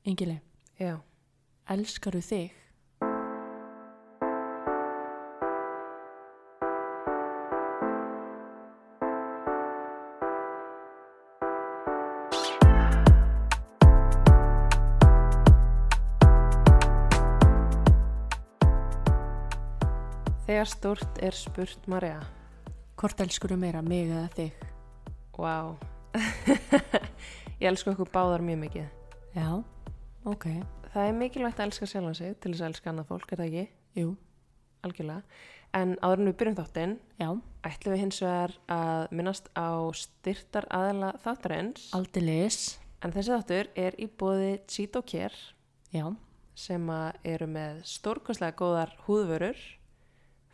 Ingili, 0.00 0.38
Já. 0.80 0.94
elskaru 1.68 2.22
þig? 2.24 2.54
Þegar 20.46 20.66
stórt 20.66 21.20
er 21.20 21.36
spurt 21.36 21.84
Marja. 21.86 22.22
Hvort 22.96 23.20
elskuru 23.20 23.60
meira, 23.60 23.82
mig 23.84 24.08
eða 24.08 24.30
þig? 24.32 24.64
Vá. 25.36 25.76
ég 27.60 27.68
elsku 27.68 27.92
okkur 27.92 28.08
báðar 28.12 28.42
mjög 28.44 28.64
mikið. 28.64 28.88
Já, 29.36 29.60
ok, 30.24 30.46
Það 30.90 31.06
er 31.06 31.12
mikilvægt 31.14 31.60
að 31.60 31.68
elska 31.68 31.86
sjálfan 31.86 32.16
sig 32.18 32.32
til 32.42 32.50
þess 32.52 32.62
að 32.64 32.68
elska 32.72 32.90
annað 32.90 33.06
fólk, 33.12 33.32
er 33.32 33.38
það 33.38 33.46
ekki? 33.46 33.64
jú, 34.00 34.16
Algjörlega. 34.82 35.22
En 35.76 35.92
áður 36.02 36.18
en 36.22 36.28
við 36.30 36.36
byrjum 36.40 36.56
þáttinn, 36.58 36.94
ætlum 37.68 37.92
við 37.94 38.00
hins 38.00 38.18
vegar 38.24 38.54
að 38.74 39.12
minnast 39.14 39.50
á 39.54 39.70
styrtar 39.94 40.66
aðela 40.74 41.12
þáttarins. 41.22 41.90
aldeilis, 41.94 42.78
En 43.02 43.12
þessi 43.14 43.32
þáttur 43.32 43.68
er 43.76 43.94
í 43.96 44.08
bóði 44.08 44.58
Cheeto 44.68 45.00
Care 45.06 45.36
já, 45.94 46.04
sem 46.54 46.90
eru 47.24 47.46
með 47.46 47.78
stórkostlega 47.88 48.56
góðar 48.58 48.90
húðvörur, 49.06 49.56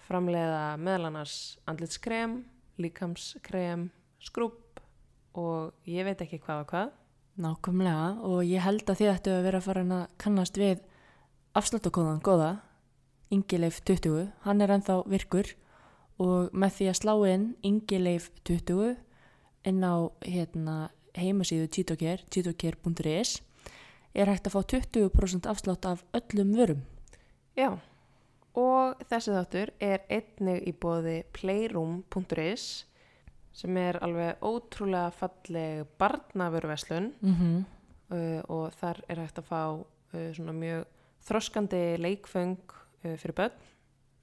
framleiða 0.07 0.77
meðal 0.79 1.09
annars 1.09 1.57
andlitskrem, 1.67 2.45
líkamskrem, 2.79 3.89
skrúpp 4.23 4.81
og 5.35 5.73
ég 5.91 6.05
veit 6.07 6.21
ekki 6.23 6.39
hvað 6.45 6.63
og 6.63 6.71
hvað. 6.71 6.93
Nákvæmlega 7.41 8.09
og 8.25 8.43
ég 8.47 8.65
held 8.65 8.85
að 8.89 9.01
þið 9.01 9.13
ættu 9.13 9.33
að 9.35 9.47
vera 9.47 9.61
fara 9.65 9.85
að 9.85 10.05
kannast 10.23 10.59
við 10.61 10.83
afsláttakóðan 11.57 12.23
góða, 12.25 12.51
Ingileif 13.35 13.81
20, 13.83 14.29
hann 14.47 14.63
er 14.63 14.71
ennþá 14.77 15.01
virkur 15.11 15.49
og 16.23 16.53
með 16.55 16.77
því 16.77 16.87
að 16.91 16.99
slá 17.01 17.15
inn 17.27 17.47
Ingileif 17.67 18.31
20 18.47 18.95
inn 19.67 19.83
á 19.83 20.07
hérna, 20.23 20.77
heimasíðu 21.19 21.67
Cheetocare, 21.75 22.23
cheetocare.is 22.31 23.41
er 24.17 24.31
hægt 24.31 24.47
að 24.49 24.55
fá 24.55 24.61
20% 24.73 25.49
afslátt 25.51 25.89
af 25.89 26.05
öllum 26.17 26.55
vörum. 26.57 26.85
Já, 27.57 27.77
og 28.57 29.01
þessi 29.11 29.35
þáttur 29.35 29.73
er 29.83 30.05
einnig 30.09 30.65
í 30.69 30.73
bóði 30.73 31.19
playroom.is 31.37 32.87
sem 33.57 33.77
er 33.81 33.99
alveg 34.05 34.43
ótrúlega 34.45 35.13
falleg 35.17 35.87
barnavöruverslun 35.99 37.13
Mm 37.21 37.35
-hmm. 37.35 37.65
uh, 38.15 38.43
og 38.49 38.73
þar 38.73 39.01
er 39.09 39.21
hægt 39.21 39.39
að 39.39 39.45
fá 39.45 39.63
uh, 40.15 40.33
svona 40.35 40.53
mjög 40.53 40.85
þroskandi 41.21 41.97
leikföng 41.99 42.59
uh, 43.05 43.17
fyrir 43.17 43.35
börn 43.35 43.53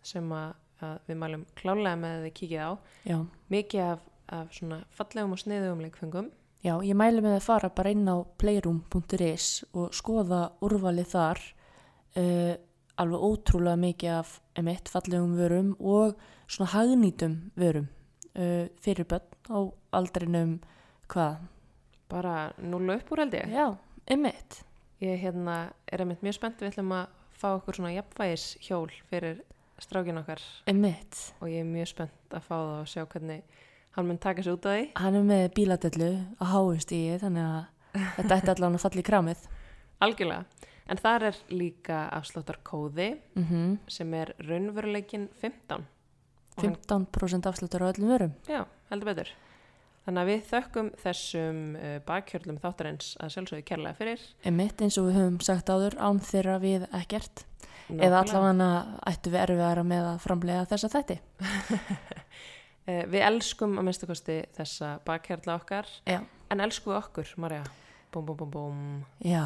sem 0.04 0.32
að, 0.32 0.54
að 0.82 1.00
við 1.08 1.18
mælum 1.18 1.46
klálega 1.56 1.96
með 1.96 2.18
að 2.18 2.24
þið 2.24 2.34
kíkið 2.34 2.60
á. 2.60 2.72
Já. 3.06 3.26
Mikið 3.50 3.82
af, 3.82 4.00
af 4.28 4.54
svona 4.54 4.84
fallegum 4.90 5.32
og 5.32 5.40
sniðugum 5.40 5.82
leikföngum. 5.82 6.32
Já, 6.64 6.84
ég 6.84 6.96
mæli 6.96 7.22
með 7.22 7.36
að 7.36 7.44
fara 7.44 7.70
bara 7.70 7.90
inn 7.90 8.08
á 8.08 8.18
playroom.is 8.38 9.66
og 9.74 9.94
skoða 9.94 10.52
úrvalið 10.62 11.08
þar 11.08 11.40
uh, 12.18 12.56
alveg 12.96 13.20
ótrúlega 13.20 13.76
mikið 13.76 14.10
af 14.10 14.42
emitt 14.56 14.90
fallegum 14.90 15.36
vörum 15.38 15.76
og 15.80 16.16
svona 16.48 16.72
hagnýtum 16.72 17.52
vörum 17.56 17.88
uh, 18.38 18.68
fyrir 18.84 19.08
börn 19.10 19.28
á 19.50 19.60
aldrinum 20.00 20.60
hvað? 21.12 21.42
Bara 22.12 22.54
núlu 22.62 22.96
upp 22.98 23.12
úr 23.12 23.24
held 23.24 23.34
ég. 23.40 23.50
Já, 23.54 23.68
emitt. 24.14 24.62
Ég 25.04 25.20
hérna, 25.24 25.74
er 25.92 26.04
einmitt 26.04 26.24
mjög 26.24 26.38
spennt 26.38 26.62
við 26.62 26.74
ætlum 26.74 26.94
að 26.96 27.08
fá 27.36 27.50
okkur 27.58 27.80
svona 27.80 27.94
jafnvægis 27.96 28.46
hjól 28.64 28.92
fyrir 29.10 29.42
strákin 29.82 30.20
okkar 30.22 30.42
Emitt. 30.70 31.34
og 31.42 31.50
ég 31.50 31.64
er 31.64 31.68
mjög 31.68 31.90
spennt 31.92 32.36
að 32.36 32.46
fá 32.46 32.54
það 32.56 32.76
og 32.78 32.92
sjá 32.92 33.06
hvernig 33.10 33.42
hann 33.98 34.08
mun 34.08 34.18
taka 34.22 34.44
sér 34.46 34.56
út 34.56 34.68
af 34.70 34.78
því. 34.78 34.86
Hann 34.96 35.18
er 35.20 35.26
með 35.28 35.44
bíladellu 35.58 36.12
á 36.40 36.46
háustíði 36.54 37.18
þannig 37.22 37.50
að 37.50 38.04
þetta 38.18 38.38
ætti 38.38 38.54
allan 38.54 38.78
að 38.78 38.86
falla 38.86 39.02
í 39.02 39.08
kramið. 39.10 39.44
Algjörlega. 40.06 40.70
En 40.84 41.00
þar 41.00 41.28
er 41.30 41.38
líka 41.54 42.00
afsláttarkóði 42.12 43.10
Mm 43.40 43.78
sem 43.88 44.14
er 44.18 44.34
raunveruleikin 44.44 45.30
15. 45.42 45.86
Og 46.58 46.64
hann- 46.64 46.76
15% 46.76 47.48
afsláttur 47.50 47.84
á 47.86 47.92
öllum 47.94 48.12
vörum. 48.14 48.34
Já, 48.50 48.66
heldur 48.92 49.10
betur. 49.14 49.32
Þannig 50.04 50.20
að 50.20 50.30
við 50.34 50.42
þökkum 50.52 50.90
þessum 51.00 51.60
uh, 51.80 52.00
bakkjörlum 52.04 52.58
þáttarins 52.60 53.14
að 53.24 53.30
sjálfsögðu 53.38 53.64
kærlega 53.70 53.96
fyrir. 53.96 54.24
Emitt 54.44 54.82
eins 54.84 54.98
og 55.00 55.08
við 55.08 55.16
höfum 55.22 55.38
sagt 55.48 55.70
áður 55.72 55.96
án 56.04 56.20
þeirra 56.20 56.58
við 56.60 56.84
ekkert. 56.92 57.46
Eða 57.94 58.20
Nákvæmlega. 58.24 58.50
allavega 58.50 59.00
ættu 59.12 59.32
við 59.32 59.40
erfiðara 59.44 59.84
með 59.88 60.10
að 60.10 60.20
framlega 60.24 60.66
þessa 60.74 60.90
þætti. 60.92 61.18
Uh, 62.88 63.04
við 63.14 63.22
elskum 63.30 63.78
að 63.80 63.88
minnstu 63.88 64.10
kosti 64.10 64.38
þessa 64.58 64.92
bakkjörla 65.08 65.56
okkar. 65.62 65.88
Já. 66.08 66.20
En 66.52 66.60
elskum 66.64 66.94
við 66.94 67.00
okkur, 67.00 67.34
Marja. 67.44 67.64
Búm, 68.14 68.26
búm, 68.28 68.38
búm, 68.44 68.52
búm. 68.54 68.82
Já, 69.26 69.46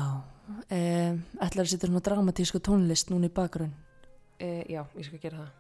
um, 0.58 1.22
ætlar 1.40 1.64
að 1.64 1.70
setja 1.72 1.88
svona 1.88 2.02
dramatísku 2.04 2.60
tónlist 2.66 3.14
núna 3.14 3.30
í 3.30 3.34
bakgrunn. 3.34 3.72
Uh, 4.38 4.62
já, 4.70 4.84
ég 4.94 5.08
skal 5.08 5.22
gera 5.22 5.46
það. 5.46 5.54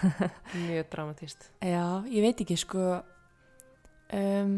Mjög 0.66 0.88
dramatíst. 0.94 1.50
Já, 1.62 1.84
ég 2.10 2.24
veit 2.24 2.40
ekki 2.42 2.56
sko, 2.58 2.86
um, 4.18 4.56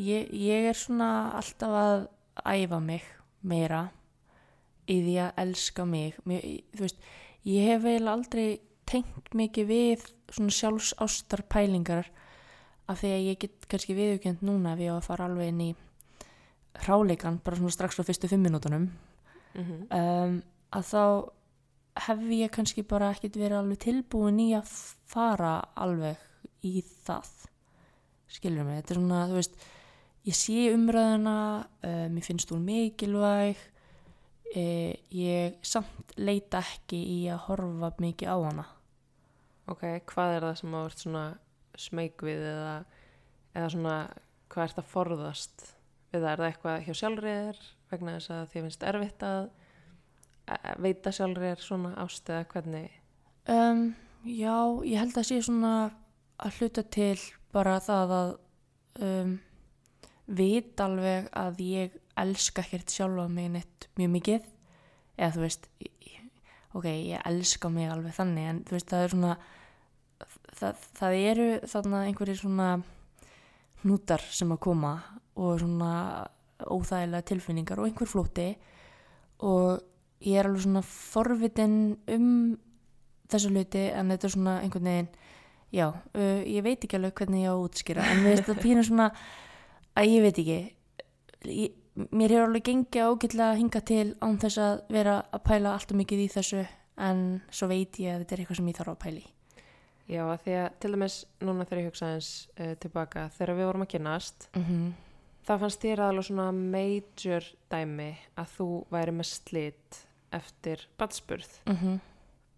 ég, 0.00 0.30
ég 0.32 0.70
er 0.70 0.78
svona 0.78 1.10
alltaf 1.36 1.76
að 1.80 2.06
æfa 2.48 2.80
mig 2.80 3.04
meira 3.44 3.86
í 4.88 5.00
því 5.04 5.18
að 5.26 5.42
elska 5.44 5.86
mig. 5.88 6.16
Mér, 6.28 6.48
þú 6.72 6.86
veist, 6.86 7.04
ég 7.48 7.68
hef 7.68 7.84
eiginlega 7.84 8.16
aldrei 8.16 8.48
tengt 8.88 9.36
mikið 9.36 9.68
við 9.68 10.08
svona 10.32 10.56
sjálfsástar 10.56 11.44
pælingar 11.52 12.08
af 12.88 13.00
því 13.00 13.12
að 13.14 13.26
ég 13.28 13.40
get 13.44 13.68
kannski 13.70 13.96
viðugjönd 13.96 14.44
núna 14.44 14.74
á 14.76 14.96
að 14.96 15.06
fara 15.06 15.28
alveg 15.28 15.52
inn 15.52 15.62
í 15.68 15.70
hráleikan 16.84 17.38
bara 17.44 17.56
svona 17.56 17.72
strax 17.72 17.96
frá 17.96 18.06
fyrstu 18.06 18.30
fimm 18.30 18.44
minútonum 18.44 18.90
Mm 19.54 19.86
um, 19.94 20.42
að 20.74 20.86
þá 20.90 21.02
hef 21.94 22.22
ég 22.34 22.50
kannski 22.54 22.82
bara 22.86 23.12
ekkert 23.14 23.36
verið 23.38 23.60
alveg 23.60 23.82
tilbúin 23.84 24.40
í 24.42 24.50
að 24.56 24.70
fara 25.10 25.56
alveg 25.78 26.18
í 26.66 26.80
það. 27.06 27.30
Skilur 28.34 28.66
mig, 28.66 28.80
þetta 28.80 28.94
er 28.94 29.00
svona 29.00 29.20
þú 29.30 29.38
veist, 29.38 29.60
ég 30.26 30.38
sé 30.38 30.64
umræðuna 30.74 31.36
uh, 31.62 32.06
mér 32.10 32.26
finnst 32.26 32.50
hún 32.50 32.64
mikilvæg 32.66 33.60
uh, 33.60 34.92
ég 35.14 35.60
samt 35.62 36.16
leita 36.18 36.64
ekki 36.64 36.98
í 36.98 37.20
að 37.30 37.44
horfa 37.46 37.92
mikið 38.02 38.34
á 38.34 38.36
hana. 38.48 38.66
Ok, 39.70 39.86
hvað 40.10 40.34
er 40.34 40.48
það 40.48 40.58
sem 40.60 40.74
þú 40.74 40.82
ert 40.88 41.04
svona 41.04 41.24
smeyk 41.80 42.24
við 42.26 42.42
eða, 42.50 42.74
eða 43.54 43.70
svona 43.72 43.96
hvað 44.52 44.66
ert 44.66 44.80
að 44.82 44.90
forðast? 44.90 45.68
Við 46.12 46.20
það? 46.20 46.30
Er 46.32 46.40
það 46.40 46.48
eitthvað 46.50 46.82
hjá 46.84 46.98
sjálfriðir 47.00 47.62
vegna 47.90 48.16
þess 48.16 48.34
að 48.34 48.50
þið 48.50 48.66
finnst 48.66 48.84
erfitt 48.90 49.24
að 49.26 49.46
veita 50.82 51.12
sjálfriðir 51.14 51.62
svona 51.64 51.94
ást 52.02 52.28
eða 52.28 52.46
hvernig? 52.52 52.90
um, 53.48 53.84
já, 54.24 54.56
ég 54.84 55.00
held 55.00 55.18
að 55.20 55.28
sé 55.30 55.40
svona 55.44 55.74
að 56.44 56.60
hluta 56.60 56.84
til 56.96 57.18
bara 57.54 57.78
það 57.84 58.14
að 58.18 58.32
um, 59.06 59.34
vit 60.26 60.80
alveg 60.80 61.28
að 61.36 61.60
ég 61.64 61.98
elska 62.20 62.62
ekkert 62.64 62.92
sjálfa 62.92 63.26
mig 63.28 63.50
neitt 63.54 63.88
mjög 63.98 64.12
mikið 64.18 64.50
eða 65.18 65.32
þú 65.34 65.44
veist 65.44 65.68
ok, 66.74 66.86
ég 66.90 67.22
elska 67.28 67.70
mig 67.70 67.90
alveg 67.90 68.16
þannig 68.16 68.50
en 68.50 68.60
þú 68.66 68.76
veist, 68.76 68.90
það 68.90 69.04
er 69.04 69.14
svona 69.14 69.34
það, 70.58 70.84
það 70.98 71.16
eru 71.20 71.48
þarna 71.70 72.04
einhverjir 72.08 72.40
svona 72.40 72.68
hnútar 73.84 74.24
sem 74.34 74.54
að 74.54 74.62
koma 74.64 74.94
og 75.34 75.58
svona 75.62 75.90
óþægilega 76.64 77.28
tilfinningar 77.30 77.82
og 77.82 77.88
einhver 77.88 78.10
flóti 78.10 78.48
og 79.44 79.82
ég 80.24 80.40
er 80.40 80.48
alveg 80.48 80.64
svona 80.64 80.82
forvitin 80.88 81.76
um 82.14 82.28
þessa 83.30 83.52
hluti 83.52 83.84
en 83.92 84.12
þetta 84.12 84.28
er 84.28 84.34
svona 84.34 84.56
einhvern 84.62 84.90
veginn 84.90 85.10
já, 85.74 85.88
uh, 85.90 86.40
ég 86.46 86.64
veit 86.64 86.84
ekki 86.84 86.98
alveg 86.98 87.16
hvernig 87.18 87.44
ég 87.44 87.50
á 87.50 87.54
að 87.54 87.64
útskýra 87.66 88.06
en 88.12 88.22
við 88.22 88.30
veist 88.32 88.48
það 88.48 88.62
pínur 88.62 88.88
svona 88.88 89.10
að 89.94 90.10
ég 90.12 90.24
veit 90.24 90.40
ekki 90.42 90.58
ég, 91.50 91.76
mér 92.10 92.34
hefur 92.34 92.48
alveg 92.48 92.66
gengið 92.68 93.10
ágætlega 93.10 93.50
að 93.50 93.60
hinga 93.62 93.84
til 93.90 94.08
án 94.20 94.40
þess 94.42 94.62
að 94.64 94.74
vera 94.96 95.20
að 95.30 95.44
pæla 95.48 95.76
alltaf 95.76 95.98
mikið 95.98 96.24
í 96.24 96.32
þessu 96.34 96.64
en 97.04 97.22
svo 97.50 97.70
veit 97.70 97.98
ég 98.02 98.14
að 98.14 98.24
þetta 98.24 98.36
er 98.36 98.44
eitthvað 98.44 98.60
sem 98.60 98.70
ég 98.70 98.78
þarf 98.80 98.94
að 98.94 99.00
pæla 99.06 99.24
í 99.24 99.30
Já, 100.04 100.20
að 100.28 100.40
því 100.44 100.54
að 100.60 100.66
til 100.82 100.90
dæmis 100.92 101.14
núna 101.40 101.64
þegar 101.64 101.80
ég 101.80 101.86
hugsa 101.88 102.08
eins 102.12 102.30
uh, 102.60 102.74
tilbaka 102.76 103.28
þegar 103.38 103.56
við 103.56 103.68
vorum 103.70 103.84
að 103.86 103.92
kynast 103.94 104.48
mm 104.52 104.64
-hmm. 104.64 104.90
það 105.48 105.62
fannst 105.62 105.84
þér 105.84 106.02
alveg 106.04 106.26
svona 106.28 106.48
major 106.52 107.46
dæmi 107.72 108.10
að 108.36 108.50
þú 108.58 108.68
væri 108.92 109.14
með 109.16 109.30
slit 109.30 110.02
eftir 110.34 110.88
badspurð 110.98 111.60
Mm 111.66 112.00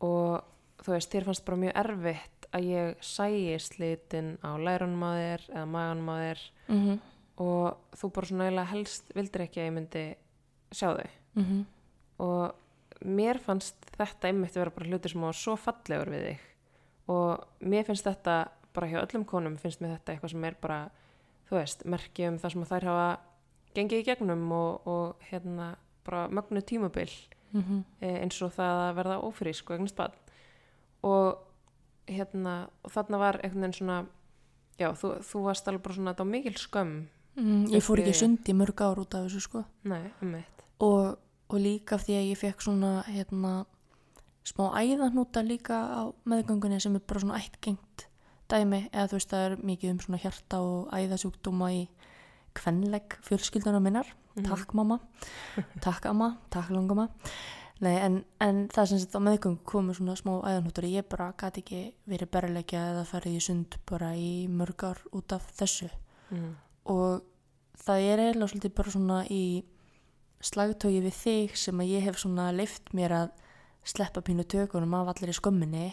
og 0.01 0.43
þú 0.85 0.93
veist, 0.93 1.13
þér 1.13 1.25
fannst 1.25 1.45
bara 1.47 1.57
mjög 1.57 1.79
erfitt 1.81 2.49
að 2.55 2.69
ég 2.69 3.05
sæi 3.05 3.57
slitin 3.61 4.35
á 4.45 4.51
lærunum 4.61 5.03
á 5.03 5.11
þér 5.17 5.47
eða 5.55 5.67
maganum 5.67 6.11
á 6.13 6.17
þér. 6.21 6.41
-hmm. 6.69 6.99
og 7.37 7.77
þú 7.97 8.13
bara 8.13 8.27
svona 8.27 8.45
eiginlega 8.45 8.73
helst 8.73 9.13
vildir 9.15 9.41
ekki 9.41 9.61
að 9.61 9.67
ég 9.67 9.73
myndi 9.73 10.17
sjá 10.71 10.89
þau. 10.97 11.11
Mm 11.35 11.45
-hmm. 11.45 11.65
og 12.19 12.55
mér 13.05 13.39
fannst 13.39 13.77
þetta 13.97 14.29
einmitt 14.29 14.57
vera 14.57 14.71
bara 14.71 14.87
hluti 14.87 15.09
sem 15.09 15.21
var 15.21 15.35
svo 15.35 15.57
fallegur 15.57 16.11
við 16.11 16.27
þig. 16.27 16.39
Og 17.09 17.47
mér 17.61 17.85
finnst 17.85 18.05
þetta 18.05 18.49
bara 18.75 18.87
hjá 18.87 19.01
öllum 19.01 19.25
konum 19.25 19.57
finnst 19.57 19.81
mér 19.81 19.97
þetta 19.97 20.13
eitthvað 20.13 20.31
sem 20.31 20.45
er 20.45 20.57
bara 20.61 20.91
þú 21.49 21.57
veist, 21.57 21.85
merki 21.85 22.29
um 22.29 22.39
það 22.39 22.53
sem 22.53 22.65
þær 22.65 22.85
hafa 22.85 23.19
gengið 23.75 23.99
í 23.99 24.05
gegnum 24.05 24.53
og, 24.53 24.87
og 24.87 25.17
hérna 25.31 25.77
bara 26.05 26.29
mögnu 26.29 26.61
tímabil 26.61 27.11
mm 27.57 27.65
-hmm. 27.67 28.21
eins 28.23 28.43
og 28.43 28.53
það 28.53 28.83
að 28.85 28.97
verða 29.01 29.23
ófrísk 29.23 29.71
og 29.71 29.77
eignast 29.77 29.97
barn 29.97 30.13
og 31.03 31.39
hérna 32.07 32.69
og 32.83 32.93
þarna 32.93 33.19
var 33.19 33.41
einhvern 33.43 33.63
veginn 33.63 33.79
svona 33.81 34.07
já, 34.81 34.91
þú, 34.97 35.13
þú 35.25 35.45
varst 35.47 35.69
alveg 35.69 35.85
bara 35.85 35.95
svona 35.95 36.15
þetta 36.15 36.27
á 36.27 36.33
mikil 36.33 36.59
skömm. 36.61 37.07
Mm, 37.37 37.65
ég 37.75 37.85
fór 37.85 38.01
ekki 38.01 38.17
sund 38.17 38.49
í 38.49 38.57
mörg 38.57 38.81
ár 38.81 39.01
út 39.03 39.15
af 39.15 39.27
þessu 39.27 39.41
sko. 39.45 39.65
Nei, 39.85 40.11
um 40.23 40.37
og, 40.81 41.17
og 41.49 41.59
líka 41.61 41.97
af 41.97 42.07
því 42.07 42.17
að 42.17 42.29
ég 42.31 42.41
fekk 42.41 42.65
svona 42.65 42.93
hérna 43.09 43.67
smá 44.47 44.71
æðanúta 44.79 45.43
líka 45.45 45.77
á 45.77 46.03
meðgöngunni 46.29 46.81
sem 46.81 46.97
er 46.97 47.05
bara 47.05 47.21
svona 47.21 47.41
ættgengt 47.41 48.07
dæmi. 48.49 48.87
Eða 48.93 49.09
þú 49.11 49.19
veist 49.19 49.33
það 49.33 49.47
er 49.47 49.57
mikið 49.73 49.93
um 49.93 50.01
svona 50.05 50.23
hjarta 50.23 50.61
og 50.63 50.93
æðasjúkdóma 50.95 51.73
í 51.75 51.83
kvenleg 52.57 53.19
fjölskylduna 53.27 53.83
minnar 53.85 54.13
takk 54.45 54.75
mamma, 54.77 55.01
takk 55.81 56.11
amma. 56.11 56.35
Takk 56.53 56.75
langama 56.75 57.09
Nei, 57.85 57.93
en, 58.01 58.23
en 58.41 58.63
það 58.73 58.87
sem 58.89 59.01
þetta 59.03 59.21
á 59.21 59.27
meðgöngu 59.27 59.65
komu 59.69 59.95
svona 59.97 60.15
smá 60.17 60.39
æðanútur 60.49 60.87
ég 60.89 61.05
bara 61.13 61.29
gæti 61.37 61.61
ekki 61.61 61.81
verið 62.09 62.31
berleikja 62.33 62.85
eða 62.95 63.03
farið 63.05 63.37
í 63.37 63.43
sund 63.45 63.77
bara 63.89 64.15
í 64.17 64.31
mörg 64.49 64.85
ár 64.89 65.03
út 65.13 65.35
af 65.37 65.51
þessu. 65.59 65.91
Mm. 66.27 66.57
og 66.91 67.23
það 67.79 68.01
er 68.03 68.21
eiginlega 68.23 68.51
svolítið 68.51 68.73
bara 68.75 68.91
svona 68.91 69.19
í 69.31 69.43
slagtögi 70.43 71.03
við 71.05 71.15
þig 71.21 71.53
sem 71.61 71.83
að 71.83 71.93
ég 71.93 72.03
hef 72.03 72.19
svona 72.19 72.49
leift 72.55 72.91
mér 72.97 73.15
að 73.15 73.29
sleppa 73.87 74.25
pínu 74.27 74.43
tökunum 74.43 74.97
af 74.99 75.13
allir 75.13 75.31
í 75.31 75.37
skömminni. 75.37 75.87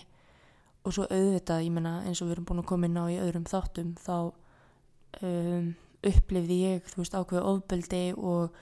Og 0.84 0.95
svo 0.95 1.06
auðvitað, 1.06 1.63
ég 1.63 1.72
meina 1.72 2.00
eins 2.07 2.19
og 2.24 2.28
við 2.28 2.38
erum 2.38 2.48
búin 2.50 2.63
að 2.63 2.69
koma 2.72 2.88
inn 2.90 2.98
á 3.00 3.06
í 3.07 3.19
öðrum 3.22 3.45
þáttum 3.48 3.94
þá 4.01 4.16
um, 5.22 5.69
upplifði 6.10 6.58
ég, 6.64 6.86
þú 6.92 7.02
veist, 7.02 7.16
ákveðu 7.16 7.44
ofbeldi 7.54 8.02
og, 8.18 8.56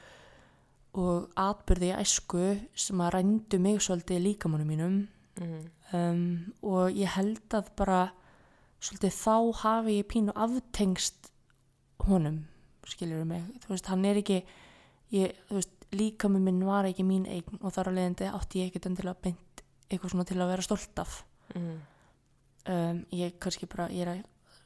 og 0.94 1.30
atbyrði 1.40 1.92
í 1.92 1.98
æsku 2.02 2.46
sem 2.76 3.02
að 3.04 3.14
rændu 3.18 3.60
mig 3.64 3.82
svolítið 3.82 4.24
líkamannum 4.28 4.72
mínum 4.76 5.02
Mm. 5.42 5.70
um, 5.96 6.54
og 6.62 6.92
ég 6.92 7.08
held 7.16 7.54
að 7.56 7.70
bara 7.80 8.12
svolítið 8.84 9.14
þá 9.16 9.36
hafi 9.62 9.94
ég 10.02 10.08
pínu 10.12 10.34
aftengst 10.36 11.30
honum 12.06 12.42
skiljur 12.86 13.24
mig, 13.26 13.46
þú 13.64 13.72
veist, 13.72 13.88
hann 13.88 14.04
er 14.06 14.20
ekki 14.20 14.42
ég, 15.16 15.32
þú 15.48 15.56
veist, 15.56 15.72
líkami 15.96 16.42
minn 16.44 16.60
var 16.68 16.86
ekki 16.90 17.06
mín 17.08 17.24
eign 17.32 17.58
og 17.62 17.72
þar 17.74 17.90
á 17.90 17.96
leiðandi 17.96 18.28
átti 18.28 18.60
ég 18.60 18.70
ekkert 18.74 18.90
endilega 18.92 19.24
beint 19.24 19.64
eitthvað 19.90 20.12
svona 20.14 20.28
til 20.28 20.38
að 20.44 20.52
vera 20.52 20.68
stolt 20.68 21.00
af 21.00 21.24
Mm. 21.56 21.80
um, 22.68 23.06
ég 23.16 23.40
kannski 23.40 23.66
bara, 23.72 23.88
ég 23.90 24.04
er 24.06 24.14
að 24.18 24.22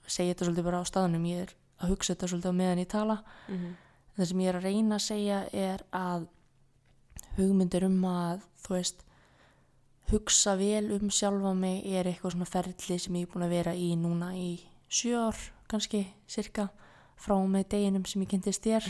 segja 0.08 0.34
þetta 0.34 0.50
svolítið 0.50 0.64
bara 0.68 0.82
á 0.82 0.86
staðnum, 0.90 1.30
ég 1.30 1.46
er 1.46 1.54
að 1.82 1.90
hugsa 1.94 2.14
þetta 2.14 2.30
svolítið 2.32 2.54
á 2.56 2.60
meðan 2.62 2.82
ég 2.84 2.88
tala 2.92 3.18
Mm. 3.50 3.76
það 4.18 4.26
sem 4.30 4.40
ég 4.40 4.50
er 4.50 4.56
að 4.60 4.64
reyna 4.70 4.96
að 4.96 5.06
segja 5.06 5.40
er 5.54 5.84
að 5.92 6.28
hugmyndir 7.38 7.84
um 7.88 8.00
að 8.10 8.46
þú 8.64 8.76
veist 8.78 9.04
hugsa 10.12 10.56
vel 10.60 10.92
um 10.96 11.10
sjálfa 11.10 11.54
mig 11.58 11.86
er 11.90 12.06
eitthvað 12.10 12.36
svona 12.36 12.46
ferli 12.50 12.98
sem 13.02 13.16
ég 13.20 13.26
er 13.28 13.32
búin 13.34 13.46
að 13.48 13.56
vera 13.58 13.74
í 13.76 13.90
núna 14.00 14.32
í 14.38 14.50
sjö 14.90 15.18
ár 15.28 15.40
kannski 15.72 16.04
cirka 16.30 16.70
frá 17.18 17.36
með 17.50 17.68
deginum 17.74 18.06
sem 18.06 18.22
ég 18.24 18.30
kynntist 18.30 18.64
þér 18.68 18.86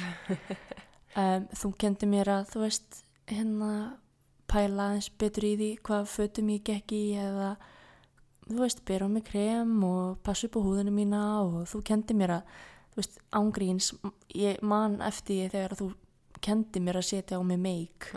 um, 1.21 1.47
þú 1.55 1.71
kendi 1.79 2.09
mér 2.11 2.31
að 2.39 2.49
þú 2.53 2.63
veist 2.65 2.99
hérna 3.31 3.71
pæla 4.51 4.91
eins 4.95 5.09
betur 5.09 5.47
í 5.47 5.55
því 5.57 5.69
hvað 5.87 6.09
fötum 6.11 6.51
ég 6.53 6.63
gekk 6.67 6.91
í 6.93 7.03
eða 7.17 7.55
þú 8.45 8.59
veist, 8.61 8.83
bera 8.85 9.07
á 9.07 9.09
mig 9.09 9.23
krem 9.25 9.71
og 9.87 10.19
passa 10.21 10.45
upp 10.45 10.59
á 10.59 10.65
húðinu 10.67 10.91
mína 10.93 11.21
og 11.41 11.63
þú 11.71 11.79
kendi 11.87 12.13
mér 12.13 12.35
að 12.41 12.57
þú 12.95 13.01
veist, 13.01 13.21
ángríns 13.35 13.91
ég 14.35 14.63
man 14.63 14.97
eftir 15.03 15.45
því 15.45 15.51
þegar 15.53 15.77
þú 15.81 15.91
kendi 16.45 16.81
mér 16.83 16.99
að 16.99 17.07
setja 17.09 17.39
á 17.39 17.41
mig 17.43 17.59
meik 17.59 18.09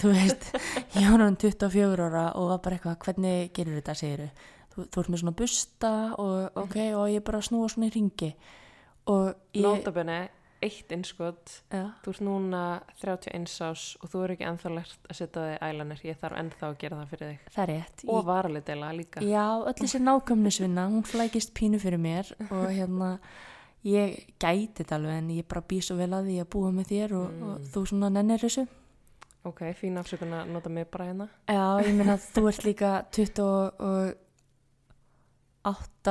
þú 0.00 0.12
veist, 0.12 0.48
ég 1.00 1.10
var 1.10 1.24
hann 1.24 1.40
24 1.40 2.08
ára 2.08 2.28
og 2.36 2.52
var 2.52 2.62
bara 2.64 2.78
eitthvað, 2.78 3.00
hvernig 3.06 3.52
gerir 3.56 3.80
þetta? 3.80 3.98
segir 3.98 4.24
þú, 4.74 4.86
þú 4.86 5.02
ert 5.02 5.12
með 5.12 5.22
svona 5.24 5.36
busta 5.42 5.92
og 6.18 6.58
ok, 6.64 6.80
og 7.00 7.06
ég 7.12 7.24
bara 7.26 7.44
snúa 7.44 7.70
svona 7.72 7.90
í 7.90 7.94
ringi 7.94 8.32
og 9.08 9.30
ég 9.56 9.64
Nótabenni, 9.64 10.18
eitt 10.64 10.92
innskot. 10.92 11.52
Ja, 11.72 11.84
þú 12.02 12.12
ert 12.12 12.22
núna 12.26 12.62
31 13.00 13.46
ás 13.68 13.84
og 14.02 14.10
þú 14.12 14.22
er 14.24 14.34
ekki 14.34 14.46
ennþá 14.48 14.72
lært 14.74 15.06
að 15.08 15.20
setja 15.20 15.44
þig 15.44 15.66
ælanir 15.68 16.02
ég 16.08 16.18
þarf 16.20 16.40
ennþá 16.42 16.66
að 16.68 16.78
gera 16.82 16.98
það 16.98 17.12
fyrir 17.12 17.30
þig. 17.30 17.52
Það 17.54 17.62
er 17.64 17.70
rétt. 17.72 18.04
Og 18.08 18.24
varalitela 18.26 18.90
líka. 18.96 19.22
Já, 19.24 19.44
öll 19.62 19.76
þessi 19.78 20.00
nákvæmnisvinna, 20.02 20.88
hún 20.92 21.06
flækist 21.06 21.54
pínu 21.56 21.80
fyrir 21.82 22.02
mér 22.02 22.32
og 22.48 22.66
hérna, 22.74 23.12
ég 23.86 24.16
gæti 24.40 24.82
þetta 24.82 24.94
alveg 24.98 25.16
en 25.22 25.30
ég 25.30 25.46
bara 25.48 25.60
bý 25.68 25.78
svo 25.84 25.96
vel 25.96 26.10
að 26.16 26.26
því 26.30 26.36
að 26.42 26.48
búa 26.54 26.70
með 26.74 26.86
þér 26.92 27.10
og, 27.18 27.28
og 27.42 27.60
þú 27.72 27.80
svona 27.92 28.08
nennir 28.10 28.40
þessu. 28.42 28.64
ok, 29.48 29.60
fín 29.78 29.98
afsökun 30.00 30.32
að 30.34 30.48
nota 30.52 30.68
mig 30.72 30.88
bara 30.90 31.04
hérna 31.10 31.26
Já, 31.46 31.66
ég 31.86 31.94
meina 31.96 32.12
að 32.18 32.24
þú 32.34 32.42
ert 32.50 32.64
líka 32.66 32.90
28 33.14 34.16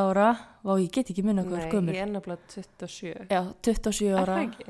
ára, 0.03 0.29
vá 0.63 0.73
ég 0.79 0.91
get 0.93 1.09
ekki 1.11 1.23
minna 1.25 1.41
er 1.43 1.49
Nei, 1.65 1.69
gömur. 1.71 1.93
ég 1.95 2.01
er 2.05 2.11
nefnilega 2.11 2.41
27 2.53 3.27
Já, 3.31 3.41
27 3.65 4.07
Er 4.11 4.17
ára, 4.21 4.33
það 4.37 4.43
ekki? 4.47 4.65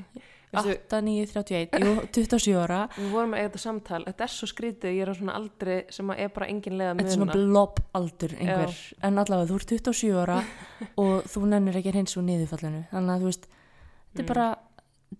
Veistu, 0.48 0.72
8, 0.88 1.02
9, 1.04 1.26
31, 1.34 1.82
jú, 1.84 1.94
27 2.16 2.54
ára, 2.64 2.78
við 2.96 3.10
vorum 3.12 3.34
að 3.36 3.42
eiga 3.42 3.50
þetta 3.50 3.60
samtal. 3.66 4.00
Þetta 4.08 4.24
er 4.24 4.32
svo 4.32 4.48
skrítið, 4.48 4.94
ég 4.96 5.02
er 5.04 5.12
á 5.12 5.16
svona 5.20 5.34
aldri 5.36 5.76
sem 5.92 6.14
er 6.16 6.30
bara 6.38 6.48
engin 6.48 6.78
leið 6.80 6.92
að 6.94 7.02
þetta 7.02 7.12
er 7.12 7.18
svona 7.18 7.28
muna. 7.34 7.42
blob 7.52 7.82
aldur 8.00 8.36
einhver, 8.38 8.78
en 9.04 9.18
allavega 9.24 9.50
þú 9.52 9.58
ert 9.60 9.74
27 9.76 10.22
ára 10.24 10.38
og 11.04 11.28
þú 11.28 11.44
nennir 11.52 11.76
ekki 11.82 11.92
hreins 11.92 12.16
úr 12.16 12.24
niðurfallinu, 12.30 12.86
þannig 12.94 13.14
að 13.18 13.26
þú 13.26 13.32
veist, 13.34 13.50
þetta 13.52 14.24
er 14.24 14.24
Mm. 14.24 14.32
bara 14.34 14.48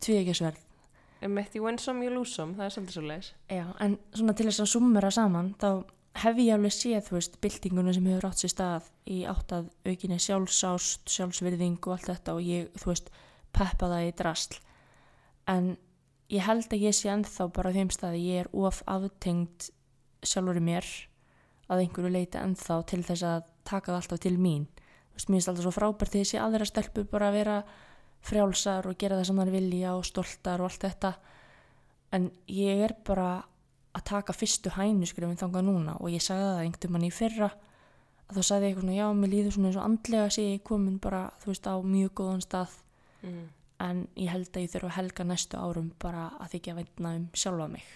tvíekisverð. 0.02 0.64
Emmett, 1.22 1.56
you 1.56 1.64
win 1.66 1.78
some, 1.82 2.04
you 2.06 2.12
lose 2.14 2.32
some, 2.36 2.54
það 2.54 2.66
er 2.68 2.74
svolítið 2.76 2.94
svo 2.94 3.04
leis 3.08 3.30
Já, 3.50 3.64
en 3.82 3.98
svona 4.14 4.36
til 4.38 4.46
þess 4.48 4.62
að 4.62 4.70
summera 4.70 5.10
saman 5.12 5.56
þá 5.58 5.70
hef 6.22 6.38
ég 6.42 6.54
alveg 6.54 6.74
séð, 6.76 7.02
þú 7.08 7.16
veist, 7.18 7.38
byltinguna 7.42 7.94
sem 7.94 8.06
hefur 8.06 8.28
átt 8.30 8.42
sér 8.44 8.54
stað 8.54 8.90
í 9.10 9.18
átt 9.30 9.54
að 9.58 9.68
aukinni 9.90 10.20
sjálfsást, 10.22 11.10
sjálfsvirðing 11.10 11.80
og 11.88 11.96
allt 11.96 12.10
þetta 12.12 12.36
og 12.38 12.42
ég, 12.46 12.70
þú 12.78 12.92
veist, 12.94 13.10
peppa 13.54 13.90
það 13.90 14.06
í 14.08 14.14
drasl. 14.22 14.60
En 15.48 15.76
ég 16.34 16.44
held 16.44 16.68
að 16.68 16.88
ég 16.88 16.96
sé 16.96 17.12
ennþá 17.12 17.50
bara 17.56 17.74
þeim 17.76 17.92
staði, 17.94 18.24
ég 18.28 18.46
er 18.46 18.50
of 18.52 18.82
aftengd 18.86 19.70
sjálfur 20.26 20.60
í 20.60 20.64
mér 20.64 20.88
að 21.72 21.84
einhverju 21.84 22.12
leita 22.12 22.44
ennþá 22.44 22.82
til 22.88 23.04
þess 23.06 23.28
að 23.28 23.46
taka 23.68 23.92
það 23.92 24.00
alltaf 24.02 24.24
til 24.24 24.38
mín. 24.40 24.68
Þú 24.68 25.20
veist, 25.20 25.30
mér 25.30 25.38
finnst 25.38 25.52
alltaf 25.52 25.68
svo 25.68 25.76
frábært 25.76 26.14
því 26.14 26.24
þessi 26.24 26.42
aðra 26.42 26.68
stelpur 26.68 27.08
bara 27.12 27.30
að 27.32 27.38
vera 27.40 27.58
frjálsar 28.28 28.88
og 28.90 28.98
gera 29.00 29.20
það 29.20 29.30
sem 29.30 29.42
þær 29.42 29.54
vilja 29.54 29.94
og 29.96 30.06
stoltar 30.08 30.64
og 30.64 30.70
allt 30.70 30.86
þetta 30.88 31.14
en 32.16 32.30
ég 32.52 32.84
er 32.88 32.96
bara 33.08 33.30
að 33.98 34.06
taka 34.08 34.36
fyrstu 34.36 34.72
hænuskrifin 34.76 35.40
þangað 35.40 35.68
núna 35.68 35.98
og 36.00 36.12
ég 36.14 36.24
sagði 36.24 36.48
það 36.52 36.64
einhvern 36.64 36.96
mann 36.96 37.08
í 37.08 37.14
fyrra 37.14 37.50
að 38.28 38.40
þá 38.40 38.42
sagði 38.44 38.68
ég 38.68 38.70
eitthvað 38.72 38.86
svona 38.86 38.98
já, 38.98 39.08
mér 39.18 39.32
líður 39.34 39.56
svona 39.56 39.70
eins 39.70 39.80
og 39.80 39.88
andlega 39.88 40.34
sé 40.34 40.46
ég 40.46 40.66
komin 40.68 40.98
bara, 41.04 41.22
þú 41.42 41.52
veist, 41.52 41.68
á 41.68 41.76
mjög 41.80 42.14
góðan 42.20 42.44
stað 42.44 42.76
mm. 43.24 43.46
En 43.84 44.08
ég 44.18 44.32
held 44.34 44.50
að 44.54 44.64
ég 44.66 44.72
þurfa 44.74 44.90
að 44.92 44.98
helga 44.98 45.26
næstu 45.28 45.60
árum 45.62 45.92
bara 46.02 46.30
að 46.42 46.56
þykja 46.56 46.74
að 46.74 46.80
veitna 46.82 47.16
um 47.18 47.28
sjálfa 47.38 47.68
mig. 47.72 47.90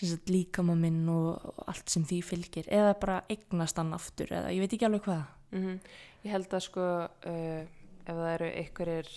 Sagt 0.00 0.30
líkama 0.30 0.76
minn 0.78 1.02
og, 1.10 1.50
allt 1.66 1.90
sem 1.90 2.04
því 2.06 2.20
fylgir. 2.24 2.68
Eða 2.70 2.94
bara 3.02 3.22
eignast 3.30 3.78
hann 3.80 3.94
aftur 3.96 4.30
eða 4.30 4.52
ég 4.54 4.62
veit 4.64 4.76
ekki 4.76 4.88
alveg 4.88 5.06
hvað. 5.08 5.26
Mm 5.50 5.80
ég 6.20 6.34
held 6.34 6.52
að 6.52 6.64
sko 6.66 6.86
uh, 7.08 7.62
ef 8.04 8.10
það 8.10 8.30
eru 8.34 8.50
einhverjir 8.60 9.10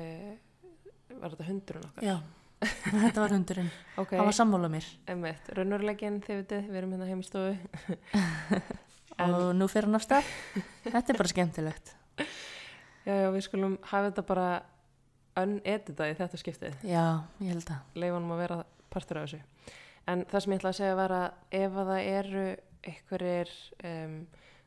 uh, 0.00 0.32
var 1.20 1.34
þetta 1.34 1.48
hundurinn 1.50 1.86
okkar? 1.90 2.06
já, 2.06 2.16
þetta 3.04 3.22
var 3.22 3.34
hundurinn. 3.36 3.70
Ok, 4.00 4.14
hann 4.16 4.28
var 4.30 4.36
sammála 4.36 4.70
mér. 4.72 4.88
Emmett, 5.12 5.50
raunverulegin 5.56 6.20
þið 6.24 6.42
vitið, 6.42 6.70
við 6.70 6.80
erum 6.80 6.94
hérna 6.96 7.10
heim 7.10 7.22
í 7.22 7.28
stofu. 7.28 7.56
En- 9.16 9.32
og 9.32 9.54
nú 9.56 9.64
fer 9.72 9.86
hann 9.86 9.96
af 9.96 10.02
stað. 10.04 10.26
Þetta 10.92 11.12
er 11.14 11.16
bara 11.16 11.30
skemmtilegt. 11.30 11.92
Já, 13.06 13.14
já, 13.22 13.28
við 13.32 13.44
skulum 13.46 13.76
hafa 13.86 14.10
þetta 14.10 14.24
bara 14.28 14.48
uneditað 15.36 16.12
í 16.12 16.16
þetta 16.20 16.40
skiptið. 16.40 16.78
Já, 16.86 17.04
ég 17.42 17.52
held 17.52 17.70
að. 17.74 17.92
Leifunum 17.94 18.34
að 18.36 18.42
vera 18.44 18.58
partur 18.92 19.20
af 19.20 19.28
þessu. 19.28 19.74
En 20.06 20.24
það 20.30 20.42
sem 20.42 20.52
ég 20.52 20.60
ætla 20.60 20.72
að 20.72 20.78
segja 20.78 20.96
var 20.98 21.14
að 21.16 21.28
ef 21.58 21.76
að 21.82 21.90
það 21.90 22.08
eru 22.12 22.46
einhverjir 22.86 23.52
um, 23.90 24.16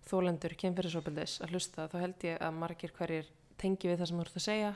þólendur 0.09 0.55
kemfyrirsopildis 0.59 1.39
að 1.43 1.55
hlusta 1.55 1.87
þá 1.91 1.97
held 2.03 2.25
ég 2.27 2.39
að 2.43 2.59
margir 2.59 2.93
hverjir 2.97 3.29
tengi 3.59 3.89
við 3.89 3.99
það 4.01 4.09
sem 4.09 4.19
þú 4.19 4.25
ert 4.25 4.39
að 4.39 4.45
segja 4.45 4.71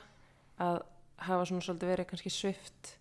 að 0.63 0.81
hafa 1.23 1.47
svona 1.49 1.65
svolítið 1.65 1.93
verið 1.93 2.09
kannski 2.09 2.33
svift 2.33 2.93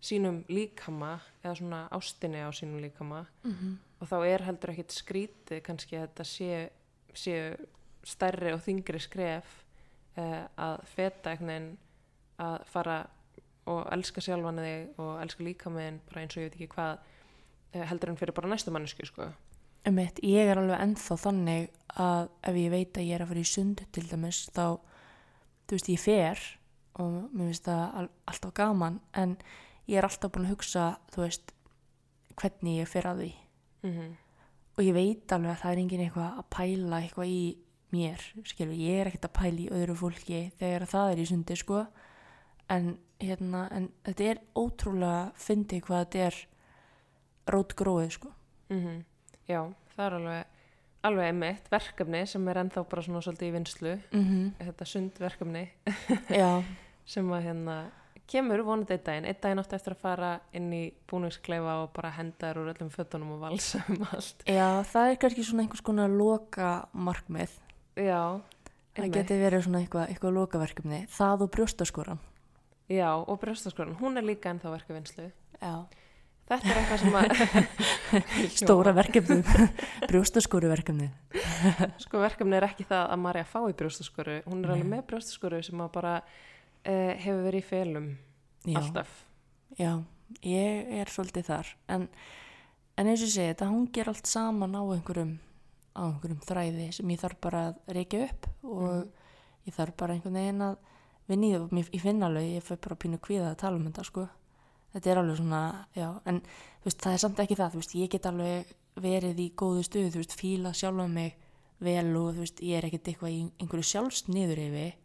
sínum 0.00 0.40
líkama 0.48 1.12
eða 1.42 1.54
svona 1.58 1.80
ástinni 1.92 2.40
á 2.40 2.50
sínum 2.56 2.80
líkama. 2.80 3.26
Mm 3.44 3.52
-hmm. 3.52 3.74
og 4.00 4.08
þá 4.08 4.26
er 4.26 4.42
heldur 4.42 4.70
ekkit 4.70 4.92
skrítið 4.92 5.62
kannski 5.62 5.96
að 5.96 6.06
þetta 6.06 6.24
sé, 6.24 6.70
sé 7.14 7.56
stærri 8.04 8.52
og 8.52 8.62
þingri 8.64 9.00
skref 9.00 9.64
uh, 10.16 10.46
að 10.56 10.80
feta 10.84 11.30
einhvern 11.30 11.48
veginn 11.48 11.78
að 12.40 12.56
fara 12.72 12.98
og 13.70 13.84
elska 13.94 14.22
sjálfan 14.24 14.58
þig 14.64 14.98
og 15.02 15.12
elska 15.22 15.44
líka 15.46 15.70
með 15.72 15.98
bara 16.08 16.22
eins 16.24 16.34
og 16.36 16.42
ég 16.42 16.48
veit 16.48 16.56
ekki 16.58 16.68
hvað 16.74 16.92
eh, 17.74 17.84
heldur 17.90 18.10
en 18.12 18.18
fyrir 18.18 18.34
bara 18.36 18.50
næstu 18.50 18.72
mannesku 18.74 19.06
sko. 19.06 19.28
Einmitt, 19.86 20.18
ég 20.26 20.48
er 20.50 20.58
alveg 20.60 20.80
ennþá 20.84 21.16
þannig 21.22 21.68
að 22.00 22.26
ef 22.50 22.56
ég 22.60 22.72
veit 22.74 22.98
að 23.00 23.06
ég 23.08 23.14
er 23.16 23.24
að 23.24 23.30
fara 23.32 23.44
í 23.44 23.48
sundu 23.48 23.86
til 23.94 24.06
dæmis 24.10 24.40
þá, 24.52 24.64
þú 25.68 25.76
veist, 25.78 25.92
ég 25.94 26.02
fer 26.02 26.42
og 27.00 27.14
mér 27.32 27.48
finnst 27.52 27.68
það 27.68 27.84
al- 28.02 28.10
alltaf 28.32 28.52
gaman 28.58 28.98
en 29.16 29.36
ég 29.88 30.00
er 30.00 30.08
alltaf 30.08 30.32
búin 30.34 30.48
að 30.48 30.56
hugsa, 30.56 30.88
þú 31.14 31.22
veist, 31.24 31.54
hvernig 32.40 32.80
ég 32.82 32.90
fer 32.90 33.08
að 33.12 33.22
því. 33.24 33.30
Mm 33.86 34.10
og 34.80 34.86
ég 34.86 34.94
veit 34.96 35.32
alveg 35.34 35.50
að 35.50 35.58
það 35.60 35.72
er 35.74 35.78
engin 35.82 36.00
eitthvað 36.06 36.36
að 36.40 36.44
pæla 36.54 36.98
eitthvað 37.02 37.28
í 37.28 37.40
mér, 37.92 38.22
skilur, 38.48 38.76
ég 38.80 39.00
er 39.02 39.08
ekkert 39.10 39.26
að 39.26 39.32
pæla 39.36 39.60
í 39.60 39.66
öðru 39.76 39.96
fólki 39.98 40.38
þegar 40.56 40.86
það 40.88 41.10
er 41.12 41.18
í 41.20 41.26
sundi, 41.28 41.56
sko 41.60 41.80
en 42.70 42.92
hérna, 43.20 43.66
en 43.74 43.90
þetta 44.06 44.30
er 44.32 44.40
ótrúlega 44.56 45.32
fyndið 45.36 45.82
hvað 45.88 46.04
þetta 46.06 46.24
er 46.30 46.40
rótgróið, 47.50 48.10
sko 48.10 48.32
-hmm. 48.70 49.04
Já, 49.48 49.72
það 49.96 50.06
er 50.06 50.14
alveg 50.14 50.44
alveg 51.02 51.26
einmitt 51.30 51.70
verkefni 51.72 52.26
sem 52.26 52.48
er 52.48 52.56
ennþá 52.60 52.84
bara 52.88 53.02
svona 53.02 53.20
svolítið 53.24 53.48
í 53.48 53.52
vinslu 53.52 53.94
mm 54.12 54.52
þetta 54.58 54.84
sundverkefni 54.84 55.68
sem 57.04 57.32
að 57.32 57.42
hérna 57.42 57.90
kemur 58.30 58.62
vonandi 58.62 58.92
einn 58.94 59.04
daginn, 59.04 59.24
einn 59.24 59.40
daginn 59.42 59.58
átti 59.58 59.74
eftir 59.74 59.92
að 59.96 60.02
fara 60.04 60.40
inn 60.52 60.72
í 60.72 60.92
búningskleifa 61.10 61.82
og 61.82 61.92
bara 61.96 62.10
henda 62.10 62.36
þér 62.52 62.60
úr 62.62 62.70
öllum 62.74 62.90
fötunum 62.90 63.32
og 63.32 63.40
valsa 63.40 63.82
um 63.88 64.06
allt 64.12 64.44
Já, 64.46 64.82
það 64.86 65.10
er 65.10 65.16
kannski 65.16 65.42
svona 65.44 65.62
einhvers 65.62 65.82
konar 65.82 66.08
loka 66.08 66.86
markmið. 66.92 67.50
Já, 67.96 68.40
Það 68.94 69.04
einmitt. 69.04 69.14
geti 69.14 69.34
verið 69.40 69.64
svona 69.64 69.80
eitthvað, 69.80 70.08
eitthvað 70.10 70.32
lokaverkefni. 70.34 71.06
Það 71.08 71.42
og 71.42 71.50
brjóstaskoran. 71.50 72.18
Já, 72.90 73.10
og 73.22 73.38
brjóstaskoran, 73.42 73.96
hún 74.00 74.18
er 74.18 74.24
líka 74.26 74.50
ennþá 74.50 74.72
verka 74.74 74.94
vinslu 74.96 75.28
Já. 75.60 75.74
Þetta 76.50 76.66
er 76.72 76.78
eitthvað 76.80 77.02
sem 77.04 77.14
að 77.14 78.54
Stóra 78.58 78.92
verkefnið. 78.96 79.50
Brjóstaskoru 80.10 80.70
verkefnið. 80.72 81.12
Sko 82.02 82.18
verkefni 82.24 82.56
er 82.58 82.66
ekki 82.66 82.86
það 82.88 83.04
að 83.14 83.20
Marja 83.22 83.44
fái 83.46 83.68
brjóstaskoru 83.78 84.40
hún 84.48 84.64
er 84.64 84.72
alveg 84.74 84.88
Nei. 84.88 84.94
með 84.96 85.04
brjóstaskoru 85.12 85.60
sem 85.62 85.84
að 85.84 85.92
bara 85.94 86.14
uh, 86.24 87.12
hefur 87.22 87.44
verið 87.46 87.62
í 87.62 87.68
felum 87.68 88.08
Já. 88.66 88.80
alltaf 88.82 89.12
Já, 89.78 89.92
ég 90.42 90.90
er 90.98 91.12
svolítið 91.14 91.46
þar. 91.52 91.70
En, 91.94 92.08
en 92.98 93.06
eins 93.12 93.22
og 93.22 93.30
segi, 93.30 93.52
þetta 93.52 93.70
hungir 93.70 94.10
allt 94.10 94.26
saman 94.26 94.74
á 94.74 94.82
einhverjum, 94.82 95.36
á 95.94 96.02
einhverjum 96.10 96.42
þræði 96.50 96.88
sem 96.98 97.14
ég 97.14 97.22
þarf 97.22 97.38
bara 97.46 97.62
að 97.70 97.94
reykja 97.94 98.24
upp 98.26 98.50
og 98.66 98.88
Mhm. 98.90 99.06
ég 99.70 99.76
þarf 99.78 99.94
bara 100.02 100.14
einhvern 100.18 100.40
veginn 100.40 100.66
að 100.66 100.76
vinna 101.30 101.48
í 101.48 101.54
það. 101.54 101.64
og 101.66 101.94
Ég 101.96 102.04
finn 102.04 102.26
alveg, 102.26 102.50
ég 102.56 102.66
fæ 102.66 102.74
bara 102.76 102.98
pínu 103.04 103.20
kvíða 103.22 103.48
að 103.52 103.58
tala 103.62 103.80
um 103.80 103.88
þetta, 103.88 104.06
sko. 104.08 104.26
Þetta 104.90 105.10
er 105.10 105.20
alveg 105.20 105.38
svona, 105.38 105.62
já, 105.94 106.08
en 106.26 106.40
þú 106.42 106.88
veist, 106.88 107.02
það 107.04 107.16
er 107.16 107.22
samt 107.22 107.42
ekki 107.44 107.58
það, 107.60 107.72
þú 107.72 107.82
veist, 107.82 107.96
ég 108.00 108.10
get 108.10 108.30
alveg 108.30 108.72
verið 109.00 109.42
í 109.44 109.48
góðu 109.54 109.84
stuðu, 109.86 110.10
þú 110.10 110.22
veist, 110.24 110.38
fíla 110.38 110.72
sjálfa 110.74 111.06
mig 111.10 111.36
vel 111.80 112.08
og 112.18 112.32
þú 112.34 112.42
veist, 112.42 112.62
ég 112.66 112.80
er 112.80 112.88
ekkert 112.88 113.12
eitthvað 113.12 113.36
í 113.36 113.42
einhverju 113.62 113.86
sjálfsniður 113.86 114.62
yfir, 114.66 114.96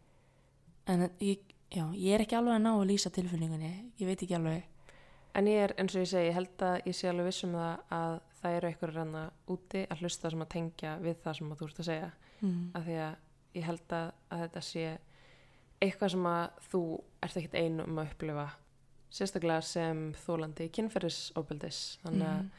en 0.90 1.06
ég, 1.22 1.44
já, 1.70 1.84
ég 1.94 2.16
er 2.16 2.24
ekki 2.26 2.36
alveg 2.40 2.58
að 2.58 2.64
ná 2.66 2.72
að 2.72 2.88
lýsa 2.90 3.14
tilfinningunni, 3.14 3.70
ég 4.02 4.10
veit 4.10 4.26
ekki 4.26 4.36
alveg, 4.40 4.66
En 5.36 5.48
ég 5.50 5.66
er, 5.66 5.74
eins 5.76 5.92
og 5.92 6.00
ég 6.00 6.08
segi, 6.08 6.30
ég 6.30 6.36
held 6.36 6.62
að 6.64 6.86
ég 6.88 6.96
sé 6.96 7.10
alveg 7.10 7.26
viss 7.28 7.44
um 7.44 7.56
það 7.58 7.80
að 7.92 8.14
það 8.38 8.54
eru 8.56 8.68
einhverjur 8.70 8.96
ranna 8.96 9.24
úti 9.52 9.82
að 9.84 10.02
hlusta 10.02 10.30
sem 10.32 10.44
að 10.44 10.52
tengja 10.54 10.92
við 11.02 11.18
það 11.24 11.36
sem 11.38 11.50
að 11.50 11.58
þú 11.60 11.66
ert 11.68 11.80
að 11.82 11.88
segja. 11.90 12.08
mm. 12.40 12.62
Af 12.78 12.86
því 12.86 12.96
að 13.04 13.58
ég 13.58 13.66
held 13.66 13.94
að, 13.98 14.06
að 14.32 14.42
þetta 14.44 14.62
sé 14.70 14.86
eitthvað 15.82 16.10
sem 16.14 16.26
að 16.30 16.62
þú 16.70 16.80
ert 17.22 17.36
ekkert 17.40 17.54
einu 17.60 17.84
um 17.86 17.98
að 18.00 18.08
upplifa. 18.12 18.46
Sérstaklega 19.16 19.62
sem 19.62 20.00
þólandi 20.26 20.70
kynferðisofbeldis. 20.76 21.98
Þannig 22.04 22.26
að, 22.28 22.40
Mhm. 22.42 22.50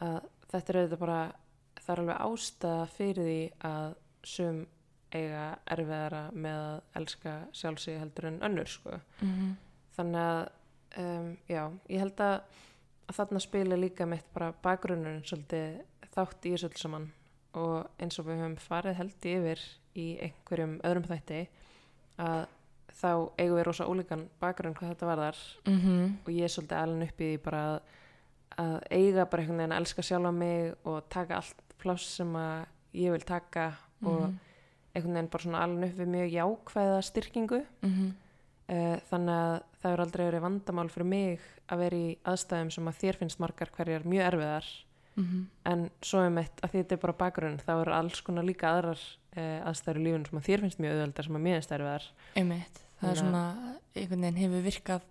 að 0.00 0.20
þetta 0.52 0.70
er 0.74 0.80
auðvitað 0.80 0.98
bara, 0.98 1.32
það 1.80 1.92
er 1.94 2.00
alveg 2.00 2.20
ástæða 2.20 2.88
fyrir 2.88 3.24
því 3.24 3.52
að 3.60 3.94
sum 4.24 4.66
eiga 5.12 5.58
erfiðara 5.66 6.30
með 6.32 6.56
að 6.60 6.80
elska 7.00 7.32
sjálfsig 7.52 7.98
heldur 7.98 8.24
en 8.26 8.40
önnur, 8.40 8.66
sko. 8.68 9.00
Mm. 9.22 9.56
þannig 9.96 10.20
að 10.20 10.48
um, 10.98 11.36
já, 11.48 11.70
ég 11.90 11.98
held 11.98 12.16
að, 12.16 12.40
að 13.08 13.14
þarna 13.16 13.40
spila 13.40 13.76
líka 13.76 14.06
mitt 14.06 14.24
bara 14.32 14.52
bakgrunnurinn 14.62 15.24
svolítið 15.26 15.80
þátt 16.14 16.46
í 16.46 16.52
þessu 16.54 16.70
saman 16.78 17.12
og 17.54 17.88
eins 17.98 18.18
og 18.18 18.26
við 18.26 18.38
höfum 18.40 18.56
farið 18.58 18.94
held 19.00 19.26
yfir 19.32 19.60
í 19.96 20.06
einhverjum 20.22 20.80
öðrum 20.86 21.06
þætti 21.10 21.40
að 22.20 22.40
þá 23.00 23.10
eigum 23.38 23.56
við 23.56 23.64
rosa 23.68 23.86
ólíkan 23.88 24.26
bakgrunn 24.42 24.74
hvað 24.76 24.92
þetta 24.94 25.08
varðar 25.08 25.40
Mm 25.66 26.16
og 26.26 26.30
ég 26.34 26.44
er 26.44 26.52
svolítið 26.52 26.78
alveg 26.82 27.08
upp 27.14 27.20
í 27.24 27.30
bara 27.44 27.62
að, 27.70 27.80
að 28.58 28.76
eiga 28.90 29.24
bara 29.30 29.42
einhvern 29.42 29.60
veginn 29.62 29.72
að 29.76 29.80
elska 29.80 30.02
sjálfa 30.02 30.32
mig 30.36 30.74
og 30.84 31.02
taka 31.08 31.36
allt 31.40 31.62
pláss 31.80 32.06
sem 32.18 32.34
að 32.36 32.66
ég 32.94 33.10
vil 33.14 33.24
taka 33.24 33.70
og 34.04 34.20
Mhm. 34.26 34.38
einhvern 34.94 35.14
veginn 35.14 35.30
bara 35.30 35.42
svona 35.44 35.62
alveg 35.64 35.90
upp 35.92 35.98
við 36.00 36.08
mjög 36.16 36.32
jákvæða 36.34 37.02
styrkingu 37.02 37.64
Mhm. 37.82 38.10
Eh, 38.70 39.00
þannig 39.10 39.34
að 39.34 39.62
það 39.82 39.92
er 39.92 40.00
aldrei 40.00 40.24
verið 40.30 40.42
vandamál 40.44 40.88
fyrir 40.90 41.06
mig 41.06 41.40
að 41.68 41.78
vera 41.78 41.96
í 41.96 42.18
aðstæðum 42.24 42.70
sem 42.72 42.86
að 42.86 42.98
þér 43.00 43.16
finnst 43.18 43.40
margar 43.40 43.70
hverjar 43.74 44.04
mjög 44.04 44.26
erfiðar 44.32 44.64
Mhm. 45.20 45.46
en 45.64 45.90
svo 46.02 46.24
er 46.24 46.30
mitt 46.30 46.60
að 46.62 46.70
því 46.70 46.82
þetta 46.82 46.96
er 46.96 47.02
bara 47.04 47.18
bakgrunn 47.22 47.58
þá 47.60 47.72
eru 47.80 47.92
alls 47.92 48.20
konar 48.26 48.44
líka 48.44 48.70
aðrar 48.72 49.00
uh, 49.36 49.60
aðstæður 49.68 50.00
í 50.00 50.04
lífunum 50.04 50.26
sem 50.28 50.38
að 50.40 50.46
þér 50.48 50.60
finnst 50.64 50.80
mjög 50.80 50.92
auðveldar 50.96 51.24
sem 51.28 51.36
að 51.36 51.44
mér 51.46 51.58
finnst 51.58 51.74
erfiðar 51.76 52.06
Einmitt, 52.36 52.80
það 53.00 53.10
er 53.10 53.20
svona, 53.20 53.44
einhvern 53.94 54.20
veginn 54.26 54.40
hefur 54.42 54.64
virkað 54.68 55.02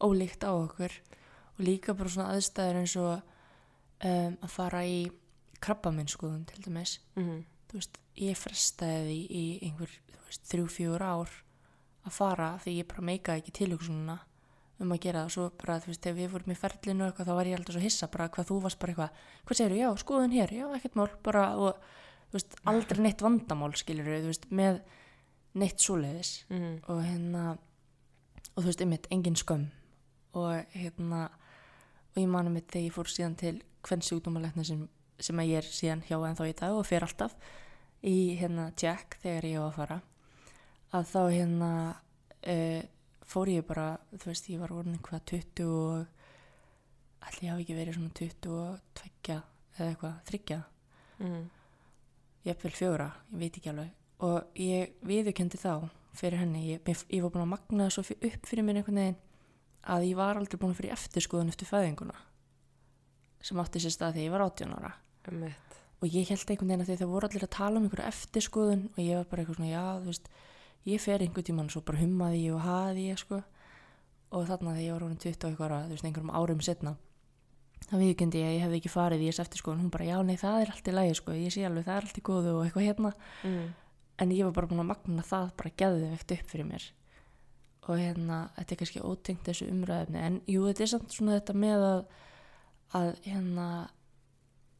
ólíkt 0.00 0.44
á 0.46 0.52
okkur 0.52 0.92
og 1.58 1.64
líka 1.64 1.94
bara 1.94 2.08
svona 2.14 2.34
aðstæður 2.36 2.80
eins 2.82 2.96
og 2.96 3.14
um, 4.04 4.36
að 4.42 4.50
fara 4.50 4.84
í 4.86 5.10
krabbaminnskoðun 5.60 6.44
til 6.46 6.62
dæmis. 6.64 6.98
mm 7.16 7.44
Þú 7.68 7.76
veist, 7.76 7.98
ég 8.16 8.38
frestaði 8.40 9.02
því 9.04 9.16
í 9.36 9.42
einhver, 9.66 9.90
þú 10.08 10.22
veist, 10.24 10.44
þrjú, 10.48 10.68
fjögur 10.72 11.02
ár 11.04 11.32
að 12.08 12.14
fara 12.16 12.46
því 12.62 12.72
ég 12.78 12.86
bara 12.88 13.04
meikaði 13.04 13.42
ekki 13.42 13.52
tilhugsununa 13.58 14.14
um 14.78 14.92
að 14.94 15.00
gera 15.04 15.22
það. 15.22 15.28
Og 15.28 15.34
svo 15.34 15.46
bara, 15.62 15.78
þú 15.82 15.92
veist, 15.92 16.06
ef 16.10 16.18
við 16.18 16.32
vorum 16.34 16.54
í 16.54 16.58
ferlinu 16.58 17.04
og 17.04 17.10
eitthvað 17.10 17.30
þá 17.30 17.34
var 17.38 17.50
ég 17.50 17.58
alltaf 17.58 17.76
svo 17.76 17.84
hissa 17.84 18.10
bara 18.12 18.28
hvað 18.34 18.50
þú 18.50 18.58
varst 18.64 18.78
bara 18.82 18.94
eitthvað, 18.94 19.24
hvað 19.48 19.60
segirðu, 19.60 19.80
já, 19.82 19.88
skoðun 20.04 20.36
hér, 20.36 20.54
já, 20.54 20.66
ekkert 20.78 20.98
mál, 20.98 21.08
bara, 21.26 21.44
og, 21.56 21.88
þú 22.28 22.38
veist, 22.38 22.60
aldrei 22.72 23.02
neitt 23.02 23.24
vandamál, 23.24 23.72
skilur 23.78 24.12
þú 24.12 24.30
veist, 24.30 24.46
með 24.50 24.82
neitt 25.58 25.80
svoleiðis. 25.80 26.44
-hmm. 26.48 26.78
og 26.88 27.02
hérna 27.02 27.58
og 28.54 28.62
þú 28.62 28.66
veist, 28.66 28.80
einmitt, 28.80 29.06
engin 29.10 29.36
skömm. 29.36 29.68
Og 30.32 30.64
hérna 30.74 31.28
og 32.18 32.22
ég 32.22 32.28
mani 32.28 32.50
mitt 32.50 32.70
þegar 32.72 32.86
ég 32.88 32.94
fór 32.94 33.10
síðan 33.12 33.36
til 33.38 33.62
hvern 33.86 34.02
sjúkdómalegna 34.02 34.64
sem, 34.66 34.88
sem 35.22 35.38
að 35.38 35.50
ég 35.52 35.62
er 35.62 35.70
síðan 35.70 36.04
hjá 36.08 36.18
en 36.26 36.38
þá 36.38 36.44
í 36.48 36.54
dag 36.58 36.74
og 36.74 36.86
fer 36.88 37.06
alltaf 37.06 37.36
í 38.02 38.16
hérna 38.38 38.68
tjekk 38.78 39.18
þegar 39.22 39.48
ég 39.48 39.62
á 39.62 39.64
að 39.68 39.76
fara. 39.76 39.98
Að 40.98 41.10
þá 41.12 41.22
hérna 41.30 41.70
uh, 42.42 42.82
fór 43.28 43.50
ég 43.52 43.66
bara, 43.68 43.90
þú 44.16 44.30
veist, 44.30 44.48
ég 44.48 44.62
var 44.62 44.72
orðin 44.72 44.96
eitthvað 44.96 45.26
20 45.34 45.68
og 45.68 47.28
allir 47.28 47.44
ég 47.44 47.52
hafi 47.52 47.66
ekki 47.66 47.78
verið 47.78 47.98
svona 47.98 48.16
22 48.16 48.58
eða 49.78 49.88
eitthvað, 49.92 50.18
þryggja 50.28 50.62
Mm. 51.18 51.48
Jafnvel 52.46 52.74
fjóra, 52.74 53.08
ég 53.32 53.40
veit 53.42 53.56
ekki 53.58 53.70
alveg. 53.72 53.94
Og 54.24 54.58
ég 54.58 54.92
viðurkendi 55.06 55.58
þá 55.60 55.88
fyrir 56.18 56.40
henni, 56.42 56.64
ég, 56.72 56.82
ég, 56.86 57.02
ég 57.14 57.24
var 57.24 57.32
búin 57.34 57.44
að 57.44 57.52
magna 57.52 57.86
það 57.86 57.94
svo 57.96 58.16
upp 58.30 58.46
fyrir 58.48 58.66
mér 58.66 58.80
einhvern 58.80 59.00
veginn 59.02 59.18
að 59.88 60.06
ég 60.08 60.18
var 60.18 60.38
aldrei 60.38 60.58
búin 60.58 60.74
að 60.74 60.80
fyrir 60.80 60.94
eftirskoðun 60.96 61.52
eftir 61.52 61.70
fæðinguna 61.70 62.16
sem 63.44 63.60
átti 63.62 63.82
sér 63.82 63.94
stað 63.94 64.16
þegar 64.16 64.26
ég 64.26 64.34
var 64.34 64.44
18 64.48 64.74
ára. 64.74 64.92
Einmitt. 65.28 65.76
og 66.00 66.14
ég 66.14 66.30
held 66.30 66.50
einhvern 66.50 66.70
veginn 66.70 66.82
að 66.82 66.88
þegar 66.88 67.02
það 67.02 67.12
voru 67.12 67.28
allir 67.28 67.44
að 67.46 67.54
tala 67.58 67.78
um 67.78 67.86
einhverja 67.86 68.10
eftirskoðun 68.14 68.84
og 68.88 68.98
ég 69.02 69.18
var 69.18 69.28
bara 69.30 69.42
eitthvað 69.42 69.58
svona, 69.58 69.70
já, 69.70 69.84
þú 69.98 70.12
veist 70.12 70.30
ég 70.86 71.00
fer 71.00 71.20
einhvern 71.20 71.44
tímann 71.44 71.70
svo 71.70 71.80
bara 71.82 71.98
hummaði 71.98 72.44
ég 72.46 72.54
og 72.54 72.60
haði 72.64 73.08
ég, 73.10 73.18
sko. 73.18 73.42
Og 74.30 74.46
þarna 74.46 74.74
þegar 74.76 74.84
ég 74.84 74.92
var 74.92 75.02
orðin 75.06 75.18
20 75.24 75.44
og 75.44 75.50
eitthvað, 75.50 75.66
ára, 75.70 75.82
þú 75.86 75.94
veist, 75.96 76.04
einhverjum 76.04 76.34
árum 76.36 76.60
setna 76.60 76.96
það 77.88 78.00
viðkendi 78.02 78.38
ég 78.42 78.46
að 78.48 78.54
ég 78.56 78.62
hefði 78.66 78.78
ekki 78.82 78.90
farið 78.92 79.20
í 79.22 79.28
þess 79.30 79.40
eftirskoðun, 79.44 79.80
hún 79.80 79.90
bara, 79.94 80.04
já, 80.04 80.16
nei, 80.26 80.36
það 80.36 80.56
er 80.60 80.70
allt 80.72 80.88
í 80.88 80.92
lagi, 80.92 81.14
sko. 81.14 81.32
Ég 81.38 81.52
sé 81.54 81.62
alveg, 81.64 81.84
það 81.86 81.96
er 81.96 82.06
allt 82.08 82.18
í 82.18 82.24
góðu 82.26 82.54
og 82.58 82.64
eitthvað 82.66 82.88
hérna. 82.88 83.12
Mm. 83.44 83.68
en 84.18 84.30
ég 84.34 84.44
var 84.44 84.52
bara 84.52 84.66
búin 84.66 84.80
að 84.82 84.88
magna 84.90 85.22
það 85.22 85.50
bara 85.56 85.70
geðveikt 85.78 86.32
upp 86.34 86.48
fyrir 86.50 86.66
mér. 86.66 86.84
Og 87.88 88.00
hérna, 88.00 88.38
þetta 88.56 88.74
er 88.74 88.78
kannski 88.80 89.00
ótengt 89.06 89.44
þessu 89.46 89.68
umræðefni, 89.70 90.18
en 90.26 90.40
jú, 90.50 90.64
þetta 90.66 90.82
er 90.82 90.90
samt 90.90 91.14
svona 91.14 91.36
þetta 91.38 91.54
með 91.54 91.84
að 91.86 92.00
að 92.98 93.10
hérna 93.28 93.66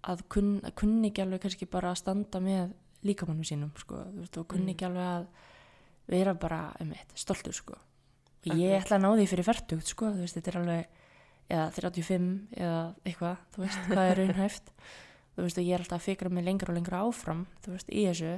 að 0.09 0.23
kunn, 0.33 0.51
að 0.65 0.75
kunni 0.81 1.11
ekki 1.13 1.23
alveg 1.23 1.43
kannski 1.45 1.69
bara 1.71 1.93
að 1.93 2.01
standa 2.03 2.41
með 2.43 2.73
líkamannum 3.07 3.47
sínum 3.47 3.71
sko, 3.79 4.03
þú 4.11 4.25
veist, 4.25 4.39
og 4.43 4.49
kunni 4.49 4.73
Mm. 4.73 4.75
ekki 4.75 4.87
alveg 4.89 5.07
að 5.07 5.27
vera 6.09 6.35
bara, 6.39 6.61
um 6.83 6.93
eitt, 6.97 7.13
stoltur 7.19 7.55
sko. 7.57 7.77
Og 8.49 8.55
ég 8.55 8.73
Akkurat. 8.73 8.85
ætla 8.85 8.97
að 8.99 9.03
ná 9.05 9.11
því 9.19 9.27
fyrir 9.33 9.47
færtugt 9.49 9.91
sko, 9.91 10.13
þú 10.15 10.23
veist, 10.25 10.39
þetta 10.39 10.51
er 10.53 10.59
alveg 10.63 10.87
eða 11.49 11.67
35 11.75 12.29
eða 12.57 12.81
eitthvað 13.09 13.43
þú 13.55 13.65
veist, 13.65 13.83
hvað 13.89 14.13
er 14.13 14.21
raunhæft. 14.23 14.73
Þú 15.39 15.45
veist, 15.45 15.59
og 15.61 15.67
ég 15.69 15.75
er 15.77 15.83
alltaf 15.85 16.01
að 16.01 16.07
fikra 16.09 16.31
mig 16.35 16.43
lengra 16.43 16.73
og 16.73 16.75
lengra 16.75 17.01
áfram 17.07 17.45
þú 17.63 17.77
veist, 17.77 17.91
í 17.95 18.03
þessu. 18.09 18.33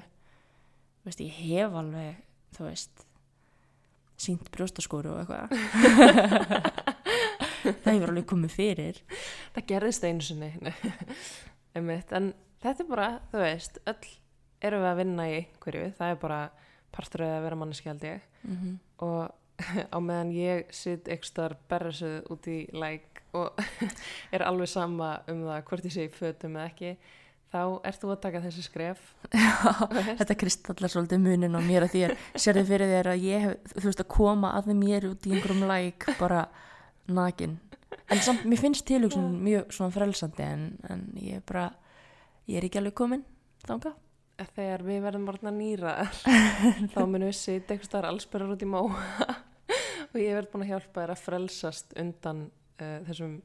Þú 1.00 1.09
veist, 1.09 1.23
ég 1.25 1.39
hef 1.47 1.77
alveg, 1.81 2.19
þú 2.59 2.67
veist 2.67 3.07
sínt 4.21 4.50
brjóstaskóru 4.53 5.15
og 5.15 5.23
eitthvað. 5.23 5.49
Það 7.61 7.95
hefur 7.95 8.12
alveg 8.12 8.27
komið 8.29 8.53
fyrir. 8.53 9.00
Það 9.55 9.67
gerðist 9.73 10.05
einu 10.05 10.25
sinni 10.25 10.50
Einmitt, 11.77 12.12
en 12.17 12.33
þetta 12.61 12.85
er 12.85 12.91
bara, 12.91 13.09
þú 13.33 13.43
veist 13.47 13.81
öll 13.89 14.12
erum 14.61 14.85
við 14.85 14.91
að 14.91 15.00
vinna 15.00 15.27
í 15.31 15.39
hverju 15.65 15.85
það 15.97 16.12
er 16.12 16.19
bara 16.21 16.41
partur 16.94 17.26
að 17.26 17.42
vera 17.47 17.59
manneski 17.61 17.90
held 17.90 18.04
ég. 18.04 18.26
Mm 18.42 18.56
-hmm. 18.56 18.78
og 19.06 19.30
á 19.97 19.99
meðan 20.00 20.32
ég 20.32 20.75
sitt 20.75 21.09
ekstar 21.09 21.56
berrasuð 21.68 22.30
út 22.32 22.47
í 22.47 22.66
læk 22.73 23.23
og 23.32 23.52
er 24.35 24.42
alveg 24.42 24.68
sama 24.68 25.20
um 25.28 25.44
það 25.47 25.64
hvort 25.64 25.85
ég 25.85 25.99
í 26.04 26.09
fötum 26.09 26.56
eða 26.56 26.66
ekki 26.66 26.97
þá 27.50 27.62
ert 27.88 28.02
þú 28.02 28.12
að 28.14 28.20
taka 28.23 28.42
þessi 28.44 28.62
skref. 28.62 29.00
Þetta 30.20 30.37
kristallar 30.38 30.92
svolítið 30.92 31.23
munin 31.25 31.59
á 31.59 31.61
mér 31.61 31.87
að 31.87 31.94
því 31.94 32.04
að 32.06 32.12
sérðu 32.35 32.64
fyrir 32.68 32.92
þér 32.92 33.11
að 33.11 33.25
ég 33.26 33.47
hef, 33.47 33.56
þú 33.75 33.87
veist 33.88 34.04
að 34.04 34.12
koma 34.14 34.52
að 34.59 34.70
mér 34.78 35.09
út 35.11 35.26
í 35.26 35.35
einhverjum 35.35 35.66
læk 35.70 36.06
bara 36.20 36.44
nakin. 37.11 37.59
En 38.11 38.23
samt, 38.23 38.47
mér 38.47 38.62
finnst 38.62 38.87
tilugsun 38.87 39.32
mjög 39.42 39.75
svona 39.75 39.94
frelsandi 39.94 40.47
en, 40.47 40.62
en 40.90 41.02
ég 41.18 41.40
er 41.40 41.44
bara 41.47 41.66
ég 42.47 42.61
er 42.61 42.66
ekki 42.66 42.78
alveg 42.78 42.94
komin 42.99 43.26
þánga 43.66 43.94
þegar 44.56 44.85
við 44.87 45.02
verðum 45.04 45.28
orðna 45.32 45.52
nýra 45.54 45.94
þá 46.94 47.00
munum 47.04 47.28
við 47.28 47.37
sitja 47.38 47.75
eitthvað 47.75 47.88
starf 47.88 48.11
allsperrar 48.11 48.54
út 48.54 48.64
í 48.64 48.68
mó 48.70 48.82
og 50.11 50.18
ég 50.18 50.35
verð 50.37 50.50
búin 50.52 50.66
að 50.66 50.73
hjálpa 50.75 51.02
þér 51.02 51.14
að 51.14 51.25
frelsast 51.25 51.94
undan 52.00 52.47
uh, 52.80 52.99
þessum 53.09 53.37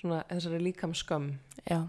svona, 0.00 0.22
þessari 0.30 0.60
líkam 0.64 0.94
skömm 0.96 1.32
já, 1.64 1.80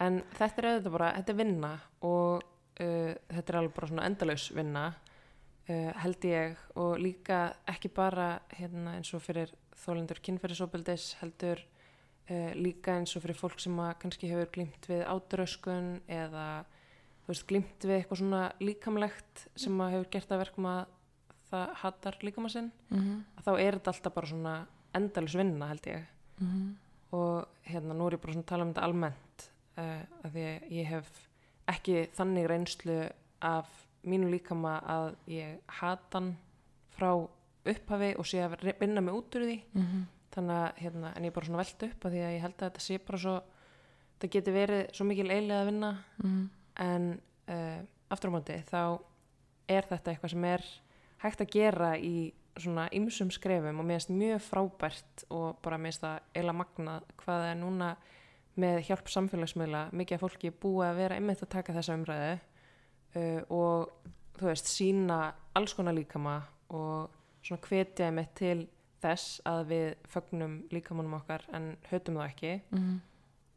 en 0.00 0.22
þetta 0.38 0.62
er 0.62 0.70
auðvitað 0.70 0.96
bara, 0.96 1.12
þetta 1.18 1.34
er 1.34 1.40
vinna 1.40 1.72
og 2.06 2.44
uh, 2.44 3.12
þetta 3.30 3.46
er 3.52 3.60
alveg 3.60 3.76
bara 3.76 3.90
svona 3.92 4.06
endalaus 4.08 4.46
vinna 4.56 4.86
uh, 4.90 5.90
held 6.04 6.28
ég. 6.28 6.56
Og 6.80 6.96
líka 7.00 7.42
ekki 7.70 7.90
bara 7.94 8.32
hérna, 8.56 8.96
eins 8.98 9.12
og 9.16 9.22
fyrir 9.24 9.52
þólendur 9.84 10.22
kynferðisóbeldis 10.24 11.14
heldur 11.22 11.62
líka 12.54 12.94
eins 12.94 13.16
og 13.18 13.24
fyrir 13.24 13.34
fólk 13.34 13.58
sem 13.58 13.74
að 13.82 13.96
kannski 14.04 14.28
hefur 14.30 14.50
glimt 14.54 14.84
við 14.86 15.00
átröskun 15.02 15.96
eða 16.06 16.44
veist 17.30 17.46
glimt 17.50 17.84
við 17.86 17.96
eitthvað 17.98 18.18
svona 18.22 18.42
líkamlegt 18.60 19.46
sem 19.56 19.80
að 19.80 19.90
hefur 19.96 20.10
gert 20.14 20.32
að 20.34 20.42
verkum 20.44 20.66
að 20.70 20.86
það 21.50 21.74
hattar 21.82 22.16
líkama 22.22 22.48
sinn 22.52 22.70
mm 22.90 23.24
að 23.38 23.44
þá 23.46 23.52
er 23.60 23.78
þetta 23.78 23.90
alltaf 23.94 24.14
bara 24.14 24.26
svona 24.30 24.54
endalaus 24.94 25.34
vinna 25.38 25.68
held 25.70 25.86
ég 25.86 26.04
-hmm. 26.40 26.74
og 27.12 27.46
hérna 27.66 27.94
nú 27.94 28.06
er 28.06 28.12
ég 28.16 28.20
bara 28.20 28.32
svona 28.32 28.44
að 28.44 28.50
tala 28.52 28.62
um 28.64 28.72
þetta 28.72 28.84
almennt 28.86 29.50
uh, 29.78 30.02
að 30.24 30.30
því 30.32 30.44
að 30.50 30.70
ég 30.70 30.86
hef 30.86 31.10
ekki 31.68 32.08
þannig 32.16 32.46
reynslu 32.48 33.10
af 33.40 33.66
mínu 34.04 34.30
líkama 34.30 34.80
að 34.86 35.14
ég 35.26 35.58
hatan 35.80 36.36
frá 36.96 37.28
upphafi 37.64 38.14
og 38.18 38.24
sé 38.26 38.38
að 38.44 38.74
vinna 38.80 39.00
mig 39.00 39.14
út 39.14 39.34
úr 39.36 39.44
því 39.44 39.60
Mhm. 39.74 40.06
þannig 40.34 40.56
að 40.56 40.74
hérna, 40.76 41.12
en 41.16 41.22
ég 41.24 41.26
er 41.26 41.32
bara 41.34 41.46
svona 41.46 41.58
velt 41.64 41.82
upp 41.82 42.04
að 42.04 42.10
því 42.12 42.20
að 42.22 42.34
ég 42.36 42.40
held 42.40 42.54
að 42.56 42.70
þetta 42.70 42.80
sé 42.80 42.98
bara 43.06 43.18
svo 43.18 43.42
það 44.20 44.30
geti 44.30 44.50
verið 44.52 44.90
svo 44.92 45.04
mikil 45.04 45.30
eilega 45.30 45.60
að 45.62 45.66
vinna 45.66 45.98
Mhm. 46.22 46.48
En 46.80 47.08
uh, 47.50 47.80
aftur 48.10 48.32
á 48.32 48.34
móti 48.34 48.56
þá 48.70 48.80
er 49.70 49.86
þetta 49.90 50.10
eitthvað 50.14 50.32
sem 50.34 50.44
er 50.50 50.64
hægt 51.22 51.42
að 51.44 51.52
gera 51.54 51.90
í 51.98 52.14
svona 52.60 52.88
ymsum 52.96 53.30
skrefum 53.32 53.78
og 53.80 53.86
mér 53.86 54.00
finnst 54.00 54.10
mjög 54.16 54.40
frábært 54.48 55.24
og 55.30 55.60
bara 55.62 55.78
mér 55.78 55.92
finnst 55.92 56.02
það 56.04 56.40
eila 56.40 56.54
magnað 56.56 57.04
hvað 57.22 57.44
er 57.52 57.60
núna 57.60 57.90
með 58.60 58.80
hjálp 58.88 59.08
samfélagsmiðla 59.12 59.84
mikið 59.96 60.16
af 60.18 60.24
fólki 60.24 60.50
búið 60.60 60.88
að 60.90 60.98
vera 61.04 61.20
einmitt 61.20 61.44
að 61.46 61.52
taka 61.54 61.76
þessa 61.76 61.94
umræðu 62.00 62.32
uh, 62.34 63.40
og 63.48 64.10
þú 64.40 64.48
veist 64.50 64.68
sína 64.72 65.20
alls 65.56 65.74
konar 65.78 65.94
líkama 65.96 66.40
og 66.74 67.14
svona 67.46 67.62
hvetja 67.68 68.08
einmitt 68.10 68.34
til 68.40 68.66
þess 69.00 69.38
að 69.48 69.62
við 69.70 69.86
fögnum 70.12 70.58
líkamannum 70.74 71.14
okkar 71.20 71.46
en 71.56 71.70
hötum 71.92 72.18
það 72.20 72.26
ekki 72.32 72.52
Mhm. 72.74 72.90
uh, 72.90 73.00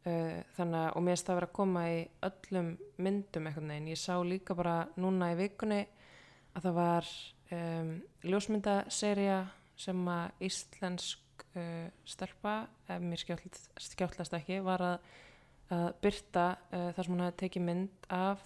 þannig 0.04 0.78
að 0.82 0.90
og 0.98 1.02
mér 1.04 1.14
finnst 1.14 1.28
það 1.30 1.38
vera 1.38 1.46
að 1.48 1.56
koma 1.56 1.82
í 1.88 2.00
öllum 2.28 2.66
myndum 3.00 3.46
einhvern 3.48 3.70
veginn. 3.72 3.92
Ég 3.94 4.00
sá 4.00 4.14
líka 4.20 4.56
bara 4.58 4.74
núna 5.00 5.30
í 5.32 5.38
vikunni 5.38 5.80
að 6.54 6.66
það 6.66 6.76
var 6.78 7.10
um, 7.56 7.92
ljósmyndaserja 8.24 9.38
sem 9.80 10.02
að 10.10 10.44
íslensk 10.48 11.46
uh, 11.58 11.86
stelpa 12.06 12.54
ef 12.88 13.02
mér 13.02 13.22
skjáltlast 13.24 14.36
ekki 14.38 14.60
var 14.64 14.84
að, 14.84 15.08
að 15.74 15.88
byrta 16.04 16.46
uh, 16.54 16.90
þar 16.94 17.00
sem 17.06 17.14
hún 17.14 17.24
hafi 17.24 17.40
tekið 17.44 17.66
mynd 17.70 18.08
af 18.14 18.44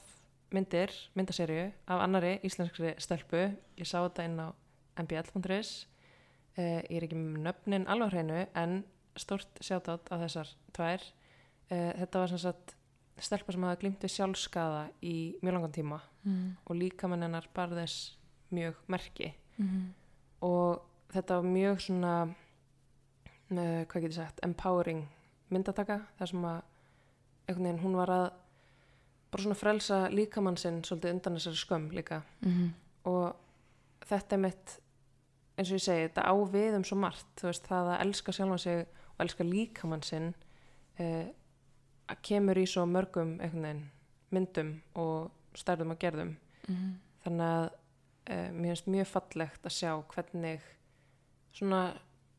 myndir, 0.54 0.94
myndaserju 1.18 1.66
af 1.92 2.02
annari 2.06 2.38
íslenskri 2.46 2.94
stelpu. 3.02 3.48
Ég 3.76 3.88
sá 3.88 3.98
þetta 4.00 4.28
inn 4.28 4.40
á 4.40 4.48
mbl.is 5.02 5.74
uh, 6.56 6.80
ég 6.86 6.96
er 6.96 7.08
ekki 7.08 7.18
með 7.18 7.42
nöfnin 7.50 7.88
alveg 7.90 8.14
hreinu 8.14 8.46
en 8.56 8.80
stort 9.18 9.60
sjátátt 9.64 10.08
á 10.08 10.16
þessar 10.22 10.54
tvær 10.76 11.04
þetta 11.70 12.18
var 12.22 12.28
sem 12.28 12.38
sagt 12.38 12.74
stelpa 13.18 13.52
sem 13.52 13.62
hafa 13.66 13.80
glimt 13.80 14.00
við 14.04 14.12
sjálfskaða 14.14 14.82
í 15.02 15.14
mjög 15.42 15.52
langan 15.58 15.72
tíma 15.72 16.00
Mhm. 16.24 16.56
og 16.66 16.76
líkamann 16.76 17.22
hennar 17.22 17.46
bar 17.54 17.68
þess 17.68 18.14
mjög 18.52 18.74
merki 18.88 19.34
Mhm. 19.58 19.92
og 20.42 20.82
þetta 21.12 21.34
var 21.36 21.42
mjög 21.42 21.80
svona 21.80 22.12
uh, 23.50 23.84
hvað 23.88 24.02
getur 24.02 24.12
sagt 24.12 24.40
empowering 24.44 25.06
myndataka 25.50 26.00
þar 26.18 26.26
sem 26.28 26.42
að 26.44 26.62
veginn 27.48 27.78
hún 27.82 27.96
var 27.96 28.08
að 28.12 28.32
bara 29.32 29.42
svona 29.42 29.56
frelsa 29.56 30.08
líkamann 30.12 30.56
sinn 30.56 30.82
svolítið 30.82 31.10
undan 31.14 31.36
þessari 31.38 31.62
skömm 31.64 31.90
líka 31.92 32.22
Mhm. 32.42 32.68
og 33.04 33.36
þetta 34.06 34.32
er 34.32 34.38
mitt 34.38 34.80
eins 35.58 35.70
og 35.72 35.76
ég 35.78 35.82
segi, 35.82 36.08
þetta 36.08 36.22
á 36.24 36.32
við 36.52 36.76
um 36.76 36.84
svo 36.84 36.96
margt 36.96 37.26
þú 37.36 37.48
veist, 37.48 37.66
það 37.66 37.88
að 37.96 38.00
elska 38.06 38.32
sjálfan 38.32 38.58
sig 38.58 38.86
og 38.86 39.20
elska 39.20 39.44
líkamann 39.44 40.02
sinn 40.02 40.34
uh, 41.00 41.24
að 42.08 42.22
kemur 42.30 42.58
í 42.58 42.66
svo 42.68 42.86
mörgum 42.88 43.36
veginn 43.42 43.84
myndum 44.34 44.74
og 44.98 45.30
stærðum 45.56 45.94
og 45.94 46.00
gerðum. 46.02 46.36
Mhm. 46.68 46.96
þannig 47.24 47.46
að 47.48 47.64
uh, 48.30 48.50
mér 48.52 48.74
finnst 48.74 48.90
mjög 48.92 49.06
fallegt 49.08 49.66
að 49.66 49.74
sjá 49.74 49.92
hvernig 50.12 50.60
svona 51.56 51.80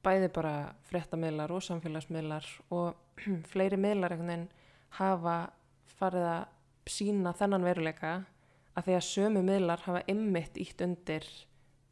bæði 0.06 0.30
bara 0.34 0.54
fréttamiðlar 0.88 1.52
og 1.52 1.64
samfélagsmiðlar 1.66 2.48
og 2.72 2.96
fleiri 3.52 3.78
miðlar 3.78 4.16
hafa 5.00 5.38
farið 6.00 6.28
að 6.30 6.46
sína 6.90 7.34
þennan 7.38 7.68
veruleika 7.68 8.14
að 8.78 8.88
því 8.88 8.96
að 8.98 9.08
sömu 9.10 9.44
miðlar 9.46 9.84
hafa 9.86 10.04
ymmit 10.10 10.58
ítt 10.62 10.82
undir 10.86 11.26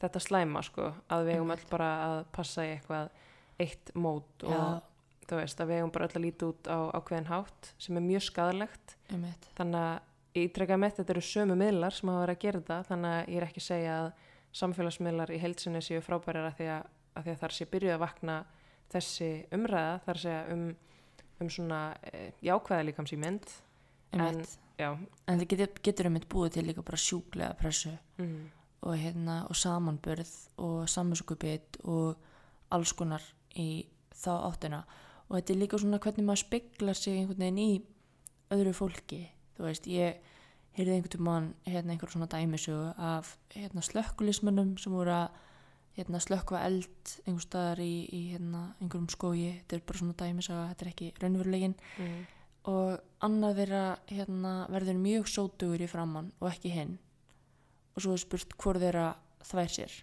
þetta 0.01 0.21
slæma 0.23 0.63
sko 0.65 0.91
að 1.09 1.27
við 1.27 1.37
eigum 1.37 1.53
öll 1.53 1.65
bara 1.69 1.89
að 2.05 2.19
passa 2.33 2.65
í 2.65 2.75
eitthvað 2.75 3.09
eitt 3.61 3.91
mót 3.97 4.45
og 4.45 4.53
Já, 4.53 4.63
þú 5.27 5.39
veist 5.41 5.61
að 5.61 5.71
við 5.71 5.81
eigum 5.81 5.93
bara 5.95 6.07
öll 6.07 6.17
að 6.17 6.23
líti 6.23 6.47
út 6.47 6.69
á 6.71 6.77
ákveðin 6.97 7.31
hátt 7.31 7.71
sem 7.81 7.99
er 7.99 8.05
mjög 8.05 8.25
skadalegt 8.27 8.95
þannig 9.57 9.81
að 9.81 9.97
ég 10.37 10.47
ítrekka 10.47 10.77
með 10.79 10.99
þetta 10.99 11.13
eru 11.15 11.23
sömu 11.25 11.57
miðlar 11.57 11.95
sem 11.95 12.11
hafa 12.11 12.23
verið 12.23 12.37
að 12.37 12.43
gera 12.43 12.61
þetta 12.61 12.77
þannig 12.91 13.15
að 13.15 13.31
ég 13.31 13.39
er 13.39 13.47
ekki 13.47 13.63
að 13.63 13.67
segja 13.67 13.95
að 14.01 14.09
samfélagsmiðlar 14.57 15.33
í 15.33 15.39
heilsinni 15.41 15.81
séu 15.85 16.03
frábærar 16.05 16.49
að 16.49 16.59
því 16.59 16.69
að, 16.73 16.91
að, 17.13 17.23
því 17.25 17.33
að 17.33 17.41
þar 17.41 17.55
sé 17.57 17.67
byrjuð 17.73 17.95
að 17.95 18.03
vakna 18.03 18.37
þessi 18.93 19.31
umræða 19.57 19.95
þar 20.05 20.21
sé 20.23 20.35
um, 20.53 20.67
um 21.43 21.51
svona 21.53 21.81
e, 22.07 22.21
jákvæða 22.47 22.87
líkamsýmynd 22.87 23.49
einmitt. 24.15 24.53
já, 24.79 24.89
En 25.27 25.41
það 25.41 25.49
getur, 25.53 25.73
getur 25.89 26.09
einmitt 26.09 26.29
búið 26.31 26.55
til 26.57 26.65
líka 26.69 26.85
bara 26.85 27.01
sjúklega 27.01 27.57
pressu 27.59 27.91
mm, 28.21 28.45
og, 28.85 28.95
hérna, 28.95 29.41
og 29.49 29.59
samanbörð 29.59 30.33
og 30.63 30.79
samvinskupið 30.91 31.81
og 31.83 32.15
alls 32.73 32.93
konar 32.97 33.23
í 33.57 33.85
þá 34.17 34.31
áttina 34.47 34.81
og 35.27 35.35
þetta 35.35 35.53
er 35.53 35.61
líka 35.61 35.79
svona 35.81 35.99
hvernig 36.03 36.25
maður 36.27 36.43
speglar 36.45 36.97
sig 36.97 37.19
einhvern 37.19 37.43
veginn 37.43 37.63
í 37.63 37.71
öðru 38.55 38.73
fólki. 38.75 39.25
Þú 39.57 39.65
veist, 39.67 39.89
ég 39.91 40.21
heyrði 40.77 40.95
einhvern 40.95 41.25
mann 41.25 41.49
hérna 41.65 41.95
einhver 41.95 42.11
svona 42.13 42.29
dæmisögu 42.31 42.93
af 43.01 43.33
hérna 43.55 43.83
slökkulismönnum 43.83 44.75
sem 44.79 44.93
voru 44.93 45.15
að 45.15 45.43
hérna 45.97 46.21
slökkva 46.21 46.61
eld 46.67 47.13
einhver 47.25 47.43
staðar 47.43 47.81
í, 47.81 47.93
í 48.13 48.21
hérna 48.31 48.63
einhverjum 48.77 49.09
skógi. 49.11 49.51
Þetta 49.59 49.77
er 49.79 49.85
bara 49.89 50.01
svona 50.03 50.17
dæmisöga, 50.21 50.65
þetta 50.71 50.85
er 50.85 50.91
ekki 50.93 51.11
raunverulegin 51.23 51.75
mm, 51.97 52.17
og 52.69 53.23
annað 53.25 53.61
þeirra 53.63 53.83
hérna, 54.11 54.53
verður 54.73 55.01
mjög 55.01 55.31
sótugur 55.33 55.83
í 55.83 55.89
framann 55.89 56.31
og 56.37 56.51
ekki 56.51 56.73
hinn. 56.75 56.97
Og 57.97 58.05
svo 58.05 58.13
er 58.13 58.21
spurt 58.21 58.53
hvort 58.61 58.83
þeirra 58.83 59.07
þvær 59.49 59.73
sér. 59.73 59.95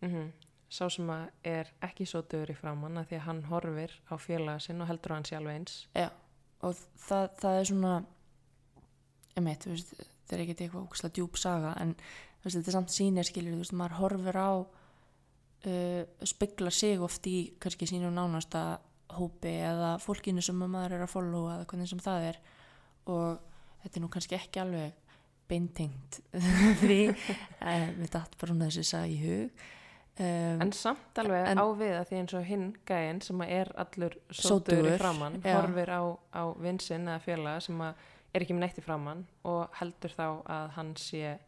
Mm, 0.00 0.30
sá 0.70 0.86
sem 0.92 1.08
að 1.10 1.50
er 1.50 1.70
ekki 1.82 2.06
svo 2.06 2.22
dögur 2.22 2.52
í 2.52 2.56
framann 2.58 3.00
að 3.00 3.10
því 3.10 3.18
að 3.18 3.26
hann 3.26 3.42
horfir 3.50 3.94
á 4.06 4.14
félaga 4.22 4.62
sinn 4.62 4.82
og 4.82 4.90
heldur 4.90 5.12
að 5.12 5.18
hann 5.18 5.28
sé 5.28 5.38
alveg 5.38 5.58
eins. 5.58 5.78
Já, 5.98 6.08
og 6.66 6.82
það, 7.06 7.24
það 7.42 7.58
er 7.58 7.70
svona 7.70 7.94
emitt, 9.40 9.64
þú 9.64 9.72
veist, 9.74 9.94
þetta 9.98 10.36
er 10.36 10.44
ekkert 10.44 10.62
eitthvað 10.64 10.84
ógæslega 10.86 11.16
djúb 11.16 11.40
saga 11.40 11.72
en 11.82 11.96
veist, 12.44 12.54
þetta 12.54 12.70
er 12.70 12.76
samt 12.76 12.94
sýnir 12.94 13.26
skilur, 13.26 13.56
þú 13.56 13.64
veist, 13.64 13.76
maður 13.80 13.98
horfir 13.98 14.38
á 14.38 14.50
uh, 14.60 16.28
spegla 16.30 16.72
sig 16.74 17.02
oft 17.02 17.26
í 17.26 17.36
kannski 17.62 17.90
sínum 17.90 18.14
nánasta 18.14 18.64
hópi 19.16 19.56
eða 19.66 19.96
fólkinu 19.98 20.44
sem 20.44 20.62
maður 20.62 21.00
er 21.00 21.04
að 21.08 21.14
followa 21.16 21.58
eða 21.58 21.66
hvernig 21.72 21.90
sem 21.90 22.02
það 22.04 22.28
er. 22.30 22.40
Og 23.10 23.42
þetta 23.82 23.98
er 23.98 24.04
nú 24.04 24.12
kannski 24.14 24.38
ekki 24.38 24.62
alveg 24.62 24.96
beintengt 25.50 26.20
því 26.84 27.02
uh, 27.10 27.86
við 27.98 28.08
datt 28.14 28.38
bara 28.38 28.52
svona 28.52 28.70
þessi 28.70 28.86
saga 28.86 29.10
í 29.10 29.18
hug 29.24 29.68
um, 30.18 30.60
En 30.60 30.72
samt 30.72 31.18
alveg 31.18 31.46
En- 31.52 31.58
á 31.58 31.64
við 31.78 31.94
að 32.00 32.06
því 32.10 32.16
eins 32.20 32.34
og 32.34 32.44
hinn 32.44 32.66
gæinn 32.86 33.20
sem 33.22 33.40
er 33.46 33.70
allur 33.76 34.16
sótugur 34.30 34.90
í 34.94 34.98
framann, 34.98 35.40
já. 35.44 35.54
horfir 35.60 35.90
á, 35.92 36.02
á 36.34 36.42
vinsinn 36.58 37.08
eða 37.08 37.20
félaga 37.24 37.60
sem 37.60 37.80
er 37.80 38.42
ekki 38.44 38.54
með 38.54 38.60
neitt 38.66 38.78
í 38.78 38.84
framann 38.84 39.26
og 39.44 39.68
heldur 39.80 40.10
þá 40.16 40.26
að 40.46 40.70
hann 40.76 40.96
sé 40.96 41.38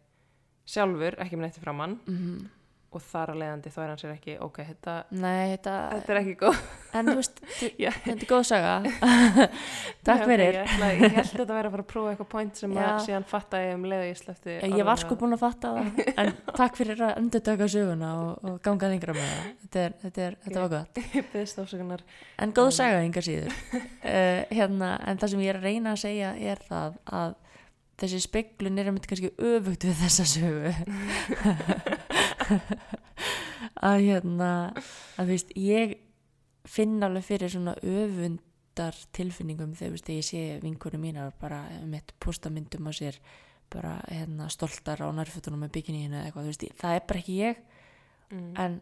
sjálfur 0.67 1.19
ekki 1.19 1.37
með 1.37 1.49
neitt 1.49 1.59
í 1.59 1.65
framann 1.65 1.99
mhm. 2.07 2.51
Og 2.97 3.03
þar 3.05 3.33
að 3.33 3.39
leiðandi 3.43 3.71
þá 3.73 3.79
er 3.83 3.91
hann 3.93 4.01
sér 4.03 4.13
ekki, 4.15 4.35
ok, 4.45 4.59
þetta, 4.69 4.95
nei, 5.23 5.53
þetta, 5.55 5.75
þetta 5.95 6.13
er 6.15 6.21
ekki 6.23 6.35
góð. 6.43 6.59
en 6.99 7.09
þú 7.11 7.15
veist 7.19 7.43
þetta 8.05 8.15
er 8.15 8.29
góð 8.33 8.45
saga 8.49 8.73
takk 10.09 10.25
fyrir 10.29 10.59
Ég, 10.59 10.73
ætla, 10.73 10.91
ég 10.99 11.17
held 11.17 11.31
þetta 11.33 11.47
að 11.47 11.55
vera 11.57 11.71
að 11.71 11.77
fara 11.77 11.85
að 11.87 11.91
prófa 11.93 12.13
eitthvað 12.13 12.31
point 12.35 12.63
sem 12.63 12.77
að 12.77 12.89
Já. 12.89 12.93
síðan 13.07 13.27
fatta 13.33 13.63
ég 13.65 13.75
um 13.79 13.87
leið 13.93 14.05
ég 14.09 14.21
sleppti. 14.21 14.57
ég 14.73 14.87
var 14.89 15.03
sko 15.03 15.19
búin 15.21 15.37
að 15.37 15.43
fatta 15.45 15.73
það 15.77 16.03
en 16.25 16.33
takk 16.57 16.79
fyrir 16.81 17.05
að 17.09 17.15
endur 17.23 17.45
taka 17.49 17.71
söguna 17.77 18.13
og, 18.23 18.33
og 18.51 18.59
ganga 18.67 18.91
lengra 18.93 19.17
með 19.17 19.31
það 19.33 19.47
þetta, 19.63 19.85
er, 19.87 19.97
þetta, 20.07 20.27
er, 20.29 20.39
þetta 20.47 20.67
var 20.67 20.73
gott 20.77 21.03
Ég. 21.03 22.05
En 22.43 22.53
góð 22.57 22.71
saga 22.77 23.01
yngar 23.07 23.25
síður. 23.27 23.55
uh, 23.77 24.43
hérna, 24.53 24.93
en 25.09 25.19
það 25.23 25.33
sem 25.35 25.43
ég 25.45 25.53
er 25.55 25.59
að 25.61 25.67
reyna 25.69 25.95
að 25.95 26.03
segja 26.05 26.33
er 26.53 26.61
það 26.69 26.99
að 27.23 27.35
þessi 28.03 28.19
speglun 28.25 28.81
er 28.83 28.89
einmitt 28.91 29.07
kannski 29.07 29.31
öfugt 29.39 29.85
við 29.87 30.01
þessa 30.01 30.25
sögu. 30.27 30.73
að 33.89 33.99
hérna, 34.07 34.51
að 35.17 35.23
þú 35.25 35.29
veist, 35.33 35.53
ég 35.59 35.95
finn 36.69 37.03
alveg 37.03 37.25
fyrir 37.27 37.51
svona 37.53 37.75
öfundar 37.83 38.97
tilfinningum 39.17 39.73
þegar 39.79 39.95
veist, 39.97 40.11
ég 40.15 40.27
sé 40.27 40.43
vinkunum 40.63 41.03
mínar 41.03 41.33
bara 41.41 41.65
mitt 41.89 42.13
postamyndum 42.23 42.87
á 42.89 42.93
sér 42.95 43.19
bara 43.73 43.97
hérna 44.13 44.49
stoltar 44.53 45.01
á 45.01 45.09
nærfötunum 45.17 45.65
með 45.65 45.73
bygginíinu 45.79 46.19
eða 46.21 46.29
eitthvað, 46.29 46.45
þú 46.49 46.53
veist, 46.53 46.67
það 46.83 46.97
er 46.99 47.07
bara 47.09 47.23
ekki 47.25 47.39
ég 47.43 47.63
Mm. 48.33 48.55
en 48.57 48.81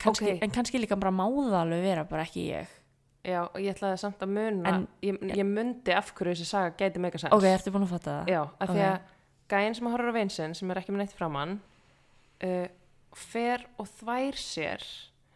kannski, 0.00 0.30
Ok. 0.32 0.38
en 0.42 0.50
kannski 0.50 0.78
líka 0.80 0.96
bara 0.96 1.10
máða 1.12 1.58
alveg 1.60 1.82
vera 1.84 2.04
bara 2.08 2.22
ekki 2.24 2.46
ég 2.54 2.66
Já, 3.22 3.42
og 3.44 3.56
ég 3.60 3.74
ætlaði 3.74 3.98
samt 4.00 4.18
að 4.24 4.30
muna, 4.32 4.68
En- 4.68 4.88
ég, 5.02 5.18
ég 5.36 5.44
mundi 5.44 5.92
af 5.92 6.14
hverju 6.14 6.32
þessi 6.32 6.46
saga 6.48 6.70
gæti 6.74 6.98
mega 6.98 7.18
sens. 7.18 7.32
ok, 7.36 7.42
ertu 7.44 7.70
búin 7.70 7.84
að 7.84 7.88
fatta 7.92 8.10
það? 8.24 8.28
Já, 8.32 8.40
af 8.60 8.68
því 8.70 8.78
Ok. 8.80 8.86
að 8.86 9.00
gæinn 9.50 9.74
sem 9.76 9.86
horfður 9.92 10.08
á 10.08 10.16
vinsinn 10.16 10.54
sem 10.56 10.70
er 10.70 10.76
ekki 10.80 10.92
með 10.94 10.96
neitt 11.02 11.12
framann 11.12 11.60
uh, 12.44 12.66
fer 13.16 13.66
og 13.78 13.88
þvær 14.00 14.38
sér 14.40 14.84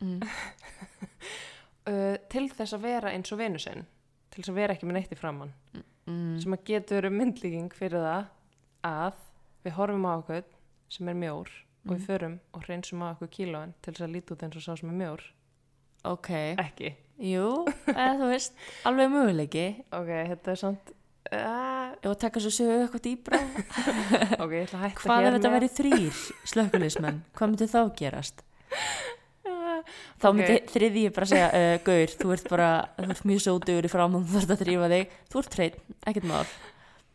Mm. 0.04 0.20
uh, 1.88 2.16
til 2.32 2.48
þess 2.50 2.74
að 2.76 2.82
vera 2.84 3.12
eins 3.14 3.30
og 3.32 3.38
vinusinn 3.40 3.84
til 4.34 4.42
þess 4.42 4.50
að 4.50 4.56
vera 4.58 4.74
ekki 4.74 4.88
með 4.88 4.96
neitt 4.98 5.12
í 5.14 5.20
framann 5.20 5.52
Mm. 6.04 6.34
sem 6.42 6.52
að 6.52 6.64
getur 6.68 7.06
myndlíking 7.08 7.70
fyrir 7.72 8.02
það 8.04 8.26
að 8.84 9.14
við 9.64 9.72
horfum 9.78 10.02
á 10.04 10.12
okkur 10.20 10.42
sem 10.92 11.08
er 11.08 11.14
mjór 11.16 11.48
og 11.48 11.86
Mm. 11.88 11.94
við 11.94 12.02
förum 12.10 12.34
og 12.52 12.66
hreinsum 12.66 13.00
á 13.00 13.06
okkur 13.14 13.30
kílóin 13.32 13.72
til 13.80 13.94
þess 13.94 14.04
að 14.04 14.12
líta 14.12 14.34
út 14.34 14.42
eins 14.44 14.56
og 14.60 14.62
sá 14.66 14.76
sem 14.76 14.90
er 14.92 14.98
mjór 15.00 15.22
ok, 16.04 16.28
ekki, 16.60 16.90
jú, 17.24 17.46
eða 17.88 18.18
þú 18.20 18.28
veist 18.34 18.52
alveg 18.84 19.08
möguleiki 19.14 19.64
ok, 19.96 20.10
þetta 20.34 20.50
er 20.52 20.60
samt 20.60 20.92
uh, 21.38 21.90
ef 21.98 22.10
að 22.10 22.20
taka 22.24 22.42
svo 22.42 22.52
sögu 22.54 22.76
eitthvað 22.84 23.04
dýbra 23.06 23.40
ok, 24.42 24.52
ég 24.54 24.66
ætla 24.66 24.78
að 24.80 24.84
hætta 24.84 25.02
hvað 25.02 25.28
ef 25.28 25.36
þetta 25.36 25.50
með. 25.50 25.56
væri 25.56 25.70
þrýr 25.78 26.22
slökkulismenn 26.52 27.20
hvað 27.34 27.52
myndi 27.52 27.70
þá 27.70 27.80
gerast? 28.00 28.44
Þá 30.22 30.28
myndi 30.32 30.54
þriðji 30.70 31.08
bara 31.12 31.26
segja 31.28 31.48
uh, 31.52 31.72
Gaur, 31.84 32.12
þú 32.20 32.30
ert 32.32 32.46
bara, 32.48 32.68
þú 32.96 33.08
ert 33.12 33.26
mjög 33.28 33.42
sótugur 33.44 33.88
í 33.88 33.90
fram 33.92 34.14
og 34.16 34.28
þú 34.30 34.38
ert 34.40 34.52
að 34.54 34.62
þrýfa 34.62 34.90
þig, 34.92 35.16
þú 35.32 35.40
ert 35.40 35.50
treyt 35.52 35.76
ekkert 36.08 36.28
mál. 36.30 36.44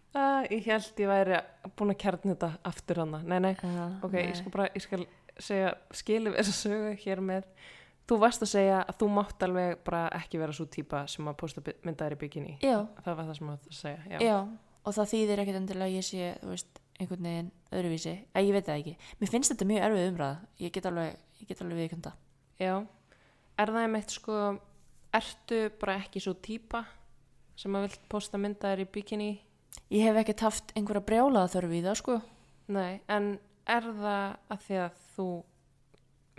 Uh, 0.09 0.43
ég 0.49 0.67
held 0.67 1.01
ég 1.01 1.09
væri 1.09 1.39
búin 1.77 1.93
að 1.93 1.99
kjarni 2.03 2.33
þetta 2.33 2.51
aftur 2.65 3.01
hana 3.03 3.21
nei, 3.23 3.39
nei, 3.45 3.51
uh, 3.61 3.97
ok, 4.05 4.15
ég 4.19 4.37
skal 4.37 4.53
bara 4.53 4.69
ég 4.73 4.85
skal 4.85 5.03
segja, 5.39 5.73
skilum 5.95 6.33
þessa 6.37 6.55
sögu 6.57 6.95
hér 7.03 7.21
með 7.23 7.45
þú 8.09 8.17
varst 8.23 8.43
að 8.45 8.51
segja 8.55 8.81
að 8.81 8.99
þú 8.99 9.09
mátt 9.13 9.45
alveg 9.45 9.79
bara 9.85 10.03
ekki 10.17 10.41
vera 10.41 10.55
svo 10.55 10.65
típa 10.71 11.05
sem 11.11 11.29
að 11.29 11.39
posta 11.43 11.63
myndaðir 11.85 12.17
í 12.17 12.19
bikini. 12.23 12.57
Já, 12.65 12.81
það 13.05 13.15
var 13.15 13.29
það 13.29 13.39
sem 13.39 13.47
þú 13.47 13.55
átt 13.55 13.69
að 13.69 13.79
segja, 13.79 14.03
já, 14.09 14.19
já, 14.25 14.37
og 14.83 14.97
það 14.97 15.11
þýðir 15.13 15.43
ekkert 15.43 15.61
endilega 15.61 15.89
að 15.89 15.97
ég 15.97 16.07
sé, 16.09 16.29
þú 16.41 16.53
veist, 16.53 16.83
einhvern 16.99 17.27
veginn 17.29 17.51
öðruvísi, 17.79 18.15
að 18.35 18.47
ég 18.49 18.55
veit 18.57 18.67
það 18.67 18.79
ekki. 18.81 18.95
Mér 19.19 19.33
finnst 19.33 19.53
þetta 19.53 19.67
mjög 19.69 19.85
erfið 19.87 20.07
umræða, 20.09 20.47
ég 20.59 20.73
get 20.75 20.89
alveg 20.89 21.19
ég 21.39 21.47
get 21.47 21.61
alveg 21.63 21.83
viðkjönda 21.83 22.15
Já, 22.59 22.73
er 23.59 23.71
það 23.71 23.85
einmitt 23.85 24.15
sko, 24.15 24.39
ertu 25.15 25.59
bara 25.79 25.99
ekki 26.01 26.23
svo 26.23 26.33
típa 26.35 26.83
sem 27.59 27.75
að 27.75 27.87
vilt 27.87 28.09
posta 28.11 28.39
myndaðir 28.39 28.83
í 28.83 28.89
bikini? 28.91 29.29
ég 29.93 30.05
hef 30.05 30.19
ekkert 30.21 30.43
haft 30.47 30.73
einhverja 30.77 31.05
brjálaða 31.05 31.51
þörf 31.55 31.75
í 31.75 31.83
það, 31.85 31.99
sko. 32.01 32.17
Nei, 32.69 32.99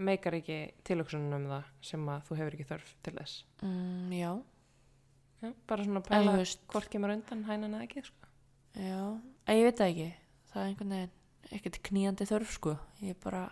meikar 0.07 0.37
ekki 0.39 0.57
tilöksunum 0.87 1.33
um 1.37 1.47
það 1.53 1.69
sem 1.91 2.09
að 2.13 2.25
þú 2.29 2.39
hefur 2.41 2.57
ekki 2.57 2.69
þörf 2.71 2.95
til 3.07 3.15
þess? 3.19 3.45
mm, 3.63 4.13
já, 4.19 4.33
Já, 5.41 5.55
bara 5.67 5.85
svona 5.87 6.03
En 6.03 6.09
pæla 6.11 6.33
hvort 6.69 6.91
kemur 6.93 7.15
undan 7.15 7.45
hænan 7.49 7.75
eða 7.79 7.87
ekki, 7.87 8.03
sko. 8.05 8.29
já, 8.77 8.99
en 9.47 9.57
ég 9.57 9.65
veit 9.65 9.79
það 9.81 9.89
ekki. 9.95 10.09
Það 10.51 10.61
er 10.63 10.69
einhvern 10.69 10.91
veginn 10.97 11.57
ekkert 11.57 11.79
knýjandi 11.89 12.27
þörf, 12.29 12.51
sko. 12.59 12.75
Ég 13.01 13.17
bara 13.25 13.47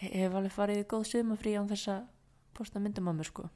hef 0.00 0.34
alveg 0.34 0.54
farið 0.54 0.80
í 0.80 0.86
góð 0.88 1.04
sumafrí 1.10 1.52
án 1.60 1.68
þess 1.68 1.90
að 1.92 2.06
posta 2.56 2.80
myndum 2.80 3.10
á 3.10 3.12
mér, 3.12 3.28
sko 3.28 3.50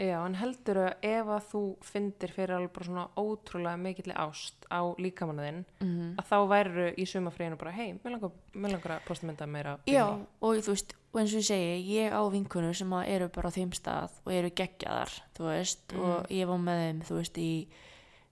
Já, 0.00 0.16
en 0.24 0.34
heldur 0.40 0.78
að 0.80 1.02
ef 1.04 1.28
að 1.34 1.48
þú 1.50 1.60
fyndir 1.84 2.30
fyrir 2.32 2.54
alveg 2.56 2.70
bara 2.72 2.86
svona 2.88 3.02
ótrúlega 3.20 3.76
mikilli 3.76 4.14
ást 4.16 4.64
á 4.72 4.80
líkamannaðinn, 4.96 5.58
mm. 5.84 6.14
að 6.16 6.30
þá 6.30 6.36
væru 6.54 6.86
í 6.96 7.04
sumafríinu 7.10 7.58
bara, 7.60 7.74
hei, 7.76 7.90
mér 8.00 8.14
langar, 8.16 8.32
langar 8.54 8.94
að 8.96 9.04
posta 9.10 9.28
mynda 9.28 9.46
meira. 9.50 9.74
Já, 9.90 10.06
og 10.40 10.62
þú 10.64 10.72
veist, 10.72 10.94
og 11.12 11.20
eins 11.20 11.34
og 11.36 11.42
ég 11.42 11.48
segi, 11.50 11.76
ég 11.98 12.16
á 12.16 12.22
vinkunum 12.32 12.72
sem 12.80 12.92
eru 13.02 13.28
bara 13.34 13.52
á 13.52 13.56
þeim 13.58 13.74
stað 13.76 14.16
og 14.24 14.32
eru 14.32 14.50
geggjaðar, 14.62 15.12
þú 15.36 15.48
veist, 15.50 15.84
Mhm. 15.92 16.00
og 16.00 16.26
ég 16.32 16.46
var 16.48 16.58
með 16.64 16.80
þeim, 16.86 17.02
þú 17.10 17.18
veist, 17.20 17.36
í 17.38 17.52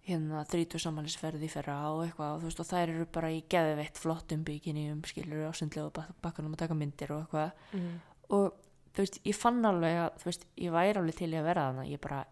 hérna 0.09 0.44
þrítu 0.48 0.81
sammælisferði 0.81 1.44
í 1.44 1.50
fyrra 1.52 1.76
og 1.92 2.07
eitthvað, 2.07 2.31
og 2.35 2.40
þú 2.40 2.48
veist, 2.48 2.61
og 2.64 2.70
þær 2.70 2.88
eru 2.94 3.07
bara 3.12 3.28
í 3.28 3.42
geðveitt 3.44 3.98
flottum 4.00 4.44
bygginjum, 4.46 5.02
skilur 5.04 5.44
á 5.44 5.52
sundlega 5.52 5.85
og 5.90 6.16
bakkanum 6.24 6.54
að 6.57 6.62
taka 6.64 6.74
myndir 6.74 7.11
og 7.12 7.26
eitthvað 7.28 7.52
Mhm. 7.74 8.00
og 8.31 8.52
þú 8.94 9.05
veist, 9.05 9.20
ég 9.29 9.38
fann 9.38 9.61
alveg 9.68 10.01
að, 10.05 10.18
þú 10.22 10.31
veist, 10.31 10.48
ég 10.64 10.74
væri 10.74 11.01
alveg 11.03 11.18
til 11.20 11.31
í 11.31 11.38
að 11.38 11.48
vera 11.51 11.68
þarna, 11.68 11.87
ég 11.88 12.03
bara 12.03 12.24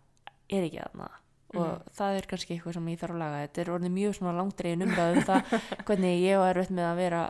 er 0.49 0.67
ekki 0.67 0.83
þarna. 0.83 1.09
Og 1.57 1.93
það 1.97 2.17
er 2.19 2.27
kannski 2.29 2.57
eitthvað 2.57 2.75
sem 2.77 2.89
ég 2.91 2.99
þarf 3.01 3.15
að 3.15 3.21
laga. 3.23 3.43
Þetta 3.47 3.61
er 3.63 3.69
orðið 3.77 3.93
mjög 3.95 4.17
svona 4.19 4.33
langdregin 4.37 4.83
umræð 4.85 5.15
um 5.15 5.27
það 5.29 5.53
hvernig 5.87 6.17
ég 6.21 6.37
á 6.37 6.43
erfitt 6.51 6.73
með 6.75 6.89
að 6.91 6.99
vera 7.01 7.23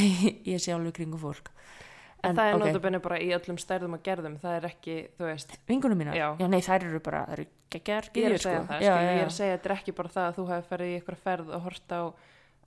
ég 0.52 0.60
sé 0.60 0.74
alveg 0.74 0.96
kringum 0.98 1.22
fólk. 1.22 1.52
En 2.20 2.36
það 2.36 2.50
er 2.50 2.58
ok, 2.58 2.64
notabenni 2.66 3.00
bara 3.00 3.20
í 3.22 3.30
öllum 3.32 3.56
stærðum 3.62 3.94
og 3.96 4.02
gerðum, 4.04 4.34
það 4.42 4.56
er 4.58 4.66
ekki, 4.68 4.96
þú 5.16 5.24
veist, 5.30 5.54
vingunum 5.70 6.02
mínar, 6.02 6.18
Já. 6.18 6.26
já. 6.36 6.46
nei 6.52 6.60
þær 6.66 6.84
eru 6.90 7.00
bara 7.06 7.22
þær 7.30 7.38
eru 7.38 7.46
geggjar 7.72 8.10
ég 8.18 8.26
er 8.26 8.34
að 8.34 8.42
segja 8.44 8.60
það, 8.66 8.84
ég 8.84 9.22
er 9.22 9.32
þetta 9.38 9.70
er 9.70 9.74
ekki 9.78 9.94
bara 9.96 10.12
það 10.12 10.26
að 10.26 10.36
þú 10.36 10.44
hefur 10.50 10.68
ferið 10.74 10.90
í 10.90 10.98
eitthvað 10.98 11.22
ferð 11.24 11.54
og 11.56 11.64
hort 11.64 11.94
á, 11.96 12.00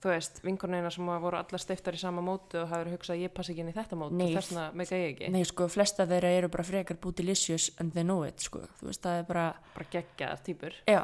þú 0.02 0.10
veist, 0.10 0.40
vinkonina 0.44 0.90
sem 0.92 1.06
voru 1.06 1.36
allar 1.38 1.60
steiftar 1.62 1.94
í 1.96 2.00
sama 2.00 2.20
mótu 2.24 2.58
og 2.62 2.68
hafur 2.68 2.90
hugsað 2.92 3.22
ég 3.22 3.32
passi 3.32 3.52
ekki 3.54 3.60
inn 3.64 3.70
í 3.72 3.76
þetta 3.76 3.96
mótu, 3.96 4.16
Nei. 4.18 4.34
þess 4.34 4.50
vegna 4.52 4.64
meika 4.76 4.96
ég 5.00 5.12
ekki, 5.14 5.30
nei 5.32 5.44
sko, 5.48 5.68
flesta 5.72 6.06
þeirra 6.06 6.32
eru 6.38 6.48
bara 6.52 6.64
frekar 6.64 6.96
bootilicious 7.00 7.70
and 7.80 7.92
they 7.96 8.04
know 8.04 8.22
it 8.26 8.40
sko, 8.44 8.60
þú 8.80 8.90
veist, 8.90 9.02
það 9.06 9.18
er 9.22 9.28
bara 9.30 9.46
bara 9.74 9.86
geggjaðar 9.94 10.42
týpur. 10.44 10.74
já, 10.88 11.00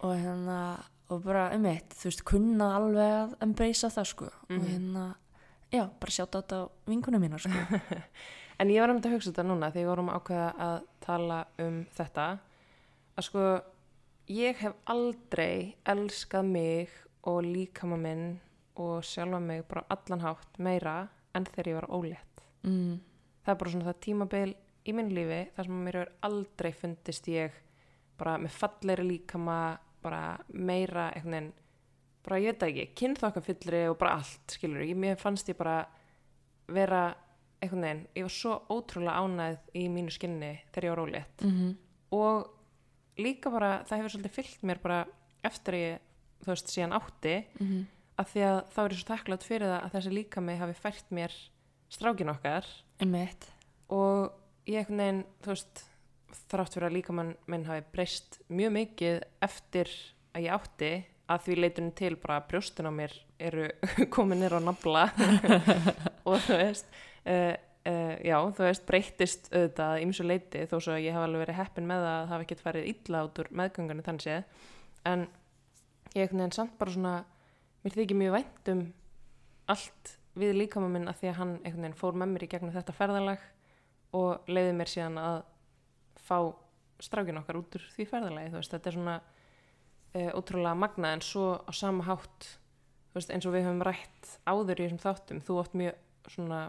og 0.00 0.14
hérna 0.16 0.58
og 1.10 1.22
bara 1.22 1.50
um 1.54 1.66
eitt, 1.66 1.94
þú 1.94 2.08
veist, 2.10 2.24
kunna 2.24 2.70
alveg 2.78 3.12
að 3.20 3.36
embracea 3.46 3.90
það 3.90 4.06
sko 4.14 4.30
Mhm. 4.48 4.58
og 4.60 4.66
hérna, 4.72 5.04
já, 5.72 5.84
bara 6.00 6.10
sjáta 6.10 6.42
þetta 6.42 6.56
á 6.64 6.70
vingunum 6.86 7.20
mínar 7.20 7.38
sko 7.40 7.50
En 8.58 8.68
ég 8.70 8.78
var 8.80 8.90
um 8.90 9.00
þetta 9.00 9.08
að 9.10 9.14
hugsa 9.18 9.30
þetta 9.32 9.44
núna 9.48 9.70
þegar 9.72 9.82
ég 9.82 9.88
vorum 9.90 10.08
að 10.10 10.18
ákveða 10.20 10.50
að 10.62 10.82
tala 11.02 11.38
um 11.58 11.78
þetta, 11.96 12.26
að 13.18 13.24
sko, 13.26 13.42
ég 14.30 14.56
hef 14.62 14.74
aldrei 14.86 15.74
elskað 15.84 16.44
mig 16.46 16.88
og 17.30 17.40
líkama 17.46 17.98
minn 18.00 18.38
og 18.80 19.04
sjálfa 19.06 19.40
mig 19.40 19.64
bara 19.68 19.86
allan 19.94 20.24
hátt 20.24 20.58
meira 20.58 20.94
en 21.34 21.46
þegar 21.46 21.70
ég 21.70 21.78
var 21.80 21.88
ólétt. 21.90 22.44
mm, 22.62 23.00
það 23.44 23.52
er 23.52 23.58
bara 23.60 23.70
svona 23.70 23.88
það 23.90 24.00
tímabil 24.06 24.54
í 24.84 24.92
minn 24.92 25.12
lífi 25.14 25.40
þar 25.56 25.68
sem 25.68 25.84
mér 25.84 25.98
hefur 25.98 26.12
aldrei 26.28 26.72
fundist 26.72 27.28
ég 27.28 27.60
bara 28.18 28.38
með 28.38 28.56
fallegri 28.60 29.08
líkama 29.08 29.58
bara 30.02 30.38
meira 30.48 31.10
einhvern 31.12 31.32
veginn 31.34 31.52
bara 32.24 32.40
ég 32.40 32.54
veit 32.54 32.62
ekki, 32.62 32.86
kynþokkafyllri 32.96 33.84
og 33.90 33.98
bara 34.00 34.14
allt, 34.16 34.44
skilur 34.48 34.80
ég, 34.80 34.96
mér 34.96 35.16
fannst 35.20 35.48
ég 35.48 35.56
bara 35.56 35.82
vera 36.72 37.14
einhvern 37.60 37.84
veginn, 37.84 38.06
ég 38.16 38.24
var 38.24 38.32
svo 38.32 38.54
ótrúlega 38.72 39.20
ánægð 39.20 39.74
í 39.76 39.88
mínu 39.92 40.12
skinni 40.12 40.52
þegar 40.72 40.86
ég 40.88 40.94
var 40.94 41.02
ólétt. 41.04 41.44
Mm 41.44 41.74
og 42.14 42.50
líka 43.20 43.50
bara 43.52 43.78
það 43.88 44.00
hefur 44.00 44.14
svolítið 44.14 44.34
fyllt 44.34 44.66
mér 44.66 44.80
bara 44.82 45.00
eftir 45.44 45.76
ég, 45.78 46.02
þú 46.44 46.52
veist, 46.52 46.70
síðan 46.70 46.96
átti 46.98 47.34
-hmm. 47.58 47.82
af 48.18 48.34
því 48.34 48.40
að 48.50 48.58
þá 48.74 48.80
er 48.84 48.92
ég 48.92 48.98
svo 48.98 49.08
takklátt 49.08 49.44
fyrir 49.44 49.68
það 49.68 49.82
að 49.84 49.92
þessi 49.94 50.14
líkami 50.18 50.56
hafi 50.56 50.74
fært 50.74 51.10
mér 51.10 51.32
strákin 51.88 52.28
okkar. 52.28 52.66
Eitt 53.00 53.50
og 53.88 54.32
ég 54.66 54.78
einhvern 54.78 54.98
veginn, 54.98 55.24
þú 55.42 55.52
veist 55.52 55.84
þrátt 56.50 56.76
fyrir 56.76 56.88
að 56.88 56.96
líkamann 56.98 57.34
minn 57.50 57.66
hafi 57.68 57.84
breyst 57.92 58.40
mjög 58.48 58.72
mikið 58.78 59.20
eftir 59.44 59.90
að 60.34 60.46
ég 60.46 60.56
átti 60.56 60.92
að 61.30 61.44
því 61.46 61.56
leitunum 61.58 61.92
til 61.96 62.16
bara 62.20 62.40
að 62.40 62.48
brjóstin 62.50 62.88
á 62.90 62.92
mér 62.92 63.14
eru 63.38 63.68
komin 64.14 64.42
nýr 64.42 64.56
á 64.58 64.60
nafla. 64.60 65.06
Og 66.28 66.40
þú 66.44 66.58
veist 66.60 66.90
uh, 67.28 67.54
uh, 67.88 68.14
já, 68.24 68.36
þú 68.56 68.66
veist, 68.66 68.84
breyttist 68.88 69.48
auðvitað 69.52 70.02
ímsu 70.04 70.26
leiti 70.26 70.66
þó 70.68 70.76
svo 70.78 70.96
að 70.96 71.06
ég 71.06 71.16
hef 71.16 71.24
alveg 71.24 71.44
verið 71.46 71.60
heppin 71.60 71.88
með 71.88 72.04
að 72.08 72.18
það 72.18 72.34
hafi 72.34 72.48
ekkert 72.48 72.66
farið 72.66 72.90
illa 72.92 73.24
út 73.28 73.40
úr 73.42 73.50
meðgöngunni 73.60 74.06
þannig 74.06 74.26
séð. 74.26 74.62
En 75.08 75.26
ég 76.14 76.30
veginn 76.30 76.52
samt 76.54 76.76
bara 76.78 76.94
svona 76.94 77.14
mér 77.84 77.96
þykir 77.98 78.20
mjög 78.20 78.36
vænt 78.38 78.70
um 78.72 78.84
allt 79.72 80.14
við 80.34 80.56
líkama 80.58 80.90
minn 80.90 81.08
að 81.08 81.20
því 81.20 81.30
að 81.30 81.38
hann 81.40 81.96
fór 81.98 82.18
með 82.18 82.32
mér 82.32 82.46
í 82.46 82.50
gegnum 82.50 82.74
þetta 82.74 82.96
ferðalag 82.96 83.42
og 84.14 84.50
leiði 84.50 84.74
mér 84.78 84.90
síðan 84.90 85.18
að 85.20 85.38
fá 86.24 86.38
strákin 87.02 87.38
okkar 87.40 87.58
út 87.60 87.76
úr 87.76 87.86
því 87.94 88.06
ferðalagi 88.10 88.52
veist, 88.54 88.74
þetta 88.74 88.90
er 88.90 88.96
svona 88.96 89.16
uh, 89.20 90.30
ótrúlega 90.38 90.78
magnað 90.78 91.16
en 91.16 91.24
svo 91.26 91.46
á 91.58 91.70
sama 91.74 92.06
hátt 92.08 92.48
veist, 93.14 93.30
eins 93.30 93.46
og 93.46 93.54
við 93.54 93.66
höfum 93.68 93.82
rætt 93.86 94.36
áður 94.46 94.80
í 94.80 94.86
þessum 94.86 95.02
þáttum, 95.02 95.42
þú 95.44 95.58
átt 95.62 95.76
mjög 95.80 96.30
svona 96.34 96.60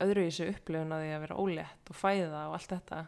öðruvísi 0.00 0.48
upplifun 0.48 0.94
að 0.96 1.04
því 1.04 1.14
að 1.14 1.24
vera 1.24 1.40
ólétt 1.40 1.90
og 1.92 1.98
fæða 1.98 2.44
og 2.48 2.54
allt 2.56 2.74
þetta 2.74 3.00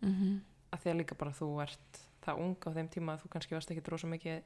mm 0.00 0.14
-hmm. 0.14 0.38
að 0.70 0.80
því 0.80 0.90
að 0.90 0.98
líka 1.00 1.18
bara 1.18 1.36
þú 1.36 1.50
ert 1.62 2.00
það 2.24 2.40
ung 2.44 2.56
á 2.66 2.70
þeim 2.76 2.88
tíma 2.88 3.12
að 3.14 3.22
þú 3.22 3.28
kannski 3.34 3.54
varst 3.54 3.70
ekki 3.70 3.84
drósa 3.86 4.06
mikið 4.06 4.42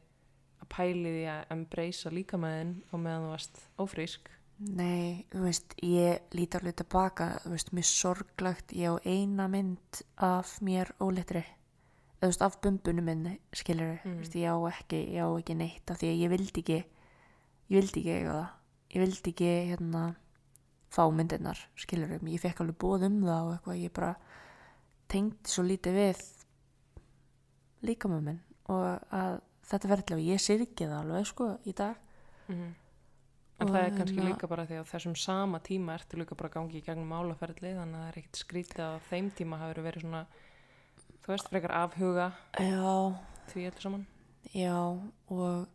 að 0.62 0.70
pæli 0.76 1.10
því 1.10 1.26
að 1.32 1.52
embracea 1.56 2.12
líkamæðin 2.14 2.72
og 2.90 3.02
meðan 3.02 3.26
þú 3.26 3.34
varst 3.34 3.62
ófrísk 3.82 4.30
Nei, 4.54 5.26
þú 5.32 5.40
veist, 5.48 5.74
ég 5.82 6.30
líti 6.30 6.58
alveg 6.60 6.76
tilbaka, 6.78 7.26
þú 7.42 7.50
veist, 7.56 7.72
mér 7.74 7.86
sorglagt, 7.88 8.70
ég 8.78 8.94
á 8.94 9.02
eina 9.02 9.48
mynd 9.50 10.02
af 10.22 10.60
mér 10.62 10.92
ólettri, 11.02 11.42
þú 12.20 12.28
veist, 12.30 12.44
af 12.46 12.60
bumbunum 12.62 13.04
minni, 13.04 13.32
skilur 13.52 13.98
Mm. 14.04 14.20
veist, 14.22 14.36
ég 14.38 14.46
á 14.46 14.56
ekki, 14.70 15.00
ég 15.10 15.26
á 15.26 15.28
ekki 15.34 15.56
neitt 15.58 15.90
af 15.90 15.98
því 15.98 16.06
að 16.12 16.20
ég 16.22 16.30
vildi 16.30 16.62
ekki, 16.62 16.78
ég 17.68 17.80
vildi 17.80 18.00
ekki 18.00 18.14
eiga 18.14 18.30
það, 18.30 18.48
ég 18.94 19.02
vildi 19.02 19.32
ekki, 19.34 19.50
hérna, 19.74 20.04
fá 20.88 21.02
myndirnar, 21.10 21.58
skilur 21.74 22.14
ég 22.22 22.40
fekk 22.40 22.60
alveg 22.60 22.78
bóð 22.78 23.06
um 23.10 23.20
það 23.26 23.42
og 23.42 23.52
eitthvað, 23.58 23.82
ég 23.82 23.92
bara 23.92 24.16
tengdi 25.08 25.50
svo 25.50 25.64
lítið 25.66 25.98
við 25.98 26.22
líkamum 27.82 28.22
minn 28.22 28.40
og 28.68 29.02
að 29.10 29.40
þetta 29.70 29.88
verðilega, 29.90 30.27
ég 30.33 30.40
syrgi 30.40 30.87
það 30.88 30.98
alveg, 31.00 31.27
sko, 31.27 31.59
í 31.66 31.72
dag. 31.74 31.96
mm 32.48 32.74
en 33.61 33.68
Og 33.68 33.74
það 33.77 33.85
er 33.87 33.90
kannski 33.96 34.16
hérna- 34.18 34.31
líka 34.35 34.48
bara 34.50 34.64
því 34.66 34.77
að 34.81 34.88
þessum 34.90 35.16
sama 35.16 35.59
tíma 35.61 35.94
ertu 35.94 36.16
líka 36.18 36.35
bara 36.37 36.48
gangi 36.50 36.81
í 36.81 36.83
gegnum 36.83 37.07
málaferðli 37.09 37.70
þannig 37.77 37.94
að 37.94 38.03
það 38.03 38.09
er 38.09 38.18
ekkert 38.18 38.40
skrítið 38.40 38.81
að 38.83 39.00
þeim 39.11 39.29
tíma 39.31 39.59
hafi 39.61 39.81
verið 39.85 40.00
svona 40.03 40.27
þú 41.22 41.27
veist, 41.29 41.48
frekar 41.53 41.70
afhuga 41.70 42.33
Já, 42.59 43.14
því 43.53 43.66
öllu 43.70 43.81
saman 43.81 44.07
Já, 44.53 44.74
og 45.31 45.68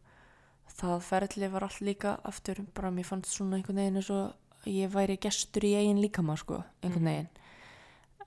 það 0.75 1.01
ferli 1.07 1.47
var 1.49 1.63
allt 1.63 1.79
líka 1.81 2.19
aftur, 2.27 2.59
bara 2.75 2.91
mér 2.91 3.05
fannst 3.07 3.31
svona 3.31 3.55
einhvern 3.55 3.79
veginn 3.79 3.95
eins 3.95 4.09
og 4.11 4.35
ég 4.67 4.91
væri 4.91 5.17
gestur 5.17 5.63
í 5.63 5.73
eigin 5.79 6.01
líkama, 6.03 6.35
sko, 6.37 6.63
einhvern 6.83 6.99
Mhm. 7.01 7.05
veginn. 7.05 7.29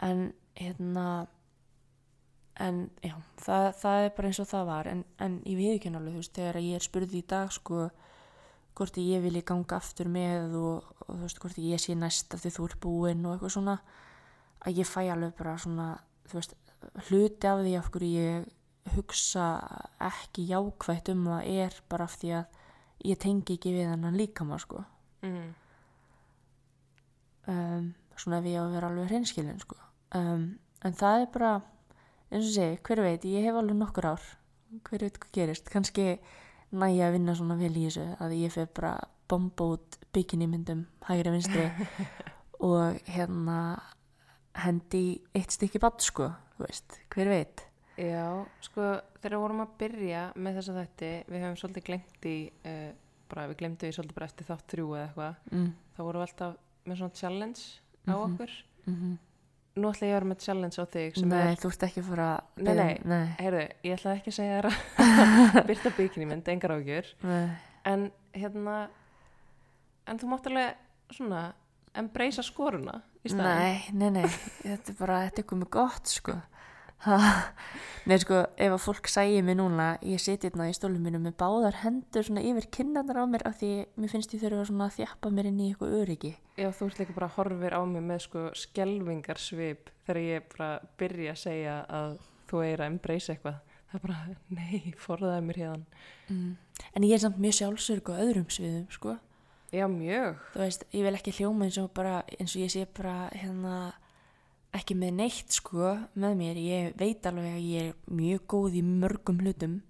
En, 0.01 0.33
hérna, 0.57 1.27
en, 2.61 2.91
já, 3.05 3.15
það, 3.41 3.69
það 3.81 4.05
er 4.05 4.15
bara 4.17 4.31
eins 4.31 4.41
og 4.43 4.49
það 4.51 4.65
var, 4.69 4.91
en, 4.93 5.05
en 5.25 5.37
ég 5.49 5.59
við 5.59 5.75
ekki 5.77 5.93
alveg, 5.93 6.13
þú 6.13 6.23
veist, 6.23 6.35
þegar 6.37 6.61
ég 6.63 6.79
er 6.79 6.87
spurði 6.87 7.21
í 7.21 7.27
dag, 7.33 7.53
sko, 7.53 7.83
hvort 8.77 8.99
ég 9.01 9.23
vilji 9.25 9.45
ganga 9.49 9.79
aftur 9.79 10.09
með 10.13 10.57
og, 10.61 10.91
og 11.07 11.13
þú 11.13 11.21
veist, 11.27 11.43
hvort 11.45 11.61
ég 11.63 11.83
sé 11.83 11.97
næst 11.99 12.35
af 12.35 12.43
því 12.43 12.55
þú 12.57 12.69
ert 12.69 12.81
búinn 12.83 13.27
og 13.27 13.37
eitthvað 13.37 13.55
svona, 13.57 13.77
að 14.63 14.83
ég 14.83 14.89
fæ 14.89 15.01
alveg 15.13 15.37
bara 15.39 15.57
svona, 15.61 15.89
þú 16.31 16.41
veist, 16.41 16.57
hluti 17.09 17.49
af 17.49 17.63
því 17.63 17.77
af 17.79 17.91
hverju 17.95 18.13
ég 18.27 18.51
hugsa 18.97 19.47
ekki 20.03 20.49
jákvætt 20.51 21.13
um 21.13 21.27
það 21.29 21.51
er 21.63 21.77
bara 21.89 22.07
af 22.09 22.17
því 22.19 22.33
að 22.41 22.61
ég 23.07 23.19
tengi 23.23 23.57
ekki 23.57 23.75
við 23.75 23.91
hennan 23.93 24.19
líkama 24.19 24.59
sko. 24.63 24.85
Mm. 25.23 25.53
um, 27.47 27.93
svona 28.19 28.41
ef 28.41 28.49
ég 28.51 28.59
á 28.59 28.65
að 28.65 28.75
vera 28.75 28.89
alveg 28.91 29.11
hreinskilin 29.11 29.61
sko. 29.63 29.79
Um, 30.19 30.59
en 30.83 30.97
það 30.99 31.21
er 31.21 31.29
bara 31.35 31.53
eins 32.33 32.49
og 32.49 32.55
segi, 32.57 32.79
hver 32.87 33.03
veit, 33.05 33.25
ég 33.29 33.45
hef 33.47 33.59
alveg 33.61 33.77
nokkur 33.79 34.09
ár. 34.15 34.23
Hver 34.89 35.05
veit 35.07 35.19
hvað 35.21 35.33
gerist? 35.37 35.69
Kannski 35.73 36.07
næja 36.73 37.09
að 37.11 37.19
vinna 37.19 37.35
svona 37.37 37.57
vel 37.61 37.75
í 37.77 37.85
þessu 37.87 38.07
að 38.25 38.37
ég 38.41 38.53
fer 38.55 38.71
bara 38.73 38.95
bomba 39.29 39.67
út 39.77 39.99
bikini 40.13 40.47
myndum 40.49 40.87
hægri 41.09 41.31
vinstri 41.35 41.67
og 42.69 42.99
hérna 43.09 43.59
hendi 44.65 45.21
eitt 45.37 45.53
stykki 45.55 45.81
badd 45.81 46.01
sko, 46.05 46.31
þú 46.57 46.67
veist, 46.67 46.99
hver 47.15 47.31
veit. 47.33 47.63
Já, 48.01 48.27
sko, 48.65 48.89
þegar 49.21 49.39
vorum 49.43 49.63
að 49.65 49.73
byrja 49.81 50.23
með 50.41 50.59
þessa 50.59 50.75
þætti, 50.81 51.11
við 51.29 51.43
hefum 51.45 51.59
svolítið 51.61 51.87
glemt 51.89 52.29
í, 52.29 52.37
uh, 52.69 52.91
bara 53.33 53.47
við 53.51 53.59
glemdu 53.63 53.89
í 53.89 53.93
svolítið 53.97 54.17
bara 54.19 54.29
eftir 54.31 54.49
þátt 54.49 54.73
þrjú 54.73 54.87
eða 54.97 55.05
eitthvað, 55.09 55.37
mm, 55.53 55.69
þá 55.97 56.01
vorum 56.07 56.23
við 56.23 56.27
alltaf 56.29 56.57
með 56.89 57.01
svona 57.03 57.19
challenge 57.21 57.63
á 58.09 58.15
Mhm. 58.17 58.25
okkur. 58.33 58.57
mm 58.87 59.19
Nú 59.73 59.89
ætla 59.89 60.09
ég 60.09 60.13
að 60.13 60.19
vera 60.19 60.29
með 60.29 60.43
challenge 60.45 60.83
á 60.83 60.87
þig 60.93 61.19
Nei, 61.25 61.39
er, 61.47 61.55
þú 61.63 61.69
ert 61.73 61.85
ekki 61.87 62.03
að 62.03 62.09
fara 62.11 62.27
að 62.35 62.65
Nei, 62.67 62.75
nei. 62.77 62.97
nei, 63.09 63.23
heyrðu, 63.39 63.63
ég 63.89 63.95
ætla 63.97 64.15
ekki 64.19 64.33
að 64.33 64.37
segja 64.37 64.59
þér 64.59 64.69
að 64.69 65.61
byrta 65.71 65.93
bikini 65.97 66.29
mynd, 66.29 66.51
engar 66.53 66.75
ágjur, 66.77 67.09
nei. 67.25 67.47
en 67.89 68.05
hérna, 68.37 68.77
en 70.13 70.21
þú 70.21 70.29
mátt 70.33 70.51
alveg 70.51 71.17
svona 71.17 71.43
embracea 72.03 72.45
skoruna 72.45 72.99
í 73.25 73.33
staðin. 73.33 73.49
Nei, 73.49 73.81
nei, 73.97 74.11
nei, 74.21 74.37
þetta 74.65 74.93
er 74.93 74.99
bara, 75.01 75.19
þetta 75.29 75.43
er 75.45 75.49
komið 75.55 75.73
gott, 75.79 76.13
sko. 76.13 76.37
Nei, 78.03 78.17
sko, 78.19 78.41
ef 78.59 78.73
að 78.75 78.83
fólk 78.83 79.09
sæði 79.11 79.43
mig 79.47 79.57
núna, 79.59 79.93
ég 80.07 80.19
siti 80.23 80.49
hérna 80.49 80.69
í 80.71 80.75
stólum 80.75 81.05
mínu 81.07 81.21
með 81.23 81.37
báðar 81.39 81.77
hendur 81.85 82.27
svona 82.27 82.43
yfir 82.43 82.67
kinnanar 82.75 83.21
á 83.23 83.25
mér 83.31 83.45
af 83.47 83.61
því 83.61 83.71
mér 83.95 84.11
finnst 84.11 84.35
ég 84.35 84.43
þurfa 84.43 84.65
svona 84.67 84.89
að 84.89 84.97
þjappa 84.97 85.31
mér 85.31 85.51
inn 85.51 85.61
í 85.63 85.69
eitthvað 85.71 85.97
öryggi. 86.01 86.33
Já, 86.59 86.69
þú 86.75 86.89
ert 86.89 87.03
líka 87.03 87.17
bara 87.19 87.31
horfir 87.37 87.77
á 87.79 87.81
mig 87.87 88.07
með 88.07 88.25
sko 88.27 88.45
skelvingarsvip 88.59 89.93
þegar 90.07 90.23
ég 90.27 90.49
bara 90.55 90.71
byrja 90.99 91.35
að 91.37 91.43
segja 91.45 91.77
að 92.01 92.17
þú 92.51 92.65
eigir 92.67 92.83
að 92.83 92.91
embrace 92.91 93.37
eitthvað. 93.37 93.61
Það 93.93 93.99
er 93.99 94.05
bara, 94.07 94.37
nei, 94.59 94.95
forðaði 94.99 95.47
mér 95.47 95.63
hérna. 95.63 96.05
Mm. 96.27 96.53
En 96.97 97.07
ég 97.07 97.15
er 97.15 97.23
samt 97.23 97.43
mjög 97.43 97.59
sjálfsörg 97.59 98.11
á 98.11 98.15
öðrum 98.25 98.49
sviðum, 98.51 98.87
sko. 98.91 99.19
Já, 99.73 99.87
mjög. 99.89 100.41
Þú 100.55 100.61
veist, 100.65 100.87
ég 100.93 101.07
vil 101.07 101.17
ekki 101.17 101.35
hljóma 101.39 101.69
eins 101.69 101.79
og 101.81 101.93
bara, 101.97 102.23
eins 102.39 102.57
og 102.57 102.65
ég 102.65 102.73
sé 102.73 102.87
bara, 102.99 103.29
hérna, 103.37 103.93
ekki 104.75 104.97
með 104.99 105.13
neitt, 105.21 105.53
sko, 105.53 105.93
með 106.17 106.37
mér. 106.41 106.61
Ég 106.65 106.93
veit 107.01 107.27
alveg 107.29 107.57
að 107.59 107.65
ég 107.69 107.89
er 107.93 107.95
mjög 108.11 108.45
góð 108.55 108.77
í 108.81 108.83
mörgum 108.87 109.41
hlutum. 109.45 109.81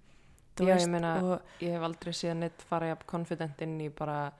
Já, 0.58 0.66
ég 0.66 0.74
veist, 0.76 0.88
meina- 0.92 1.16
og, 1.22 1.40
Ég 1.60 1.72
hef 1.72 1.82
aldrei 1.82 2.12
síðan 2.12 2.40
neitt 2.44 2.62
fara 2.68 2.88
jafn 2.92 3.06
confident 3.06 3.60
inn 3.62 3.78
í 3.80 3.88
bara 3.94 4.32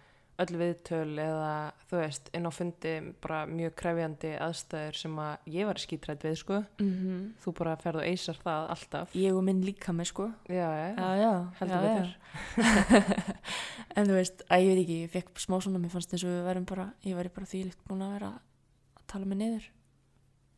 öll 0.42 0.56
viðtöl 0.58 1.14
eða, 1.22 1.72
þú 1.90 1.96
veist, 2.00 2.28
inn 2.34 2.46
á 2.48 2.50
fundi 2.50 2.92
bara 3.22 3.46
mjög 3.46 3.74
krefjandi 3.78 4.30
aðstæður 4.42 4.96
sem 4.98 5.16
að 5.22 5.36
ég 5.54 5.66
var 5.68 5.78
skítrætt 5.78 6.22
við, 6.26 6.36
sko. 6.40 6.58
mm 6.80 7.34
Þú 7.44 7.54
bara 7.58 7.76
ferð 7.76 8.00
og 8.02 8.06
eysar 8.08 8.38
það 8.42 8.68
alltaf. 8.74 9.14
ég 9.14 9.36
og 9.36 9.44
minn 9.44 9.62
líka 9.62 9.92
með, 9.94 10.06
sko. 10.10 10.26
Já, 10.48 10.68
já, 10.72 10.88
Já, 10.96 11.10
já, 11.22 11.32
heldur 11.60 11.82
betur. 11.86 12.16
já. 12.56 13.02
en 13.96 14.06
þú 14.08 14.16
veist, 14.18 14.42
að 14.50 14.62
ég 14.64 14.72
veit 14.72 14.82
ekki, 14.82 14.98
ég 15.04 15.10
fekk 15.12 15.38
smá 15.44 15.60
svona, 15.62 15.78
mér 15.78 15.90
fannst 15.94 16.10
þess 16.10 16.24
að 16.26 16.34
við 16.34 16.44
værum 16.50 16.66
bara, 16.66 16.88
ég 17.06 17.16
væri 17.16 17.32
bara 17.36 17.46
þvílitt 17.52 17.84
búin 17.88 18.02
að 18.06 18.12
vera 18.18 18.32
að 18.32 19.06
tala 19.12 19.24
mig 19.30 19.38
niður. 19.38 19.68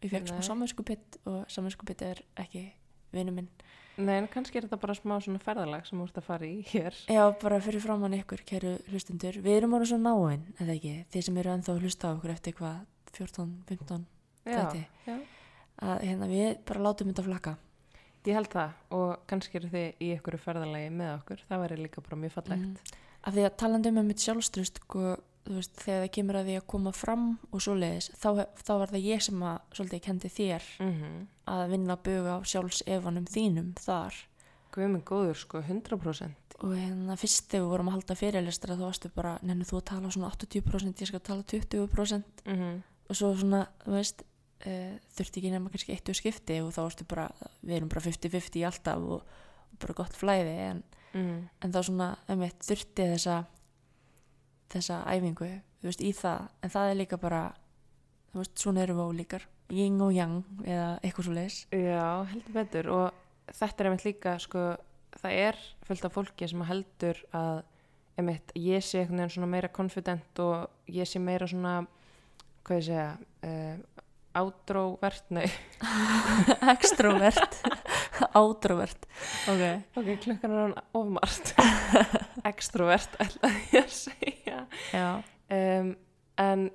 Ég 0.05 0.12
fekk 0.12 0.29
smá 0.31 0.43
samvinskupitt 0.45 1.19
og 1.31 1.45
samvinskupitt 1.53 2.03
er 2.05 2.21
ekki 2.45 2.67
vinnu 3.14 3.33
minn. 3.33 3.49
Nei, 3.95 4.17
en 4.19 4.27
kannski 4.27 4.59
er 4.59 4.67
þetta 4.67 4.81
bara 4.83 4.95
smá 4.99 5.14
svona 5.23 5.38
ferðalag 5.43 5.85
sem 5.87 6.01
ert 6.03 6.17
að 6.19 6.27
fara 6.27 6.47
í 6.49 6.64
hér. 6.67 6.97
Já, 7.07 7.23
bara 7.40 7.61
fyrir 7.62 7.83
framann 7.85 8.17
ykkur, 8.17 8.43
kæru 8.47 8.73
hlustundur. 8.90 9.38
Við 9.45 9.61
erum 9.61 9.77
orðin 9.79 9.93
svo 9.93 9.99
náinn, 10.03 10.43
eða 10.59 10.75
ekki, 10.75 10.95
þið 11.14 11.27
sem 11.29 11.38
eru 11.43 11.53
ennþá 11.53 11.77
að 11.77 11.85
hlusta 11.87 12.11
á 12.11 12.14
okkur 12.17 12.33
eftir 12.35 12.57
hvað, 12.59 12.81
14, 13.14 13.53
15, 13.71 14.07
Já, 14.45 14.59
Þætti. 14.59 14.83
já. 15.07 15.14
að 15.88 16.03
hérna 16.09 16.29
við 16.29 16.51
bara 16.67 16.83
látum 16.88 17.12
þetta 17.12 17.27
flakka. 17.29 17.55
Ég 18.25 18.35
held 18.38 18.51
það 18.51 18.71
og 18.97 19.14
kannski 19.31 19.59
eru 19.61 19.71
þið 19.73 20.03
í 20.03 20.11
ykkur 20.17 20.37
ferðalagi 20.40 20.90
með 20.90 21.11
okkur. 21.21 21.45
Það 21.49 21.62
væri 21.64 21.79
líka 21.85 22.05
bara 22.05 22.19
mjög 22.25 22.35
fallegt. 22.35 22.67
Mm. 22.67 23.01
Af 23.25 23.35
því 23.37 23.45
að 23.47 23.57
talandi 23.62 23.90
um 23.93 23.99
með 24.01 24.07
mitt 24.11 24.25
sjálfströst, 24.25 24.81
sko, 24.83 25.03
þú 25.14 25.34
veist, 25.45 25.75
þegar 25.77 26.05
það 26.05 26.13
kemur 26.17 26.39
að 26.39 26.47
því 26.49 26.57
að 26.59 26.67
koma 26.73 26.93
fram 26.97 27.25
og 27.51 27.63
svoleiðis, 27.65 28.11
þá, 28.17 28.29
þá 28.65 28.73
var 28.81 28.93
það 28.95 29.09
ég 29.09 29.25
sem 29.27 29.43
að 29.45 29.57
svolítið 29.77 30.05
kendi 30.09 30.29
þér 30.33 30.69
Mm 30.81 31.27
að 31.45 31.71
vinna 31.75 31.97
buga 32.01 32.39
á 32.39 32.49
sjálfsefanum 32.49 33.27
þínum 33.29 33.75
þar. 33.77 34.17
Guð 34.73 34.87
minn 34.89 35.03
góður 35.05 35.37
sko, 35.37 35.61
100%. 35.61 36.55
Og 36.65 36.73
hérna 36.73 37.17
fyrst 37.21 37.51
þegar 37.51 37.65
við 37.67 37.73
vorum 37.75 37.91
að 37.91 37.97
halda 37.99 38.17
fyrirlistra 38.17 38.77
þá 38.79 38.85
varstu 38.87 39.11
bara, 39.13 39.35
nennu 39.43 39.67
þú 39.69 39.77
að 39.77 39.85
tala 39.91 40.13
svona 40.15 40.31
80%, 40.33 41.03
ég 41.05 41.11
skal 41.11 41.21
tala 41.21 41.43
20% 41.43 42.25
Mm 42.47 42.57
-hmm. 42.57 42.81
og 43.09 43.17
svo 43.17 43.35
svona, 43.37 43.67
þú 43.85 43.93
veist, 43.93 44.25
uh, 44.67 44.97
þurfti 45.17 45.41
ekki 45.41 45.51
nema 45.53 45.71
kannski 45.71 45.93
eitt 45.93 46.09
og 46.09 46.17
skipti 46.17 46.61
og 46.63 46.73
þá 46.73 46.81
varstu 46.81 47.05
bara, 47.05 47.29
við 47.63 47.77
erum 47.77 47.89
bara 47.89 48.01
50-50 48.01 48.61
í 48.61 48.65
alltaf 48.65 48.97
og, 48.97 49.21
og 49.73 49.79
bara 49.79 49.95
gott 49.95 50.17
flæði 50.17 50.57
en, 50.71 50.83
Mm 51.13 51.49
en 51.61 51.73
þá 51.73 51.83
svona, 51.83 52.17
einmitt, 52.29 52.59
þurfti 52.65 53.03
þessa 53.13 53.45
þessa 54.75 55.01
æfingu, 55.11 55.51
þú 55.81 55.91
veist, 55.91 56.05
í 56.05 56.13
það 56.17 56.49
en 56.63 56.75
það 56.75 56.91
er 56.91 56.99
líka 57.01 57.19
bara, 57.23 57.43
þú 58.33 58.43
veist, 58.43 58.57
svona 58.61 58.85
erum 58.85 59.01
við 59.01 59.13
ólíkar, 59.13 59.47
yin 59.75 60.01
og 60.05 60.13
yang 60.15 60.41
eða 60.67 60.89
eitthvað 61.01 61.29
svo 61.29 61.37
leis 61.37 61.61
Já, 61.73 62.09
heldur 62.31 62.57
betur 62.59 62.91
og 62.93 63.55
þetta 63.55 63.83
er 63.83 63.91
einmitt 63.91 64.07
líka 64.07 64.35
sko, 64.43 64.65
það 65.21 65.39
er 65.47 65.63
fullt 65.89 66.09
af 66.09 66.17
fólki 66.19 66.49
sem 66.51 66.67
heldur 66.69 67.23
að 67.37 67.63
einmitt, 68.19 68.55
ég 68.59 68.85
sé 68.85 69.01
einhvern 69.01 69.25
veginn 69.25 69.35
svona 69.37 69.51
meira 69.51 69.71
confident 69.75 70.43
og 70.43 70.91
ég 70.93 71.09
sé 71.09 71.23
meira 71.23 71.49
svona 71.51 71.81
hvað 72.65 72.81
ég 72.81 72.87
segja, 72.87 73.09
uh, 73.45 73.95
ádróvert, 74.35 75.27
nei, 75.35 75.47
Extrovert, 76.75 77.59
átrovert. 78.41 79.07
Ok. 79.51 79.65
ok, 80.01 80.09
klukkan 80.25 80.55
er 80.55 80.63
hann 80.65 80.79
ofmart, 80.97 81.53
extrovert, 82.51 83.15
ætlaði 83.23 83.63
ég 83.77 83.85
að 83.85 83.95
segja. 83.99 84.34
Já. 84.95 85.09
Um, 85.55 85.93
en 86.40 86.67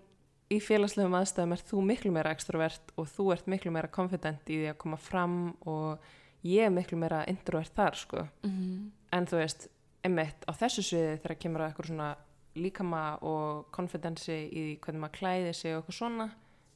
í 0.49 0.59
félagslegum 0.63 1.17
aðstæðum 1.19 1.55
er 1.55 1.63
þú 1.71 1.83
miklu 1.85 2.13
meira 2.13 2.33
extrovert 2.33 2.93
og 2.97 3.09
þú 3.11 3.27
ert 3.35 3.49
miklu 3.51 3.73
meira 3.73 3.91
confident 3.93 4.49
í 4.49 4.61
því 4.61 4.71
að 4.71 4.79
koma 4.81 4.99
fram 5.01 5.37
og 5.69 6.09
ég 6.47 6.67
er 6.67 6.73
miklu 6.73 6.97
meira 7.01 7.23
introvert 7.29 7.73
þar, 7.75 7.99
sko. 7.99 8.25
Mm. 8.47 8.89
En 9.13 9.29
þú 9.29 9.41
veist, 9.41 9.67
einmitt 10.05 10.45
á 10.47 10.51
þessu 10.55 10.85
sviði 10.85 11.17
þegar 11.19 11.41
kemur 11.43 11.63
að 11.63 11.71
eitthvað 11.71 11.91
svona 11.91 12.11
líkama 12.59 13.03
og 13.29 13.67
konfidensi 13.75 14.37
í 14.47 14.63
hvernig 14.81 15.03
maður 15.03 15.17
klæði 15.19 15.51
sig 15.55 15.75
og 15.75 15.83
eitthvað 15.83 15.99
svona 16.01 16.29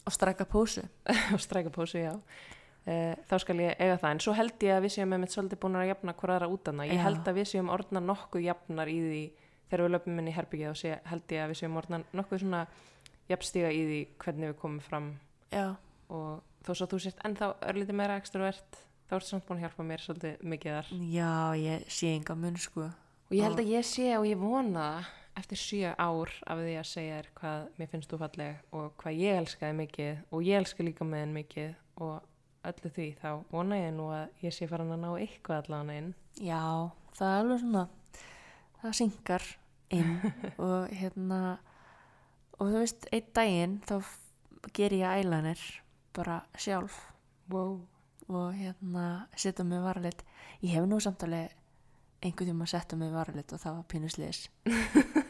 Og 0.04 0.12
strækka 0.12 0.44
pósu. 0.52 0.82
og 1.34 1.40
strækapósu, 1.40 2.02
já 2.04 2.18
uh, 2.88 3.14
þá 3.30 3.36
skal 3.42 3.60
ég 3.64 3.80
eiga 3.80 3.98
það, 4.00 4.10
en 4.12 4.22
svo 4.26 4.36
held 4.38 4.66
ég 4.66 4.76
að 4.76 4.86
við 4.86 4.96
séum 4.98 5.14
með 5.14 5.24
mitt 5.24 5.36
svolítið 5.36 5.62
búin 5.64 5.80
að 5.80 5.90
jafna 5.92 6.16
hver 6.20 6.36
aðra 6.36 6.50
út 6.52 6.72
annað 6.72 6.92
ég 6.92 7.00
Já. 7.00 7.04
held 7.08 7.30
að 7.30 7.40
við 7.40 7.50
séum 7.54 7.72
orðna 7.74 8.04
nokkuð 8.04 8.46
jafnar 8.48 8.92
í 8.92 8.98
því 9.04 9.24
þegar 9.70 9.86
við 9.86 9.94
löpum 9.96 10.20
inn 10.22 10.30
í 10.32 10.36
herbyggið 10.38 10.72
og 10.72 10.80
sé, 10.80 10.96
held 11.10 11.36
ég 11.36 11.44
að 11.44 11.54
við 11.54 11.60
séum 11.62 11.78
orðna 11.82 12.02
nokkuð 12.14 12.44
svona 12.44 12.64
jafnstíga 13.32 13.72
í 13.74 13.84
því 13.88 14.00
hvernig 14.24 14.52
við 14.52 14.60
komum 14.62 14.84
fram 14.84 15.10
Já. 15.54 15.76
og 16.10 16.44
þó 16.66 16.72
svo 16.74 16.90
þú 16.92 17.02
sért 17.06 17.24
ennþá 17.28 17.50
örlítið 17.70 18.00
meira 18.00 18.20
extrovert 18.20 18.80
þá 19.08 19.18
ertu 19.18 19.30
samt 19.30 19.48
búin 19.48 19.60
að 19.60 19.68
hjálpa 19.68 19.88
mér 19.88 20.04
svolítið 20.04 20.46
mikið 20.54 20.78
þar 20.78 20.94
Já, 21.14 21.34
ég 21.60 21.90
sé 21.92 22.14
enga 22.14 22.38
mun, 22.40 22.58
sko. 22.60 22.88
og 23.30 23.36
ég 23.36 23.48
held 23.48 23.62
að 23.64 23.74
ég 23.74 23.88
sé 23.88 24.08
og 24.18 24.28
ég 24.28 24.40
vona 24.42 24.88
eftir 25.40 25.58
sjö 25.58 25.94
ár 25.98 26.30
af 26.46 26.60
því 26.62 26.76
að 26.78 26.90
segja 26.92 27.16
þér 27.18 27.30
hvað 27.40 27.64
mér 27.80 27.90
finnst 27.90 28.12
þú 28.12 28.20
falleg 28.22 28.76
og 28.78 28.92
hvað 29.02 29.18
ég 29.24 29.40
elskaði 29.42 29.78
mikið 29.80 30.22
og 30.30 30.46
ég 30.46 30.62
elska 30.62 30.86
líka 30.86 31.08
með 31.08 31.24
henn 31.24 31.36
mikið 31.40 31.72
og 32.06 32.30
öllu 32.70 32.92
því 32.96 33.08
þá 33.22 33.30
vona 33.52 33.80
ég 33.80 33.96
nú 33.96 34.10
að 34.14 34.46
ég 34.46 34.56
sé 34.56 34.68
farin 34.70 34.94
að 34.94 35.02
ná 35.04 35.10
eitthvað 35.18 35.64
allan 35.64 35.94
inn 35.94 36.12
Já, 36.38 36.62
það 37.18 37.32
er 37.32 37.42
alveg 37.42 37.64
svona, 37.64 37.84
það 38.84 38.98
synkar 39.00 39.48
inn 39.94 40.18
og 40.68 40.92
hérna, 40.94 41.40
og 42.60 42.70
þú 42.70 42.84
veist, 42.84 43.08
einn 43.14 43.32
daginn 43.36 43.80
þá 43.88 43.98
ger 44.76 44.96
ég 44.96 45.18
eyeliner 45.20 45.64
bara 46.16 46.42
sjálf 46.60 47.00
wow. 47.52 47.82
og 48.30 48.54
hérna 48.56 49.26
setja 49.36 49.66
mig 49.68 49.82
varlit. 49.84 50.24
Ég 50.62 50.78
hef 50.78 50.88
nú 50.88 51.00
samt 51.04 51.26
alveg 51.26 51.52
einhvern 52.24 52.54
tíma 52.54 52.68
að 52.68 52.76
setja 52.76 53.00
mig 53.00 53.12
varlit 53.12 53.52
og 53.52 53.60
það 53.60 53.80
var 53.80 53.90
pínusliðis. 53.92 54.46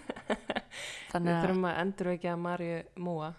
við 1.14 1.32
þurfum 1.32 1.66
að 1.70 1.80
endur 1.84 2.12
ekki 2.14 2.30
að 2.32 2.44
Marju 2.44 2.78
múa 3.06 3.34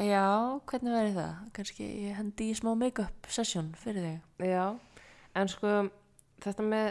já, 0.00 0.58
hvernig 0.66 0.94
verður 0.94 1.16
það? 1.18 1.34
Kannski 1.56 1.86
ég 2.06 2.18
hendi 2.18 2.50
í 2.50 2.56
smá 2.58 2.72
make-up 2.78 3.28
session 3.30 3.70
fyrir 3.78 4.06
þig. 4.08 4.48
já, 4.50 4.64
en 5.38 5.50
sko 5.50 5.74
þetta 6.42 6.66
með 6.66 6.88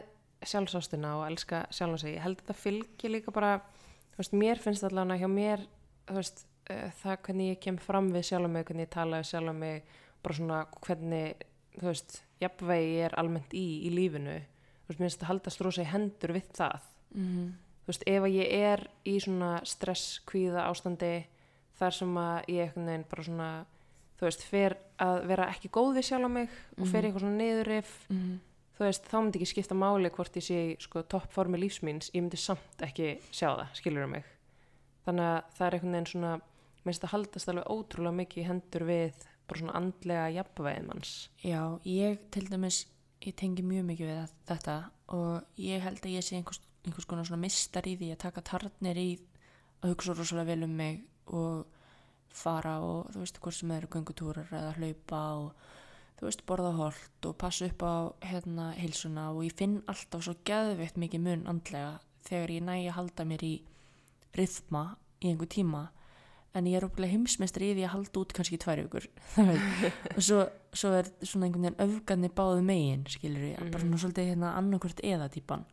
sjálfsástina 0.49 1.15
og 1.19 1.27
elska 1.27 1.63
sjálfan 1.73 2.01
sig, 2.01 2.15
ég 2.17 2.25
held 2.25 2.37
að 2.39 2.43
þetta 2.43 2.59
fylgir 2.59 3.13
líka 3.13 3.33
bara, 3.35 3.57
þú 4.13 4.21
veist, 4.21 4.37
mér 4.43 4.61
finnst 4.63 4.85
allavega 4.87 5.23
hjá 5.23 5.31
mér, 5.31 5.65
þú 6.09 6.19
veist 6.19 6.45
uh, 6.69 6.87
það 7.01 7.19
hvernig 7.27 7.51
ég 7.53 7.63
kem 7.63 7.81
fram 7.81 8.11
við 8.13 8.29
sjálf 8.29 8.53
mig 8.53 8.67
hvernig 8.67 8.87
ég 8.87 8.93
tala 8.93 9.21
við 9.21 9.31
sjálf 9.31 9.57
mig 9.57 9.83
bara 10.23 10.39
svona 10.39 10.61
hvernig, 10.83 11.43
þú 11.79 11.89
veist 11.89 12.21
jafnvegi 12.43 12.95
ég 12.97 13.09
er 13.09 13.19
almennt 13.19 13.53
í 13.55 13.67
í 13.87 13.91
lífinu. 13.93 14.39
Þú 14.83 14.91
veist, 14.91 14.99
mér 14.99 15.07
finnst 15.07 15.19
þetta 15.19 15.31
haldast 15.31 15.61
rosa 15.63 15.83
í 15.83 15.91
hendur 15.91 16.35
við 16.35 16.49
það. 16.55 16.89
Mm 17.13 17.51
þú 17.83 17.91
veist, 17.91 18.05
ef 18.07 18.25
að 18.25 18.35
ég 18.37 18.51
er 18.71 18.85
í 19.03 19.17
svona 19.19 19.51
stress, 19.67 20.19
kvíða 20.27 20.67
ástandi 20.69 21.13
þar 21.79 21.95
sem 21.97 22.17
að 22.21 22.49
ég 22.53 22.69
einhvern 22.69 22.89
veginn 22.89 23.05
bara 23.11 23.25
svona, 23.27 23.49
þú 24.19 24.27
veist, 24.29 24.45
fer 24.47 24.75
að 25.03 25.19
vera 25.33 25.49
ekki 25.51 25.71
góð 25.73 25.97
við 25.97 26.07
sjálf 26.07 26.31
mig 26.31 26.53
og 26.77 26.87
fer 26.87 27.03
í 27.03 27.09
eitthvað 27.09 27.25
svona 27.25 27.41
niðurrif 27.41 27.91
-hmm. 28.07 28.37
Þú 28.77 28.87
veist, 28.87 29.09
þá 29.09 29.17
myndi 29.19 29.39
ekki 29.39 29.51
skipta 29.51 29.77
máli 29.77 30.11
hvort 30.13 30.39
ég 30.39 30.45
sé 30.45 30.61
sko, 30.81 31.03
toppformi 31.09 31.59
lífsmýns, 31.61 32.11
ég 32.13 32.25
myndi 32.25 32.39
samt 32.41 32.81
ekki 32.85 33.17
sjá 33.29 33.51
það, 33.51 33.69
skilur 33.79 34.09
mig. 34.09 34.25
Þannig 35.05 35.29
að 35.29 35.53
það 35.57 35.67
er 35.67 35.77
einhvern 35.77 35.95
veginn 35.97 36.11
svona 36.13 36.33
mér 36.83 36.89
finnst 36.91 37.05
það 37.05 37.13
haldast 37.13 37.51
alveg 37.51 37.69
ótrúlega 37.71 38.19
mikið 38.19 38.43
í 38.43 38.47
hendur 38.49 38.85
við 38.87 39.27
bara 39.47 39.59
svona 39.61 39.75
andlega 39.79 40.25
jafnvægið 40.37 40.87
manns. 40.89 41.13
Já, 41.43 41.61
ég 41.87 42.25
til 42.33 42.43
dæmis, 42.49 42.79
ég 43.23 43.37
tengi 43.39 43.63
mjög 43.63 43.85
mikið 43.91 44.11
við 44.11 44.33
þetta 44.49 44.77
og 45.15 45.61
ég 45.63 45.83
held 45.83 46.01
að 46.03 46.15
ég 46.17 46.25
sé 46.25 46.39
einhvers, 46.39 46.59
einhvers 46.83 47.07
konar 47.07 47.27
svona 47.27 47.43
mistar 47.43 47.87
í 47.87 47.95
því 47.99 48.11
að 48.15 48.23
taka 48.25 48.43
tarnir 48.49 48.99
í 48.99 49.07
að 49.83 49.93
hugsa 49.93 50.15
rosalega 50.17 50.51
vel 50.51 50.67
um 50.67 50.75
mig 50.79 50.99
og 51.31 51.79
fara 52.33 52.79
og 52.83 53.11
þú 53.13 53.23
veist 53.23 53.39
hvort 53.39 53.57
sem 53.57 53.71
það 53.71 53.81
eru 53.81 53.91
göngutúrar 53.93 54.53
eða 54.57 54.75
hlaupa 54.79 55.21
og 55.39 55.65
þú 56.23 56.29
veist 56.29 56.43
borða 56.47 56.69
holt 56.77 57.25
og 57.27 57.35
passa 57.35 57.67
upp 57.67 57.83
á 57.83 57.95
hérna 58.23 58.69
heilsuna 58.77 59.25
og 59.33 59.41
ég 59.43 59.55
finn 59.59 59.81
alltaf 59.91 60.23
svo 60.23 60.37
geðveitt 60.47 60.95
mikið 60.95 61.19
mun 61.25 61.41
andlega 61.51 61.97
þegar 62.23 62.53
ég 62.55 62.63
næ 62.63 62.75
að 62.77 62.95
halda 62.95 63.25
mér 63.27 63.43
í 63.43 63.51
rithma 64.37 64.83
í 65.19 65.33
einhver 65.33 65.51
tíma. 65.51 65.81
En 66.55 66.69
ég 66.69 66.77
er 66.77 66.85
óbúinlega 66.85 67.17
heimsmeistri 67.17 67.71
í 67.71 67.75
því 67.75 67.83
að 67.83 67.93
halda 67.97 68.21
út 68.21 68.33
kannski 68.37 68.59
tvær 68.61 68.83
vikur 68.85 69.07
og 70.15 70.21
svo, 70.21 70.43
svo 70.71 70.93
er 70.95 71.09
svona 71.25 71.49
einhvern 71.49 71.65
veginn 71.65 71.81
öfgarnir 71.81 72.35
báðu 72.37 72.63
megin 72.63 73.07
skilur 73.09 73.47
ég, 73.49 73.63
bara 73.73 73.81
svona 73.81 73.99
svolítið 73.99 74.29
hérna 74.31 74.55
annarkvort 74.61 75.03
eða 75.03 75.31
típan. 75.33 75.65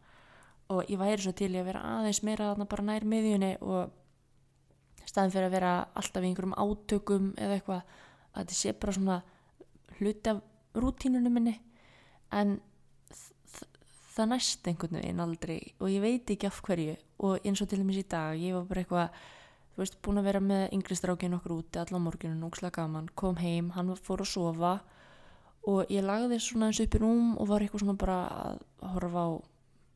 Og 0.72 0.88
ég 0.90 0.98
væri 0.98 1.22
svo 1.22 1.34
til 1.36 1.52
í 1.52 1.60
að 1.60 1.68
vera 1.68 1.84
aðeins 1.98 2.22
meira 2.26 2.50
þarna 2.50 2.70
bara 2.72 2.86
nær 2.88 3.06
miðjunni 3.12 3.52
og 3.60 3.92
staðin 5.04 5.34
fyrir 5.36 5.50
að 5.50 5.58
vera 5.60 5.74
alltaf 6.00 6.24
í 6.24 6.30
einhverjum 6.30 6.58
átökum 6.58 7.34
eða 7.36 7.60
eitthvað 7.60 7.84
að 8.32 8.40
þetta 8.40 8.58
sé 8.64 8.74
bara 8.80 8.96
svona 8.96 9.20
hluti 10.00 10.32
af 10.32 10.42
rútínunum 10.74 11.36
minni 11.36 11.56
en 12.36 12.58
það 14.14 14.32
næst 14.32 14.68
einhvern 14.68 14.98
veginn 15.00 15.22
aldrei 15.22 15.60
og 15.78 15.90
ég 15.90 16.02
veit 16.02 16.30
ekki 16.30 16.48
af 16.48 16.60
hverju. 16.66 16.96
Og 17.20 17.44
eins 17.44 17.60
og 17.60 17.68
til 17.68 17.80
dæmis 17.82 18.00
í 18.00 18.06
dag 18.08 18.38
ég 18.40 18.56
var 18.56 18.66
bara 18.68 18.82
eitthvað 18.82 19.20
þú 19.74 19.82
veist, 19.82 19.98
búin 20.04 20.20
að 20.20 20.28
vera 20.28 20.40
með 20.44 20.64
yngri 20.76 20.96
strákinn 20.98 21.36
okkur 21.36 21.56
úti 21.58 21.80
allan 21.80 22.04
morgunum, 22.04 22.48
ókslega 22.48 22.82
gaman, 22.82 23.10
kom 23.14 23.38
heim 23.40 23.70
hann 23.76 23.94
fór 23.96 24.24
að 24.24 24.32
sofa 24.32 24.72
og 25.68 25.92
ég 25.92 26.04
lagði 26.04 26.40
svona 26.40 26.70
eins 26.70 26.80
upp 26.82 26.96
í 26.96 27.00
rúm 27.00 27.36
og 27.36 27.48
var 27.50 27.64
eitthvað 27.64 27.84
svona 27.84 28.00
bara 28.00 28.18
að 28.28 28.60
horfa 28.94 29.24
á 29.24 29.30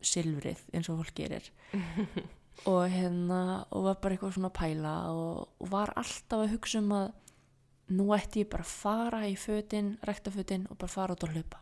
silfrið 0.04 0.64
eins 0.72 0.90
og 0.92 1.00
fólk 1.00 1.14
gerir. 1.16 1.52
Og 2.70 2.84
hérna 2.86 3.64
og 3.74 3.82
var 3.88 3.96
bara 3.98 4.14
eitthvað 4.14 4.36
svona 4.36 4.48
að 4.52 4.58
pæla 4.60 4.92
og, 5.10 5.48
og 5.58 5.70
var 5.72 5.90
alltaf 5.98 6.44
að 6.44 6.52
hugsa 6.52 6.78
um 6.78 6.92
að 6.94 7.08
nú 7.92 8.08
ætti 8.16 8.44
ég 8.44 8.50
bara 8.52 8.64
að 8.64 8.72
fara 8.72 9.20
í 9.28 9.34
fötin, 9.36 9.94
rekta 10.06 10.32
fötin 10.32 10.66
og 10.70 10.78
bara 10.80 10.92
fara 10.92 11.16
út 11.16 11.26
og 11.26 11.34
hlaupa. 11.34 11.60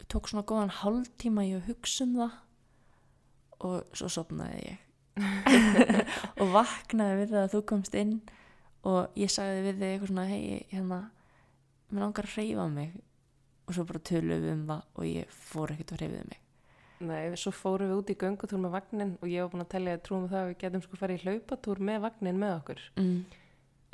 Ég 0.00 0.08
tók 0.10 0.30
svona 0.30 0.46
góðan 0.46 0.74
hálftíma 0.80 1.46
í 1.46 1.54
að 1.58 1.68
hugsa 1.70 2.06
um 2.06 2.16
það 2.18 2.36
og 3.68 3.96
svo 3.98 4.10
sopnaði 4.12 4.60
ég. 4.64 4.84
Og 6.38 6.52
vaknaði 6.54 7.22
við 7.22 7.32
það 7.32 7.40
að 7.44 7.54
þú 7.54 7.60
komst 7.66 7.96
inn 7.98 8.12
og 8.86 9.16
ég 9.18 9.32
sagði 9.34 9.64
við 9.64 9.80
þig 9.80 9.88
eitthvað 9.88 10.10
svona 10.12 10.26
hei, 10.30 10.42
hérna 10.70 10.98
mér 11.90 12.04
langar 12.04 12.28
að 12.28 12.36
hreyfa 12.36 12.66
mig. 12.70 12.92
Og 13.66 13.74
svo 13.74 13.84
bara 13.88 14.04
töluðum 14.06 14.44
við 14.44 14.52
um 14.54 14.62
það 14.68 14.84
og 14.94 15.08
ég 15.08 15.32
fór 15.34 15.74
ekkert 15.74 15.96
að 15.96 16.04
hreyfið 16.04 16.30
mig. 16.30 16.44
Nei, 17.08 17.34
svo 17.38 17.52
fórum 17.54 17.92
við 17.92 18.00
út 18.00 18.08
í 18.10 18.16
göngutúr 18.18 18.62
með 18.62 18.72
vagnin 18.74 19.12
og 19.20 19.28
ég 19.30 19.44
var 19.44 19.52
búin 19.52 19.62
að 19.62 19.74
tellja 19.74 19.98
að 19.98 20.06
trúum 20.06 20.30
það 20.30 20.40
að 20.40 20.48
við 20.48 20.56
getum 20.62 20.82
sko 20.86 20.98
farið 20.98 21.20
í 21.20 21.26
hlaupatúr 21.26 21.82
með 21.90 22.00
vagnin 22.06 22.40
með 22.40 22.54
okkur. 22.56 22.80
Mm. 22.98 23.18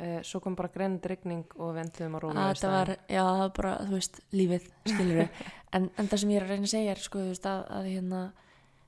Uh, 0.01 0.19
svo 0.25 0.41
kom 0.43 0.57
bara 0.57 0.71
grend 0.73 1.05
rigning 1.09 1.45
og 1.59 1.75
við 1.75 1.83
enduðum 1.85 2.17
að 2.17 2.25
róla 2.25 2.47
að 2.47 2.51
þetta 2.53 2.71
var, 2.73 2.91
já 3.09 3.21
það 3.21 3.39
var 3.41 3.53
bara, 3.59 3.75
þú 3.83 3.99
veist, 3.99 4.19
lífið 4.35 4.67
skilur 4.89 5.21
við, 5.21 5.45
en, 5.77 5.87
en 5.95 6.11
það 6.11 6.23
sem 6.23 6.33
ég 6.33 6.41
er 6.41 6.47
að 6.47 6.53
reyna 6.53 6.69
að 6.69 6.73
segja 6.73 6.95
er 6.95 7.05
sko, 7.05 7.21
þú 7.21 7.31
veist, 7.33 7.47
að, 7.51 7.63
að 7.77 7.87
hérna 7.91 8.23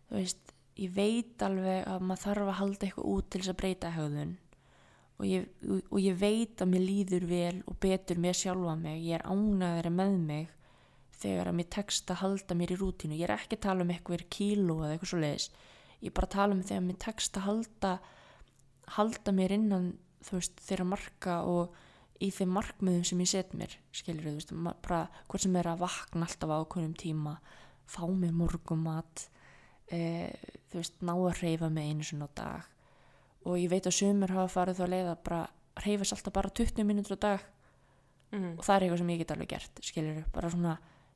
þú 0.10 0.20
veist, 0.20 0.52
ég 0.78 0.98
veit 0.98 1.48
alveg 1.48 1.88
að 1.94 2.04
maður 2.10 2.26
þarf 2.26 2.52
að 2.52 2.60
halda 2.60 2.90
eitthvað 2.90 3.10
út 3.14 3.32
til 3.32 3.42
þess 3.42 3.54
að 3.54 3.60
breyta 3.64 3.94
hegðun. 3.96 4.36
Og 5.18 5.26
ég, 5.26 5.48
og 5.90 5.98
ég 5.98 6.18
veit 6.22 6.62
að 6.62 6.70
mér 6.70 6.84
líður 6.86 7.24
vel 7.26 7.56
og 7.66 7.80
betur 7.82 8.20
mér 8.22 8.38
sjálfa 8.38 8.76
mig, 8.78 9.00
ég 9.02 9.18
er 9.18 9.24
ánægðari 9.26 9.92
með 9.98 10.20
mig 10.28 10.52
þegar 11.18 11.50
að 11.50 11.56
mér 11.58 11.70
tekst 11.74 12.12
að 12.14 12.20
halda 12.22 12.58
mér 12.60 12.74
í 12.76 12.78
rútínu, 12.78 13.18
ég 13.18 13.26
er 13.26 13.34
ekki 13.34 13.58
að 13.58 13.64
tala 13.64 13.82
um 13.82 13.94
eitthvað 13.96 14.28
kíló 14.30 14.76
eða 14.84 14.92
eitthvað 14.94 15.10
svo 15.10 15.22
leiðis 15.24 15.48
ég 16.02 16.12
er 16.12 16.16
bara 16.18 16.30
að 16.30 16.36
tala 16.36 16.56
um 16.56 16.64
þegar 16.66 16.86
mér 16.86 17.00
tekst 17.02 17.40
að 17.40 17.48
halda 17.48 17.94
halda 18.98 19.34
mér 19.36 19.56
innan 19.58 19.88
þú 20.26 20.40
veist, 20.40 20.62
þeirra 20.68 20.88
marka 20.88 21.42
og 21.48 21.76
í 22.24 22.32
þeim 22.34 22.56
markmiðum 22.56 23.06
sem 23.06 23.22
ég 23.22 23.30
set 23.30 23.54
mér 23.58 23.76
skilur 23.94 24.26
þú 24.26 24.36
veist, 24.40 24.54
bara 24.86 25.04
hvort 25.28 25.44
sem 25.44 25.58
er 25.60 25.70
að 25.70 25.84
vakna 25.84 26.26
alltaf 26.26 26.54
á 26.54 26.58
ákveðnum 26.64 26.96
tíma 26.98 27.36
fá 27.88 28.02
mér 28.10 28.34
morgumat 28.36 29.28
e, 29.92 30.00
þú 30.72 30.82
veist, 30.82 30.98
ná 31.06 31.14
að 31.14 31.38
hreyfa 31.42 31.70
mig 31.72 31.92
einu 31.92 32.08
svona 32.08 32.28
dag. 32.36 32.66
Og 33.48 33.60
ég 33.62 33.70
veit 33.72 33.86
að 33.88 33.96
sumur 33.96 34.34
hafa 34.34 34.52
farið 34.52 34.80
þá 34.80 34.84
að 34.88 34.94
leiða 34.96 35.14
bara 35.24 35.44
hreyfast 35.86 36.18
alltaf 36.18 36.36
bara 36.36 36.52
20 36.52 36.84
mínútur 36.88 37.16
á 37.16 37.26
dag. 37.30 37.46
Mm. 38.28 38.58
og 38.60 38.66
það 38.66 38.74
er 38.76 38.84
eitthvað 38.84 39.00
sem 39.00 39.12
ég 39.14 39.20
get 39.22 39.30
alveg 39.32 39.52
gert 39.54 39.78
skilur 39.88 40.24
bara 40.36 40.50
svona 40.52 40.74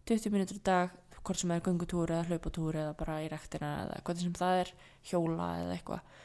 20 0.07 0.31
mínútur 0.31 0.59
á 0.61 0.67
dag 0.69 0.93
hvort 1.21 1.41
sem 1.41 1.51
er 1.51 1.63
göngutúr 1.65 2.13
eða 2.15 2.27
hlaupatúr 2.29 2.77
eða 2.79 2.93
bara 2.97 3.17
í 3.19 3.27
rektina 3.31 3.71
eða 3.81 3.97
hvað 4.07 4.21
sem 4.23 4.37
það 4.39 4.59
er 4.61 4.71
hjóla 5.09 5.49
eða 5.59 5.73
eitthvað 5.75 6.21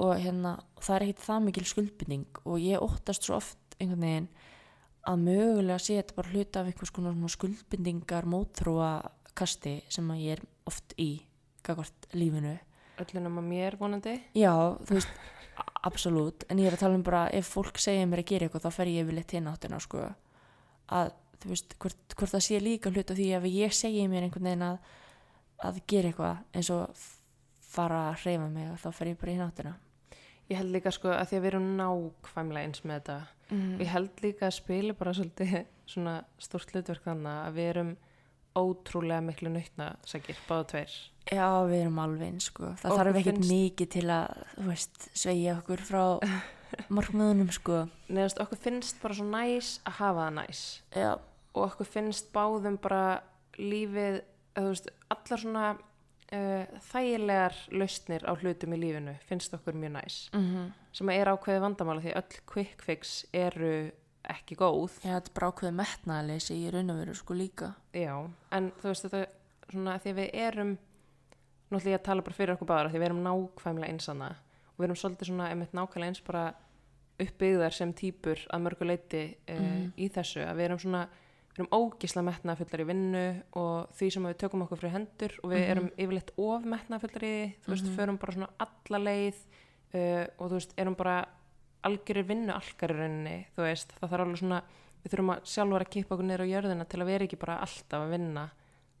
og 0.00 0.14
hérna 0.20 0.56
og 0.76 0.84
það 0.84 0.96
er 0.96 1.04
ekkit 1.06 1.24
það 1.26 1.42
mikil 1.46 1.66
skuldbinding 1.68 2.40
og 2.44 2.62
ég 2.62 2.84
óttast 2.84 3.26
svo 3.26 3.36
oft 3.38 3.76
einhvern 3.80 4.06
veginn 4.06 4.28
að 5.10 5.24
mögulega 5.24 5.80
sé 5.80 5.96
þetta 5.98 6.16
bara 6.18 6.32
hluta 6.34 6.60
af 6.60 6.70
einhvers 6.70 6.92
konar 6.94 7.34
skuldbindingar 7.34 8.28
mótþróa 8.28 8.92
kasti 9.36 9.78
sem 9.92 10.08
að 10.12 10.22
ég 10.24 10.38
er 10.38 10.42
oft 10.68 10.94
í 11.00 11.10
gagvart 11.64 12.10
lífinu. 12.16 12.56
Öllunum 13.00 13.40
að 13.40 13.46
mér 13.48 13.76
vonandi. 13.80 14.16
Já, 14.36 14.52
þú 14.84 14.98
veist, 14.98 15.22
absolutt. 15.88 16.44
En 16.52 16.60
ég 16.60 16.68
er 16.68 16.76
að 16.76 16.84
tala 16.84 16.98
um 16.98 17.04
bara 17.06 17.22
ef 17.32 17.48
fólk 17.54 17.80
segir 17.80 18.08
mér 18.08 18.24
að 18.24 18.32
gera 18.32 18.48
eitthvað 18.48 18.66
þá 18.66 18.76
fer 18.76 18.92
ég 18.92 19.06
yfirleitt 19.06 19.34
hinn 19.36 19.48
áttina 19.48 19.80
sko. 19.80 20.04
Að 20.92 21.12
þú 21.40 21.52
veist, 21.54 21.76
hvort, 21.80 22.16
hvort 22.16 22.34
það 22.34 22.44
sé 22.44 22.60
líka 22.60 22.92
hluta 22.92 23.16
því 23.16 23.30
ef 23.38 23.48
ég 23.48 23.76
segi 23.76 24.08
mér 24.10 24.26
einhvern 24.26 24.50
veginn 24.50 24.66
að 24.68 24.80
að 25.60 25.80
gera 25.88 26.10
eitthvað 26.10 26.56
eins 26.56 26.70
og 26.72 27.06
fara 27.70 28.02
að 28.10 28.24
hreyfa 28.24 28.48
mig 28.50 28.70
þá 28.80 28.90
fer 28.96 29.12
ég 29.12 29.20
bara 29.20 29.34
hinn 29.34 29.44
áttina 29.44 29.74
ég 30.50 30.58
held 30.58 30.74
líka 30.74 30.92
sko 30.94 31.12
að 31.14 31.30
því 31.30 31.38
að 31.38 31.42
við 31.44 31.50
erum 31.52 31.68
nákvæmlega 31.78 32.66
eins 32.68 32.84
með 32.84 32.96
þetta 33.00 33.18
mm. 33.54 33.72
og 33.76 33.82
ég 33.84 33.92
held 33.94 34.22
líka 34.24 34.46
að 34.48 34.56
spila 34.58 34.96
bara 34.98 35.16
svolítið 35.16 35.56
svona 35.92 36.16
stórt 36.42 36.74
hlutverk 36.74 37.06
þannig 37.06 37.36
að 37.46 37.58
við 37.58 37.70
erum 37.74 37.92
ótrúlega 38.60 39.22
miklu 39.22 39.50
nautna 39.54 39.92
sækir, 40.10 40.38
báða 40.48 40.66
tveir 40.72 40.94
Já, 41.30 41.46
við 41.68 41.84
erum 41.84 41.98
alveg 42.02 42.32
eins 42.32 42.46
sko. 42.48 42.72
Það 42.80 42.90
Okkur 42.90 42.98
þarf 43.00 43.18
ekkert 43.20 43.36
finnst- 43.38 43.52
mikið 43.54 43.90
til 43.94 44.06
að, 44.10 44.40
þú 44.56 44.64
veist, 44.66 45.04
sveigja 45.20 45.52
okkur 45.60 45.82
frá 45.86 46.02
markmiðunum 46.96 47.52
sko. 47.54 47.76
neðast 48.10 48.40
okkur 48.42 48.58
finnst 48.64 48.98
bara 49.02 49.18
svo 49.18 49.26
næs 49.30 49.68
að 49.86 49.98
hafa 50.00 50.24
það 50.26 50.34
næs 50.40 50.62
Já, 50.96 51.12
og 51.54 51.62
okkur 51.68 51.90
finnst 51.92 52.32
báðum 52.34 52.80
bara 52.82 53.04
lífið, 53.60 54.20
þú 54.58 54.66
veist, 54.72 54.90
allar 55.14 55.44
svona 55.44 55.68
uh, 56.32 56.66
þægilegar 56.90 57.56
lausnir 57.72 58.22
á 58.26 58.32
hlutum 58.36 58.74
í 58.74 58.78
lífinu 58.80 59.14
finnst 59.28 59.54
okkur 59.56 59.74
mjög 59.74 59.92
næs. 59.98 60.20
Mm 60.34 60.70
sem 60.92 61.08
er 61.14 61.28
ákveðið 61.30 61.60
vandamála 61.62 62.00
því 62.02 62.12
öll 62.18 62.38
quick 62.50 62.80
fix 62.82 63.24
eru 63.32 63.92
ekki 64.26 64.56
góð. 64.58 64.96
Já, 65.04 65.12
þetta 65.20 65.30
er 65.30 65.34
bara 65.36 65.50
ákveðið 65.52 65.76
metnaðleysi 65.78 66.56
í 66.66 66.70
raun 66.74 66.90
og 66.90 66.98
veru 66.98 67.14
sko 67.14 67.34
líka. 67.38 67.68
já, 67.94 68.16
en 68.50 68.72
þú 68.82 68.88
veist 68.88 69.04
þetta 69.06 69.20
svona 69.70 69.94
því 70.02 70.14
við 70.18 70.30
erum 70.34 70.72
náttúrulega 71.70 72.00
að 72.00 72.02
tala 72.08 72.22
bara 72.26 72.34
fyrir 72.34 72.54
okkur 72.56 72.66
báðar 72.66 72.86
af 72.86 72.92
því 72.92 72.98
við 72.98 73.06
erum 73.06 73.22
nákvæmlega 73.22 73.92
einsanna 73.94 74.28
og 74.34 74.78
við 74.82 74.84
erum 74.88 74.98
svolítið 74.98 75.30
svona 75.30 75.48
einmitt 75.52 75.72
nákvæmlega 75.78 76.10
eins 76.10 76.20
bara 76.26 76.44
uppbyggðar 77.20 77.72
sem 77.76 77.92
týpur 77.92 78.42
að 78.50 78.62
mörgu 78.66 78.86
leiti 78.90 79.22
uh, 79.48 79.54
Mhm. 79.60 79.92
í 79.96 80.08
þessu. 80.10 80.42
Að 80.42 80.56
við 80.58 80.64
erum 80.66 80.78
svona 80.82 81.04
við 81.60 81.66
erum 81.66 81.72
ógisla 81.76 82.22
metnaðfullar 82.24 82.80
í 82.82 82.86
vinnu 82.88 83.24
og 83.60 83.90
því 83.98 84.10
sem 84.12 84.24
við 84.30 84.36
tökum 84.40 84.62
okkur 84.64 84.78
fyrir 84.80 84.94
hendur 84.96 85.32
og 85.42 85.50
við 85.52 85.60
Mhm. 85.60 85.70
erum 85.70 85.90
yfirleitt 85.98 86.30
of 86.38 86.64
metnaðfullar 86.64 87.22
í 87.22 87.32
því 87.36 87.54
þú 87.64 87.70
veist, 87.74 87.84
Mhm. 87.86 87.96
förum 87.96 88.18
bara 88.18 88.32
svona 88.32 88.48
alla 88.58 88.98
leið 89.04 89.34
uh, 89.94 90.26
og 90.38 90.50
þú 90.50 90.54
veist, 90.54 90.74
erum 90.78 90.94
bara 90.96 91.26
algjörir 91.84 92.24
vinnu 92.26 92.52
algar 92.52 92.90
í 92.90 92.96
rauninni 92.98 93.46
þú 93.56 93.62
veist, 93.66 93.92
það 94.00 94.10
þarf 94.10 94.20
alveg 94.26 94.38
svona 94.38 94.62
við 95.04 95.12
þurfum 95.14 95.30
að 95.34 95.44
sjálfur 95.44 95.80
að 95.80 95.90
kippa 95.90 96.14
okkur 96.14 96.26
niður 96.28 96.44
á 96.44 96.52
jörðina 96.52 96.88
til 96.88 97.00
að 97.00 97.06
vera 97.06 97.24
ekki 97.24 97.38
bara 97.38 97.58
alltaf 97.60 98.00
að 98.04 98.10
vinna 98.10 98.50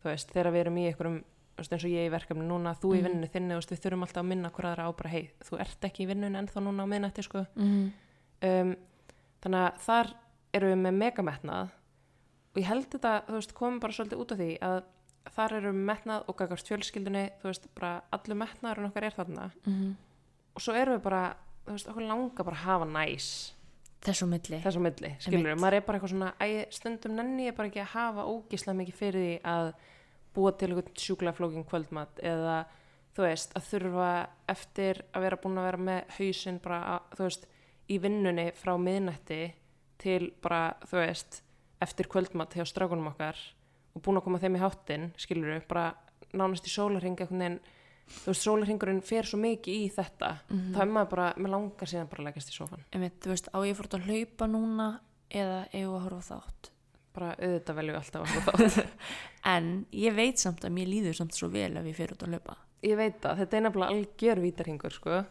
þú 0.02 0.04
veist, 0.10 0.30
þegar 0.32 0.52
við 0.52 0.60
erum 0.64 0.76
í 0.78 0.86
einhverjum 0.88 1.24
eins 1.60 1.84
og 1.84 1.90
ég 1.92 2.06
í 2.08 2.10
verkefni 2.10 2.46
núna, 2.48 2.72
þú 2.80 2.88
í 2.96 3.02
Mhm. 3.02 3.04
vinnu 3.04 3.28
þinni 3.28 3.52
þú 3.52 3.58
veist, 3.60 3.70
við 3.70 3.80
þurfum 3.84 4.02
alltaf 4.06 4.22
að 4.22 4.28
minna 4.28 4.50
hver 4.50 4.64
aðra 4.64 4.88
á 4.88 4.90
bara 4.96 5.10
hei, 5.10 5.30
þú 5.44 5.60
ert 5.60 5.80
ekki 5.84 6.04
í 6.04 6.08
vinnun 6.08 6.36
ennþá 6.40 6.60
núna 6.64 6.82
á 6.84 6.86
miðnætti 6.88 7.22
sko. 7.22 7.46
Mm 7.56 7.92
um, 8.42 8.76
þannig 9.42 9.60
að 9.60 9.78
þar 9.84 10.14
erum 10.54 10.70
við 10.72 10.80
með 10.80 10.94
megametnað 11.12 11.70
og 12.50 12.58
ég 12.60 12.66
held 12.66 12.88
þetta, 12.90 13.12
þú 13.28 13.36
veist, 13.38 13.54
komum 13.54 13.78
bara 13.82 13.96
svolítið 13.96 14.22
út 14.22 14.34
af 14.34 14.40
því 14.40 14.50
að 14.66 14.80
þar 15.36 15.54
við 15.60 15.78
metnað 15.90 16.26
og 16.26 16.36
gagast 16.40 16.70
fjölskyldunni, 16.70 17.24
þú 17.42 17.50
veist, 17.50 17.68
bara 17.76 17.92
allur 18.14 18.40
metnaðurinn 18.40 18.90
okkar 18.90 19.06
er 19.06 19.16
þarna 19.16 19.50
-hmm. 19.64 19.94
og 20.54 20.60
svo 20.62 20.74
erum 20.74 20.94
við 20.98 21.02
bara, 21.02 21.36
þú 21.66 21.72
veist, 21.72 21.88
okkur 21.88 22.02
langar 22.02 22.44
bara 22.44 22.56
að 22.56 22.64
hafa 22.64 22.84
næs 22.84 23.54
Þessu 24.00 24.26
milli. 24.26 24.62
þess 24.64 24.76
á 24.76 24.80
milli, 24.80 25.16
skilur 25.20 25.50
Einmitt. 25.50 25.60
maður 25.60 25.74
er 25.74 25.80
bara 25.80 25.98
eitthvað 25.98 26.10
svona, 26.10 26.32
æ, 26.40 26.66
stundum 26.70 27.16
nenni 27.16 27.46
ég 27.48 27.56
bara 27.56 27.68
ekki 27.68 27.80
að 27.80 27.94
hafa 27.94 28.24
ógislega 28.24 28.76
mikið 28.78 28.94
fyrir 28.94 29.20
því 29.20 29.40
að 29.44 29.74
búa 30.34 30.52
til 30.52 30.68
eitthvað 30.68 30.94
sjúklega 30.96 31.36
flókin 31.36 31.64
kvöldmat 31.64 32.18
eða 32.22 32.64
þú 33.16 33.22
veist, 33.22 33.52
að 33.56 33.62
þurfa 33.62 34.28
eftir 34.48 35.02
að 35.12 35.20
vera 35.26 35.36
búin 35.36 35.58
að 35.58 35.64
vera 35.68 35.76
með 35.76 36.14
hausinn 36.18 36.60
bara, 36.64 36.80
að, 36.94 37.00
þú 37.16 37.22
veist, 37.22 37.46
í 37.90 37.98
vinnunni 37.98 38.52
frá 38.56 38.72
miðnætti 38.78 39.40
til 40.00 40.32
bara, 40.42 40.62
þú 40.86 40.96
veist, 41.02 41.42
eftir 41.80 42.08
kvöldmat 42.10 42.54
hjá 42.56 42.64
strákunum 42.68 43.10
okkar 43.12 43.38
og 43.94 44.02
búin 44.04 44.20
að 44.20 44.26
koma 44.26 44.40
þeim 44.42 44.56
í 44.58 44.62
háttin, 44.62 45.10
skilur 45.18 45.62
bara 45.68 45.90
nánast 46.36 46.66
í 46.68 46.72
veginn 46.72 47.60
þú 48.10 48.32
veist, 48.32 48.44
sólarringurinn 48.44 49.02
fer 49.06 49.28
svo 49.28 49.38
mikið 49.40 49.84
í 49.84 49.86
þetta 49.94 50.32
Mm 50.50 50.74
þá 50.74 50.80
er 50.82 50.90
maður 50.94 51.10
bara, 51.14 51.28
með 51.36 51.52
langar 51.54 51.90
síðan 51.90 52.10
bara 52.10 52.22
að 52.22 52.28
leggast 52.30 52.50
í 52.50 52.56
sófan 52.56 52.84
Einmitt, 52.90 53.18
þú 53.22 53.32
veist, 53.32 53.50
á 53.54 53.58
ég 53.66 53.78
fór 53.78 53.88
að 53.94 54.08
hlaupa 54.08 54.48
núna 54.50 54.88
eða 55.30 55.60
eigum 55.72 55.92
við 55.92 55.98
að 55.98 56.04
horfa 56.06 56.22
þátt. 56.30 56.70
bara 57.14 57.28
auðvitað 57.38 57.78
veljum 57.78 57.94
við 57.94 58.00
alltaf 58.00 58.20
að 58.20 58.34
horfa 58.34 58.52
þátt 58.70 58.90
En 59.52 59.70
ég 59.92 60.14
veit 60.14 60.38
samt 60.38 60.64
að 60.64 60.74
mér 60.74 60.90
líður 60.90 61.16
samt 61.20 61.34
svo 61.34 61.48
vel 61.48 61.76
ef 61.76 61.86
ég 61.86 61.96
fer 61.96 62.12
út 62.14 62.22
að 62.26 62.34
hlaupa. 62.34 62.56
ég 62.82 62.96
veit 62.96 63.20
það, 63.22 63.38
þetta 63.42 63.56
er 63.56 63.64
nefnilega 63.66 63.94
algjör 63.94 64.40
vítarhingur 64.40 64.92
sko. 64.94 65.22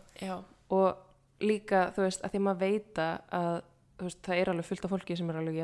Og 0.69 1.43
líka 1.43 1.89
þú 1.95 2.05
veist, 2.05 2.23
að 2.23 2.33
því 2.33 2.41
maður 2.45 2.59
veita 2.63 3.09
að 3.31 3.61
þú 3.99 4.07
veist, 4.07 4.21
það 4.25 4.39
er 4.41 4.49
alveg 4.53 4.65
fullt 4.69 4.85
af 4.85 4.93
fólki 4.95 5.17
sem 5.19 5.29
er 5.29 5.39
alveg 5.39 5.61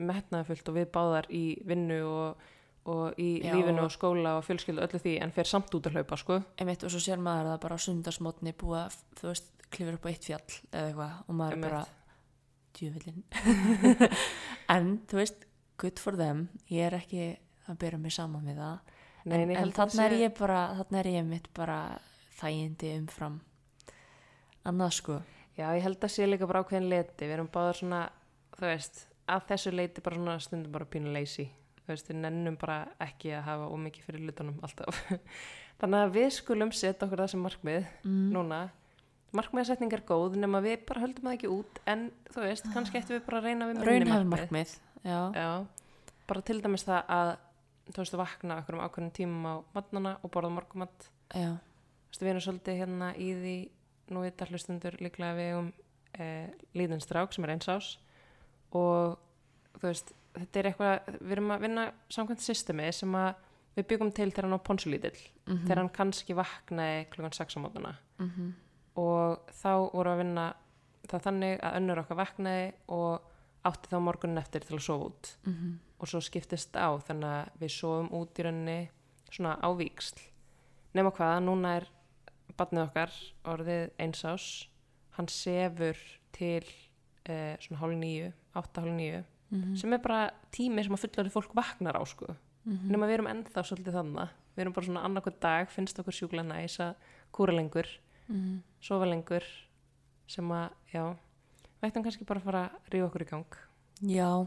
metnaði 0.00 0.48
fullt 0.50 0.70
og 0.70 0.76
við 0.78 0.88
báðar 0.94 1.28
í 1.34 1.44
vinnu 1.68 2.00
og, 2.08 2.42
og 2.90 3.20
í 3.20 3.30
Já. 3.44 3.52
lífinu 3.54 3.84
og 3.84 3.94
skóla 3.94 4.36
og 4.38 4.44
fjölskyldu 4.46 4.82
og 4.82 4.88
öllu 4.88 5.02
því 5.04 5.14
en 5.24 5.34
fer 5.36 5.50
samt 5.50 5.74
út 5.76 5.88
að 5.88 5.98
hlaupa 5.98 6.18
sko. 6.20 6.40
Einmitt, 6.60 6.84
og 6.86 6.92
svo 6.94 7.02
sér 7.04 7.22
maður 7.22 7.52
það 7.52 7.62
bara 7.64 7.78
á 7.78 7.84
sundarsmótni 7.86 8.54
búið 8.60 8.80
að, 8.84 8.98
þú 9.20 9.28
veist, 9.30 9.50
klifur 9.70 9.98
upp 9.98 10.08
á 10.08 10.10
eitt 10.10 10.28
fjall 10.30 10.46
eða 10.72 10.86
eitthvað 10.86 11.18
og 11.26 11.38
maður 11.40 11.58
Einmitt. 11.58 11.70
bara 11.70 11.82
djúvillin. 12.78 13.22
en, 14.76 14.94
þú 15.10 15.20
veist, 15.20 15.44
good 15.80 16.00
for 16.02 16.18
them. 16.18 16.48
Ég 16.70 16.88
er 16.88 16.98
ekki 17.00 17.28
að 17.70 17.80
bera 17.84 18.00
mig 18.00 18.14
saman 18.16 18.48
við 18.48 18.62
það. 18.62 18.96
Nei, 19.28 19.36
en 19.42 19.52
en, 19.58 19.74
þarna 19.76 20.06
er 20.08 20.16
ég 20.16 20.32
bara, 20.38 20.60
þarna 20.78 21.02
er 21.02 21.10
ég 21.12 21.28
mitt 21.28 21.50
bara 21.56 21.78
þægindi 22.40 22.94
umfram 22.96 23.40
annað 24.68 24.96
sko. 24.96 25.18
Já, 25.58 25.66
ég 25.76 25.84
held 25.84 26.04
að 26.04 26.14
sé 26.14 26.26
líka 26.28 26.48
bara 26.48 26.62
ákveðin 26.64 26.88
leti 26.88 27.26
við 27.26 27.36
erum 27.36 27.50
báðar 27.52 27.80
svona, 27.80 28.00
þú 28.56 28.66
veist 28.68 29.02
að 29.36 29.46
þessu 29.52 29.72
leiti 29.74 30.04
bara 30.04 30.18
svona 30.20 30.36
stundum 30.42 30.72
bara 30.74 30.88
pínu 30.90 31.12
lazy 31.14 31.46
þú 31.80 31.92
veist, 31.92 32.10
við 32.10 32.20
nennum 32.22 32.56
bara 32.60 32.80
ekki 33.02 33.32
að 33.36 33.46
hafa 33.48 33.70
ómikið 33.74 34.06
fyrir 34.08 34.26
hlutunum 34.26 34.60
alltaf 34.66 35.00
þannig 35.80 36.04
að 36.04 36.12
við 36.18 36.28
skulum 36.36 36.72
setja 36.76 37.06
okkur 37.06 37.24
það 37.24 37.32
sem 37.34 37.44
markmið 37.46 37.88
Mm. 38.04 38.28
núna 38.34 38.60
markmiðasetning 39.36 39.92
er 39.94 40.02
góð 40.06 40.36
nema 40.42 40.60
við 40.64 40.80
bara 40.88 41.04
höldum 41.04 41.28
það 41.28 41.36
ekki 41.36 41.50
út 41.54 41.80
en 41.90 42.08
þú 42.34 42.42
veist, 42.46 42.66
kannski 42.74 42.98
ættum 42.98 43.16
við 43.18 43.26
bara 43.28 43.42
reyna 43.44 43.68
við 43.68 43.76
minni 43.78 43.90
Raunhæf 43.90 44.24
markmið. 44.32 44.72
Já. 45.06 45.20
Já, 45.38 45.50
bara 46.28 46.42
til 46.48 46.58
dæmis 46.64 46.84
það 46.88 47.12
að 47.16 47.30
þú 47.90 48.02
veist, 48.02 48.16
vakna 48.20 48.56
okkur 48.60 48.76
um 48.76 48.82
ákveðin 48.84 49.12
tímum 49.16 49.46
á 49.46 49.54
matnana 49.76 50.16
og 50.26 50.32
borða 50.34 50.50
morgumatt. 50.56 51.06
Þú 51.30 51.44
veist, 52.10 52.24
við 52.24 52.32
erum 52.32 52.44
svolítið 52.48 52.80
hérna 52.82 53.12
í 53.14 53.28
því 53.38 53.54
nú 54.10 54.24
vita 54.26 54.48
hlustundur 54.50 54.98
líklega 54.98 55.38
við 55.38 55.52
um 55.60 55.70
e, 56.18 56.26
líðin 56.74 57.02
strák 57.02 57.30
sem 57.34 57.46
er 57.46 57.54
eins 57.54 57.70
ás 57.70 57.92
og 58.76 59.18
þú 59.78 59.86
veist, 59.86 60.12
þetta 60.36 60.60
er 60.60 60.70
eitthvað 60.70 61.12
við 61.20 61.36
erum 61.36 61.54
að 61.54 61.64
vinna 61.66 61.86
samkvæmt 62.12 62.44
systemi 62.44 62.88
sem 62.94 63.14
að 63.18 63.30
við 63.76 63.86
byggum 63.92 64.12
til 64.14 64.30
þegar 64.30 64.48
hann 64.48 64.58
á 64.58 64.66
ponsulítill 64.66 65.18
Mm 65.50 65.64
þegar 65.64 65.78
hann 65.80 65.88
kannski 65.90 66.34
vaknaði 66.38 67.06
klukkan 67.10 67.32
6 67.34 67.56
á 67.56 67.58
mótana 67.58 67.94
-hmm. 68.18 68.50
og 69.02 69.50
þá 69.50 69.72
voru 69.92 70.10
að 70.10 70.18
vinna 70.18 70.44
það 71.08 71.24
þannig 71.24 71.60
að 71.60 71.76
önnur 71.76 71.98
okkar 71.98 72.16
vaknaði 72.16 72.72
og 72.88 73.22
átti 73.64 73.90
þá 73.90 73.98
morgunin 73.98 74.38
eftir 74.38 74.60
til 74.60 74.76
að 74.76 74.86
sofa 74.86 75.06
út. 75.06 75.38
Mm 75.44 75.78
og 76.00 76.08
svo 76.08 76.20
skiptist 76.24 76.76
á 76.80 76.96
þannig 77.04 77.28
að 77.28 77.56
við 77.60 77.72
sofum 77.74 78.08
út 78.16 78.38
í 78.40 78.44
rauninni 78.46 78.78
svona 79.30 79.56
á 79.60 79.68
víksl 79.76 80.22
nema 80.96 81.12
hvað, 81.14 81.42
núna 81.44 81.74
er 81.80 81.88
barnið 82.56 82.86
okkar 82.86 83.16
orðið 83.52 83.90
eins 84.00 84.24
ás 84.24 84.46
hann 85.18 85.28
sefur 85.28 86.00
til 86.32 86.64
eh, 87.28 87.56
svona 87.60 87.80
hálf 87.82 87.98
nýju, 88.00 88.30
átta 88.54 88.80
hálf 88.80 88.94
nýju 88.96 89.24
-hmm. 89.52 89.76
sem 89.76 89.92
er 89.92 89.98
bara 89.98 90.30
tími 90.50 90.84
sem 90.84 90.92
að 90.94 91.00
fullari 91.06 91.30
fólk 91.30 91.54
vaknar 91.54 91.96
á 91.96 92.04
sko 92.06 92.36
Mhm. 92.64 92.90
nema 92.92 93.06
við 93.06 93.14
erum 93.14 93.26
ennþá 93.26 93.62
svolítið 93.64 93.94
þannig 93.96 94.28
við 94.54 94.62
erum 94.64 94.72
bara 94.72 94.86
svona 94.86 95.04
annarkvæð 95.04 95.40
dag, 95.40 95.70
finnst 95.70 95.98
okkur 95.98 96.12
sjúklega 96.12 96.44
næs 96.44 96.76
að 96.80 96.94
kúra 97.32 97.54
lengur, 97.56 97.86
-hmm. 98.28 98.60
sofa 98.80 99.06
lengur 99.06 99.44
sem 100.26 100.44
að, 100.44 100.70
já 100.92 101.16
við 101.80 101.88
ættum 101.90 102.02
kannski 102.02 102.24
bara 102.26 102.40
að 102.40 102.44
fara 102.44 102.64
að 102.64 102.92
ríða 102.92 103.06
okkur 103.06 103.22
í 103.22 103.30
gang 103.30 103.56
Já, 104.02 104.46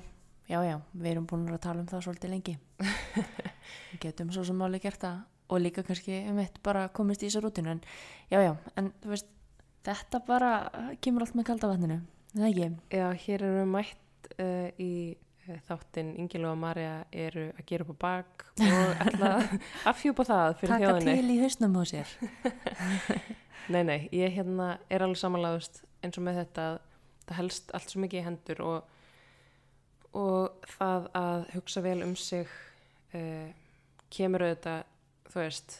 já, 0.50 0.60
já, 0.64 0.82
við 0.96 1.12
erum 1.12 1.28
búin 1.28 1.50
að 1.50 1.60
tala 1.60 1.80
um 1.80 1.86
það 1.88 2.02
svolítið 2.02 2.30
lengi. 2.30 2.58
við 3.94 4.00
getum 4.00 4.32
svo 4.32 4.44
sem 4.44 4.56
máli 4.58 4.80
gert 4.80 5.00
það 5.00 5.24
og 5.50 5.62
líka 5.62 5.84
kannski 5.84 6.30
um 6.30 6.40
eitt 6.40 6.62
bara 6.64 6.88
komist 6.90 7.24
í 7.24 7.28
þessu 7.28 7.42
rútinu 7.42 7.70
en 7.70 7.82
já, 8.32 8.42
já, 8.42 8.56
en 8.78 8.92
þú 9.02 9.10
veist, 9.10 9.28
þetta 9.84 10.26
bara 10.26 10.70
kemur 11.02 11.22
allt 11.22 11.36
með 11.36 11.46
kalda 11.46 11.68
vatninu, 11.68 12.02
það 12.42 12.48
ekki? 12.50 12.70
Já, 12.98 13.06
hér 13.26 13.46
erum 13.46 13.60
við 13.60 13.70
mætt 13.74 14.30
uh, 14.38 14.70
í 14.82 14.94
uh, 15.48 15.60
þáttinn 15.68 16.14
Ingilu 16.24 16.50
og 16.50 16.58
Marja 16.62 16.96
eru 17.12 17.50
að 17.54 17.66
gera 17.70 17.86
upp 17.86 17.94
á 17.94 17.98
bak 18.04 18.46
og 18.64 19.04
að 19.30 19.54
afhjúpa 19.92 20.26
það 20.30 20.56
fyrir 20.62 20.74
Taka 20.76 20.90
þjóðinni. 20.90 21.16
til 21.20 21.36
í 21.36 21.40
hausnum 21.44 21.78
á 21.78 21.84
sér. 21.94 22.16
Nei, 23.72 23.80
nei, 23.88 24.10
ég 24.12 24.34
hérna 24.36 24.74
er 24.92 25.06
alveg 25.06 25.22
samanlæðust 25.22 25.86
eins 26.04 26.18
og 26.20 26.26
með 26.26 26.42
þetta 26.42 26.64
að 26.74 26.82
það 27.24 27.38
helst 27.38 27.70
allt 27.78 27.94
svo 27.94 28.02
mikið 28.04 28.20
í 28.20 28.24
hendur 28.26 28.62
og, 28.66 28.98
og 30.20 30.66
það 30.74 31.06
að 31.16 31.46
hugsa 31.54 31.84
vel 31.86 32.02
um 32.04 32.18
sig 32.20 32.50
uh, 33.16 33.48
kemur 34.12 34.44
auðvitað 34.44 34.84
þú 35.32 35.40
veist 35.40 35.78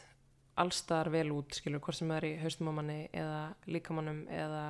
allstaðar 0.64 1.10
vel 1.12 1.26
út 1.34 1.58
skilur 1.58 1.82
hvort 1.84 1.98
sem 1.98 2.08
það 2.08 2.22
er 2.22 2.28
í 2.30 2.32
haustum 2.40 2.70
á 2.70 2.74
manni 2.78 2.98
eða 3.12 3.42
líkamannum 3.68 4.24
eða 4.32 4.64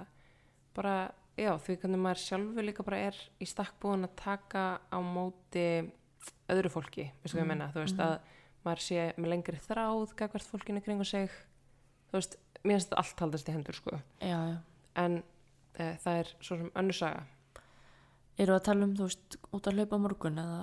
bara 0.75 0.97
já 1.39 1.51
því 1.59 1.77
hvernig 1.83 2.01
maður 2.05 2.23
sjálfur 2.25 2.67
líka 2.69 2.85
bara 2.87 3.01
er 3.11 3.19
í 3.43 3.47
stakk 3.49 3.75
búin 3.83 4.07
að 4.07 4.15
taka 4.21 4.65
á 4.93 4.99
móti 5.03 5.67
öðru 6.53 6.71
fólki 6.73 7.09
veistu 7.23 7.37
hvað 7.37 7.43
ég 7.43 7.45
Mm, 7.45 7.53
menna, 7.55 7.71
þú 7.75 7.83
veist 7.85 7.99
mhm. 7.99 8.07
að 8.07 8.65
maður 8.65 8.81
sé 8.87 9.01
með 9.21 9.31
lengri 9.35 9.59
þráð 9.67 10.15
gagvart 10.17 10.49
fólkinu 10.49 10.81
kringu 10.85 11.05
sig 11.05 11.29
þú 12.11 12.19
veist, 12.21 12.37
mér 12.65 12.79
finnst 12.79 12.89
þetta 12.91 13.01
allt 13.03 13.21
haldast 13.25 13.49
í 13.51 13.53
hendur 13.57 13.77
sko 13.77 13.99
já, 14.23 14.39
já. 14.39 14.59
en 15.03 15.19
e, 15.77 15.89
það 16.05 16.21
er 16.23 16.31
svo 16.41 16.59
sem 16.63 16.71
önnur 16.75 16.99
saga 17.01 17.25
Eru 18.39 18.51
að 18.57 18.65
tala 18.67 18.83
um, 18.89 18.95
þú 18.99 19.05
veist, 19.07 19.37
út 19.55 19.67
að 19.71 19.77
hlaupa 19.79 19.99
morgun 20.03 20.39
eða, 20.43 20.63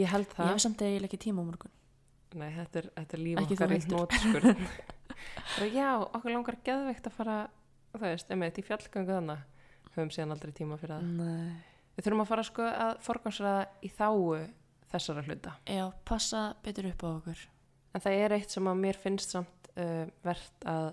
ég 0.00 0.08
held 0.08 0.24
ég 0.30 0.36
það, 0.38 0.52
hef 0.54 0.62
samt 0.64 0.80
eiginlega 0.86 1.10
ekki 1.10 1.18
tíma 1.26 1.42
á 1.44 1.48
morgun. 1.50 1.74
nei 2.40 2.50
þetta 2.56 2.78
er, 2.80 2.86
þetta 3.00 3.16
er 3.18 3.20
líf 3.24 3.40
Ekki 3.42 3.56
okkar 3.58 3.74
í 3.74 3.80
heldur. 3.80 3.98
nótskurn 3.98 4.68
já, 5.78 5.90
okkur 6.04 6.32
langar 6.32 6.56
geðveikt 6.64 7.10
að 7.10 7.16
fara 7.18 7.36
þú 7.92 8.00
veist, 8.06 8.30
einmitt 8.32 8.58
í 8.58 8.64
fjallgöngu 8.66 9.12
þannig 9.18 9.42
höfum 9.96 10.12
síðan 10.14 10.34
aldrei 10.34 10.52
tíma 10.56 10.78
fyrir 10.80 10.96
það 10.96 11.08
Nei. 11.18 11.56
við 11.96 12.06
þurfum 12.06 12.24
að 12.24 12.30
fara 12.30 12.46
sko 12.48 12.68
að 12.68 12.94
forgansraða 13.06 13.66
í 13.80 13.90
þáu 13.94 14.38
þessara 14.92 15.26
hluta 15.26 15.56
Já, 15.70 15.84
passa 16.06 16.44
betur 16.64 16.90
upp 16.92 17.04
á 17.04 17.08
okkur. 17.14 17.44
En 17.94 18.02
það 18.02 18.24
er 18.24 18.36
eitt 18.38 18.54
sem 18.54 18.70
að 18.70 18.80
mér 18.82 18.98
finnst 18.98 19.34
samt 19.34 19.70
uh, 19.78 20.06
verðt 20.26 20.66
að 20.70 20.88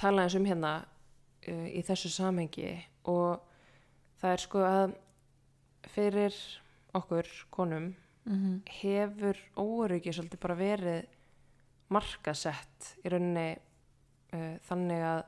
tala 0.00 0.24
eins 0.26 0.36
um 0.38 0.46
hérna 0.48 0.74
uh, 0.82 1.66
í 1.70 1.82
þessu 1.86 2.10
samhengi 2.14 2.74
og 3.10 3.40
það 4.20 4.36
er 4.36 4.44
sko 4.44 4.64
að 4.66 4.94
fyrir 5.94 6.36
okkur 6.98 7.28
konum 7.54 7.92
Mm 8.30 8.60
hefur 8.80 9.38
óryggi 9.56 10.12
svolítið 10.12 10.40
bara 10.42 10.54
verið 10.54 11.06
markasett 11.90 12.90
í 13.02 13.10
rauninni 13.10 13.46
uh, 13.56 14.56
þannig 14.68 15.04
að 15.08 15.22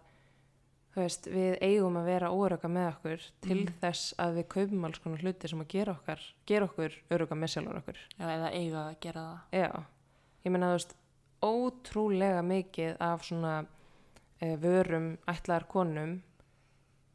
veist, 0.95 1.24
við 1.32 1.55
eigum 1.64 1.97
að 1.97 2.05
vera 2.05 2.28
órygga 2.30 2.68
með 2.68 2.88
okkur 2.93 3.22
til 3.40 3.57
Mhm. 3.64 3.74
þess 3.80 4.14
að 4.18 4.34
við 4.36 4.47
kaupum 4.49 4.84
alls 4.84 4.99
konar 4.99 5.18
hluti 5.22 5.49
sem 5.49 5.61
að 5.61 5.68
gera 5.68 5.93
okkar, 5.97 6.20
gera 6.47 6.66
okkur 6.68 6.93
örygga 7.11 7.36
með 7.38 7.49
sjálfur 7.55 7.78
okkur. 7.80 7.97
Já, 8.18 8.24
eða 8.26 8.51
eiga 8.53 8.82
að 8.90 9.01
gera 9.01 9.22
það. 9.22 9.38
Já, 9.53 9.84
ég 10.45 10.53
meina 10.53 10.66
þú 10.66 10.76
veist 10.76 10.95
ótrúlega 11.43 12.43
mikið 12.45 12.97
af 13.01 13.24
svona 13.26 13.66
e, 14.40 14.57
vörum 14.57 15.16
ætlaðar 15.28 15.66
konum 15.68 16.22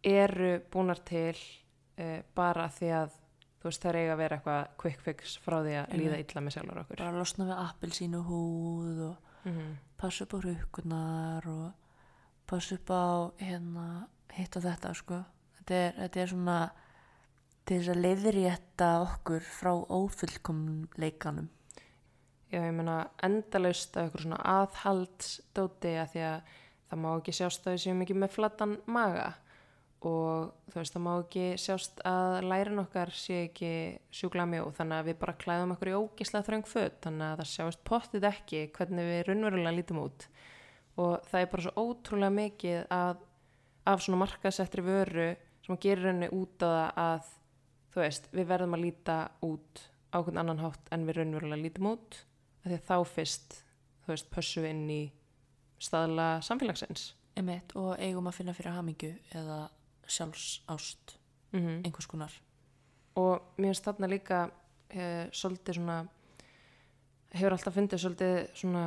eru 0.04 0.60
búnar 0.72 1.00
til 1.06 1.36
e, 1.98 2.22
bara 2.36 2.68
því 2.70 2.92
að 3.04 3.10
þú 3.58 3.70
veist 3.70 3.84
þær 3.84 3.98
eiga 4.00 4.14
að 4.14 4.22
vera 4.22 4.38
eitthvað 4.38 4.68
quick 4.78 5.02
fix 5.04 5.38
frá 5.44 5.58
því 5.66 5.74
að 5.82 5.96
líða 6.02 6.20
illa 6.24 6.42
með 6.46 6.56
sjálfur 6.58 6.82
okkur 6.84 7.02
Bara 7.02 7.18
losna 7.18 7.48
við 7.50 7.64
appelsínu 7.66 8.22
húð 8.28 9.02
og 9.12 9.18
mm 9.50 9.76
passa 9.98 10.28
upp 10.28 10.34
á 10.38 10.40
rukkunar 10.46 11.46
og 11.50 11.72
passa 12.48 12.78
upp 12.78 12.92
á 12.92 13.06
hérna 13.42 13.88
hitt 14.38 14.56
og 14.58 14.66
þetta 14.66 14.94
sko. 14.96 15.22
Þetta 15.58 15.80
er, 15.84 15.96
þetta 16.02 16.22
er 16.22 16.32
svona 16.32 16.58
til 17.68 17.80
þess 17.82 17.92
að 17.92 18.04
leiðrétta 18.06 18.92
okkur 19.04 19.48
frá 19.52 19.74
ófullkomleikanum. 19.76 21.50
Já, 22.48 22.62
ég 22.64 22.72
meina 22.78 23.02
endalaust 23.26 23.98
af 23.98 24.08
eitthvað 24.08 24.24
svona 24.24 24.40
aðhaldsdóti 24.54 25.98
að 26.00 26.14
því 26.14 26.22
að 26.30 26.54
það 26.88 27.02
má 27.04 27.10
ekki 27.18 27.36
sjást 27.36 27.68
að 27.68 27.76
við 27.76 27.84
séum 27.84 28.06
ekki 28.06 28.16
með 28.16 28.34
flattan 28.38 28.78
maga. 28.88 29.28
Og 30.08 30.54
þú 30.70 30.78
veist, 30.78 30.94
það 30.94 31.04
má 31.04 31.12
ekki 31.18 31.46
sjást 31.60 32.04
að 32.08 32.38
lærin 32.48 32.84
okkar 32.86 33.12
sé 33.18 33.42
ekki 33.50 33.72
sjúkla 34.14 34.46
mjó 34.48 34.70
þannig 34.78 35.02
að 35.02 35.10
við 35.10 35.20
bara 35.26 35.40
klæðum 35.42 35.74
okkur 35.76 35.92
í 35.92 35.98
ógislega 35.98 36.48
þröng 36.48 36.68
föt. 36.70 37.00
Þannig 37.04 37.28
að 37.28 37.42
það 37.42 37.52
sjást 37.52 37.84
pottið 37.90 38.30
ekki 38.30 38.62
hvernig 38.78 39.10
við 39.12 39.24
raunverulega 39.28 39.76
lítum 39.76 40.04
út 40.06 40.30
og 40.98 41.28
það 41.30 41.44
er 41.44 41.52
bara 41.52 41.66
svo 41.66 41.84
ótrúlega 41.84 42.34
mikið 42.34 42.94
að, 42.94 43.20
af 43.88 44.04
svona 44.04 44.22
markasettri 44.24 44.86
vöru 44.86 45.28
sem 45.66 45.76
að 45.76 45.84
gerir 45.84 46.10
henni 46.12 46.32
út 46.34 46.64
á 46.64 46.68
það 46.68 47.04
að 47.04 47.30
þú 47.94 48.04
veist, 48.04 48.28
við 48.34 48.50
verðum 48.52 48.78
að 48.78 48.84
líta 48.86 49.18
út 49.46 49.84
á 50.14 50.18
hvern 50.22 50.42
annan 50.42 50.64
hátt 50.64 50.92
en 50.94 51.06
við 51.08 51.20
raunverulega 51.20 51.62
lítum 51.62 51.92
út. 51.92 52.20
Af 52.64 52.70
því 52.72 52.78
að 52.78 52.88
þá 52.90 53.14
fyrst, 53.14 53.62
þú 54.06 54.14
veist, 54.14 54.30
pössum 54.34 54.66
við 54.66 54.74
inn 54.74 54.92
í 54.92 55.02
staðla 55.82 56.28
samfélagsins. 56.46 57.12
Emitt, 57.38 57.76
og 57.78 57.96
eigum 58.02 58.30
að 58.30 58.40
finna 58.40 58.56
fyrir 58.58 58.74
hamingju 58.74 59.14
eða 59.38 59.68
sjálfsást 60.08 61.18
mm 61.54 61.84
einhvers 61.86 62.08
konar. 62.10 62.34
Og 63.18 63.58
mér 63.58 63.72
finnst 63.72 63.86
þarna 63.86 64.10
líka 64.10 64.40
eh, 64.90 65.28
svolítið 65.32 65.80
svona 65.80 65.98
hefur 67.34 67.56
alltaf 67.56 67.76
fundið 67.76 68.02
svolítið 68.02 68.36
svona 68.58 68.84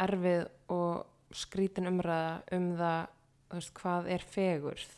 erfið 0.00 0.46
og 0.74 1.06
skrítin 1.36 1.88
umræða 1.90 2.40
um 2.56 2.70
það 2.78 3.00
veist, 3.50 3.72
hvað 3.76 4.08
er 4.14 4.24
fegurð. 4.24 4.90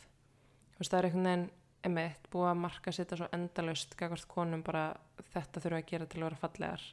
Veist, 0.77 0.89
það 0.91 0.97
er 0.99 1.07
einhvern 1.09 1.29
veginn 1.29 1.45
emitt 1.83 2.27
búið 2.31 2.49
að 2.49 2.59
marka 2.63 2.93
setja 2.95 3.19
svo 3.19 3.29
endalaust 3.35 3.95
gagvart 3.99 4.27
konum 4.31 4.63
bara 4.63 4.85
þetta 5.33 5.63
þurfa 5.63 5.79
að 5.81 5.89
gera 5.89 6.07
til 6.09 6.21
að 6.21 6.27
vera 6.29 6.41
fallegar. 6.43 6.85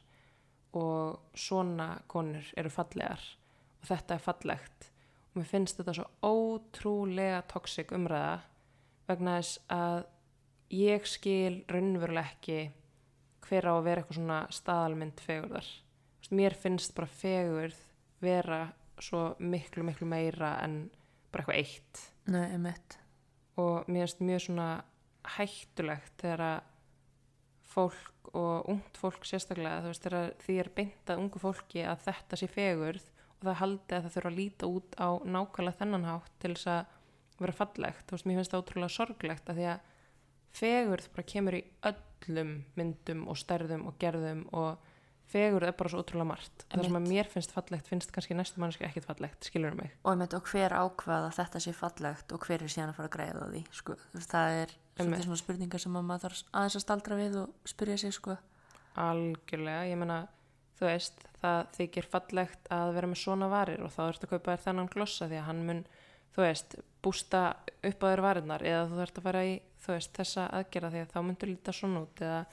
Og 0.77 1.37
svona 1.37 1.89
konur 2.11 2.47
eru 2.57 2.71
fallegar 2.71 3.23
og 3.81 3.89
þetta 3.89 4.15
er 4.15 4.25
fallegt. 4.25 4.89
Og 5.31 5.41
mér 5.41 5.51
finnst 5.51 5.79
þetta 5.79 5.95
svo 5.97 6.07
ótrúlega 6.27 7.43
toxic 7.51 7.93
umræða 7.95 8.41
vegna 9.07 9.37
þess 9.39 9.61
að 9.71 10.03
ég 10.75 11.07
skil 11.07 11.63
raunverulega 11.71 12.35
ekki 12.35 12.59
hver 13.47 13.67
á 13.67 13.73
að 13.73 13.85
vera 13.87 14.03
eitthvað 14.03 14.19
svona 14.19 14.41
staðalmynd 14.53 15.23
fegurðar. 15.23 15.71
Mér 16.31 16.55
finnst 16.55 16.93
bara 16.95 17.11
fegurð 17.11 17.79
vera 18.23 18.61
svo 19.01 19.31
miklu 19.39 19.85
miklu 19.87 20.07
meira 20.09 20.55
en 20.63 20.83
bara 21.31 21.45
eitthvað 21.45 21.61
eitt. 21.61 22.07
Nei, 22.31 22.47
emitt 22.55 23.01
og 23.59 23.89
mér 23.91 24.05
finnst 24.05 24.23
mjög 24.23 24.43
svona 24.45 24.67
hættulegt 25.37 26.13
þegar 26.21 26.43
að 26.45 26.59
fólk 27.71 28.31
og 28.37 28.69
ungt 28.71 28.99
fólk 28.99 29.25
sérstaklega 29.27 29.81
þú 29.83 29.91
veist 29.91 30.05
þegar 30.05 30.31
því 30.45 30.55
er 30.61 30.69
beintað 30.75 31.21
ungu 31.23 31.41
fólki 31.41 31.83
að 31.87 32.05
þetta 32.07 32.39
sé 32.39 32.49
fegurð 32.51 33.07
og 33.37 33.45
það 33.47 33.59
haldi 33.61 33.95
að 33.95 34.05
það 34.05 34.15
þurfa 34.15 34.31
að 34.31 34.39
líta 34.39 34.69
út 34.69 34.97
á 34.99 35.09
nákvæmlega 35.35 35.79
þennan 35.79 36.07
hátt 36.09 36.35
til 36.39 36.53
þess 36.55 36.71
að 36.71 36.97
vera 37.41 37.57
fallegt, 37.57 38.03
þú 38.05 38.15
veist 38.15 38.27
mér 38.29 38.39
finnst 38.39 38.53
það 38.53 38.63
ótrúlega 38.63 38.95
sorglegt 38.95 39.49
að 39.49 39.59
því 39.59 39.67
að 39.71 39.87
fegurð 40.61 41.07
bara 41.15 41.29
kemur 41.31 41.57
í 41.57 41.61
öllum 41.89 42.51
myndum 42.77 43.23
og 43.31 43.39
stærðum 43.39 43.87
og 43.89 43.97
gerðum 44.01 44.43
og 44.51 44.90
fegurð 45.31 45.69
er 45.69 45.75
bara 45.77 45.91
svo 45.91 46.03
ótrúlega 46.03 46.29
margt 46.31 46.65
það 46.67 46.85
sem 46.87 46.99
að 46.99 47.07
mér 47.07 47.29
finnst 47.31 47.53
fallegt 47.55 47.89
finnst 47.89 48.13
kannski 48.15 48.37
næstu 48.37 48.61
mannski 48.61 48.85
ekkit 48.87 49.07
fallegt, 49.07 49.47
skilur 49.47 49.75
mig 49.77 49.93
og, 50.03 50.13
emitt, 50.13 50.35
og 50.37 50.51
hver 50.51 50.75
ákvað 50.75 51.27
að 51.29 51.35
þetta 51.39 51.63
sé 51.63 51.73
fallegt 51.75 52.35
og 52.35 52.47
hver 52.47 52.65
er 52.65 52.71
síðan 52.71 52.91
að 52.93 52.99
fara 52.99 53.11
að 53.11 53.15
græða 53.15 53.47
á 53.47 53.51
því 53.51 53.63
sko. 53.79 53.97
Það 54.27 54.59
er 54.59 54.75
svona 54.99 55.39
spurningar 55.39 55.81
sem 55.81 55.97
að 55.97 56.07
maður 56.07 56.27
þarf 56.27 56.43
aðeins 56.51 56.77
að 56.77 56.85
staldra 56.85 57.17
við 57.19 57.39
og 57.41 57.71
spyrja 57.71 57.97
sig 58.01 58.15
sko. 58.15 58.37
Algjörlega, 59.01 59.87
ég 59.87 59.99
meina, 60.01 60.21
þú 60.79 60.87
veist, 60.89 61.25
það 61.41 61.59
þykir 61.77 62.09
fallegt 62.11 62.71
að 62.75 62.93
vera 62.97 63.11
með 63.11 63.21
svona 63.23 63.51
varir 63.51 63.83
og 63.85 63.93
þá 63.93 64.01
ertu 64.07 64.27
að 64.27 64.33
kaupa 64.33 64.55
þér 64.55 64.65
þennan 64.65 64.91
glossa 64.91 65.29
því 65.31 65.39
að 65.39 65.47
hann 65.47 65.61
mun, 65.69 65.85
þú 66.35 66.43
veist, 66.43 66.75
bústa 67.01 67.43
upp 67.87 68.03
á 68.03 68.09
þér 68.09 68.23
varirnar 68.27 68.65
eða 68.67 68.83
þú 68.89 68.99
þarft 68.99 69.21
að 69.21 69.27
fara 69.29 69.45
í, 69.47 69.55
veist, 69.87 70.11
þessa 70.17 70.49
aðgerða 70.59 70.91
því 70.91 71.05
að 71.05 71.15
þá 71.15 71.19
myndur 71.27 71.51
líta 71.53 71.75
svona 71.75 72.03
út 72.03 72.21
eða 72.21 72.43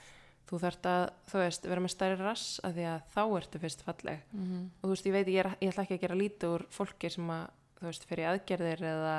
þú 0.49 0.61
þarft 0.63 0.89
að, 0.89 1.03
þú 1.29 1.41
veist, 1.43 1.67
vera 1.69 1.83
með 1.85 1.93
stærri 1.93 2.19
rass 2.21 2.61
að 2.65 2.79
því 2.79 2.87
að 2.89 3.01
þá 3.15 3.23
ertu 3.39 3.61
fyrst 3.63 3.83
falleg 3.85 4.23
mm 4.33 4.45
-hmm. 4.45 4.63
og 4.79 4.87
þú 4.87 4.93
veist, 4.93 5.07
ég 5.07 5.17
veit, 5.17 5.29
ég, 5.29 5.41
er, 5.43 5.51
ég 5.61 5.73
ætla 5.73 5.83
ekki 5.85 5.95
að 5.99 6.05
gera 6.05 6.21
lítið 6.23 6.55
úr 6.55 6.65
fólki 6.71 7.11
sem 7.11 7.31
að, 7.31 7.45
þú 7.79 7.87
veist, 7.87 8.05
fyrir 8.09 8.31
aðgerðir 8.33 8.83
eða, 8.93 9.17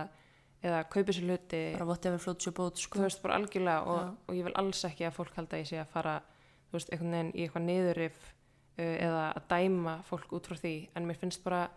eða 0.63 0.83
kaupi 0.89 1.13
sér 1.13 1.27
hluti 1.29 1.61
bara 1.73 1.85
whatever 1.85 2.19
floats 2.19 2.45
your 2.45 2.55
boat 2.55 2.75
þú 2.75 2.81
sko. 2.81 2.99
veist 2.99 3.21
bara 3.21 3.35
algjörlega 3.35 3.81
og, 3.85 4.01
Já. 4.01 4.15
og 4.27 4.35
ég 4.35 4.43
vil 4.43 4.55
alls 4.55 4.83
ekki 4.85 5.05
að 5.05 5.17
fólk 5.19 5.35
halda 5.35 5.57
ég 5.57 5.67
sé 5.67 5.77
að 5.79 5.93
fara 5.93 6.21
þú 6.69 6.73
veist, 6.73 6.89
einhvern 6.91 7.11
veginn 7.11 7.35
í 7.35 7.41
eitthvað 7.43 7.65
niðurif 7.65 8.17
uh, 8.79 8.95
eða 9.05 9.23
að 9.35 9.43
dæma 9.49 10.01
fólk 10.03 10.33
út 10.33 10.47
frá 10.47 10.57
því 10.57 10.89
en 10.95 11.05
mér 11.05 11.17
finnst 11.17 11.43
bara 11.43 11.69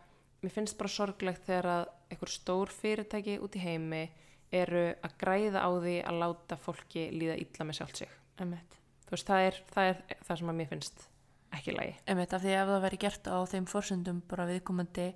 mér 0.42 0.50
finnst 0.50 0.78
bara 0.78 0.88
sorglegt 0.88 1.46
þegar 1.46 1.66
að 1.66 1.84
einhver 2.10 2.28
stór 2.28 2.68
fyrirtæki 2.68 3.38
út 3.38 3.56
í 3.56 3.62
heimi 3.62 4.10
eru 4.52 4.94
að 5.00 5.16
græða 5.18 5.64
á 5.64 5.70
því 5.80 5.96
að 6.04 6.18
láta 6.18 6.56
fólki 6.56 7.10
líða 7.14 7.38
illa 7.40 7.64
með 7.64 7.74
sig 7.94 8.08
þú 8.36 8.81
veist, 9.12 9.28
það 9.28 9.46
er 9.48 9.58
það, 9.74 9.88
er 9.92 10.18
það 10.26 10.38
sem 10.42 10.52
að 10.52 10.58
mér 10.60 10.70
finnst 10.72 11.06
ekki 11.52 11.72
í 11.72 11.76
lagi 11.76 11.94
Emitt, 12.12 12.32
af 12.32 12.42
því 12.42 12.54
ef 12.58 12.68
það 12.72 12.82
væri 12.86 12.98
gert 13.04 13.28
á 13.28 13.36
þeim 13.52 13.66
forsendum 13.70 14.22
bara 14.28 14.46
viðkomandi 14.48 15.08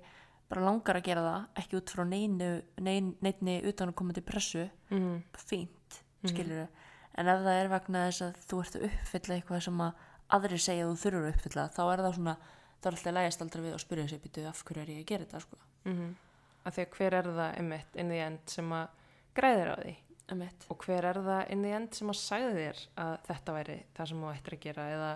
bara 0.47 0.63
langar 0.63 0.95
að 0.99 1.07
gera 1.09 1.23
það 1.25 1.47
ekki 1.63 1.77
út 1.81 1.89
frá 1.95 2.03
neinu, 2.07 2.49
nein, 2.79 3.15
neinni 3.21 3.57
utanakomandi 3.67 4.21
pressu 4.23 4.67
mm 4.91 5.23
fínt, 5.37 6.03
Mhm. 6.23 6.29
skilur 6.31 6.67
en 7.17 7.27
ef 7.27 7.39
það 7.41 7.57
er 7.63 7.67
vegna 7.69 8.05
þess 8.07 8.21
að 8.27 8.37
þú 8.47 8.59
ert 8.63 8.75
að 8.77 8.85
uppfylla 8.87 9.35
eitthvað 9.37 9.61
sem 9.63 9.81
að 9.81 9.93
aðri 10.37 10.57
segja 10.59 10.85
að 10.85 10.91
þú 10.93 11.01
þurfur 11.03 11.25
að 11.27 11.33
uppfylla 11.35 11.65
þá 11.73 11.81
er 11.93 11.99
það 12.05 12.15
svona, 12.15 12.37
þá 12.81 12.85
er 12.87 12.91
alltaf 12.97 13.13
lægast 13.17 13.41
aldrei 13.41 13.61
við 13.63 13.73
og 13.73 13.79
spyrja 13.83 14.07
sig 14.09 14.21
býtu 14.21 14.47
af 14.47 14.63
hverju 14.63 14.81
er 14.81 14.87
ég 14.93 14.99
að 15.03 15.05
gera 15.11 15.25
þetta 15.25 15.41
sko. 15.41 15.57
-hmm. 15.85 16.15
að 16.65 16.73
því 16.73 16.81
að 16.85 16.97
hver 16.97 17.13
er 17.13 17.23
það 17.23 17.57
einmitt 17.57 17.95
inn 17.95 18.11
í 18.11 18.19
end 18.27 18.39
sem 18.45 18.69
að 18.71 18.87
græðir 19.35 19.71
á 19.71 19.75
því 19.81 19.95
emitt. 20.33 20.65
og 20.69 20.83
hver 20.85 21.05
er 21.05 21.19
það 21.23 21.51
inn 21.55 21.65
í 21.65 21.73
end 21.77 21.93
sem 21.97 22.09
að 22.11 22.19
sagði 22.21 22.53
þér 22.59 22.83
að 23.05 23.17
þetta 23.29 23.57
væri 23.57 23.77
það 23.97 24.09
sem 24.11 24.21
þú 24.23 24.31
ættir 24.33 24.57
að 24.57 24.63
gera 24.67 24.87
eða, 24.93 25.11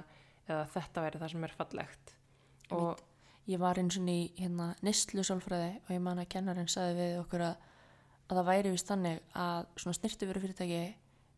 eða 0.47 0.65
þetta 0.75 1.05
væri 1.05 1.21
það 1.23 1.33
sem 1.35 1.43
er 1.47 1.55
fallegt? 1.59 2.13
Og 2.71 3.07
Ég 3.49 3.57
var 3.59 3.79
eins 3.81 3.97
og 3.97 4.07
í 4.07 4.19
hérna 4.37 4.67
nýstlu 4.85 5.23
sálfræði 5.25 5.71
og 5.81 5.89
ég 5.95 6.01
man 6.05 6.19
að 6.21 6.29
kennarinn 6.29 6.69
sagði 6.69 6.93
við 6.99 7.15
okkur 7.23 7.41
að, 7.41 7.55
að 8.29 8.37
það 8.37 8.49
væri 8.51 8.73
vist 8.75 8.91
þannig 8.91 9.17
að 9.33 9.65
svona 9.81 9.97
snirtu 9.97 10.27
veru 10.29 10.43
fyrirtæki 10.43 10.81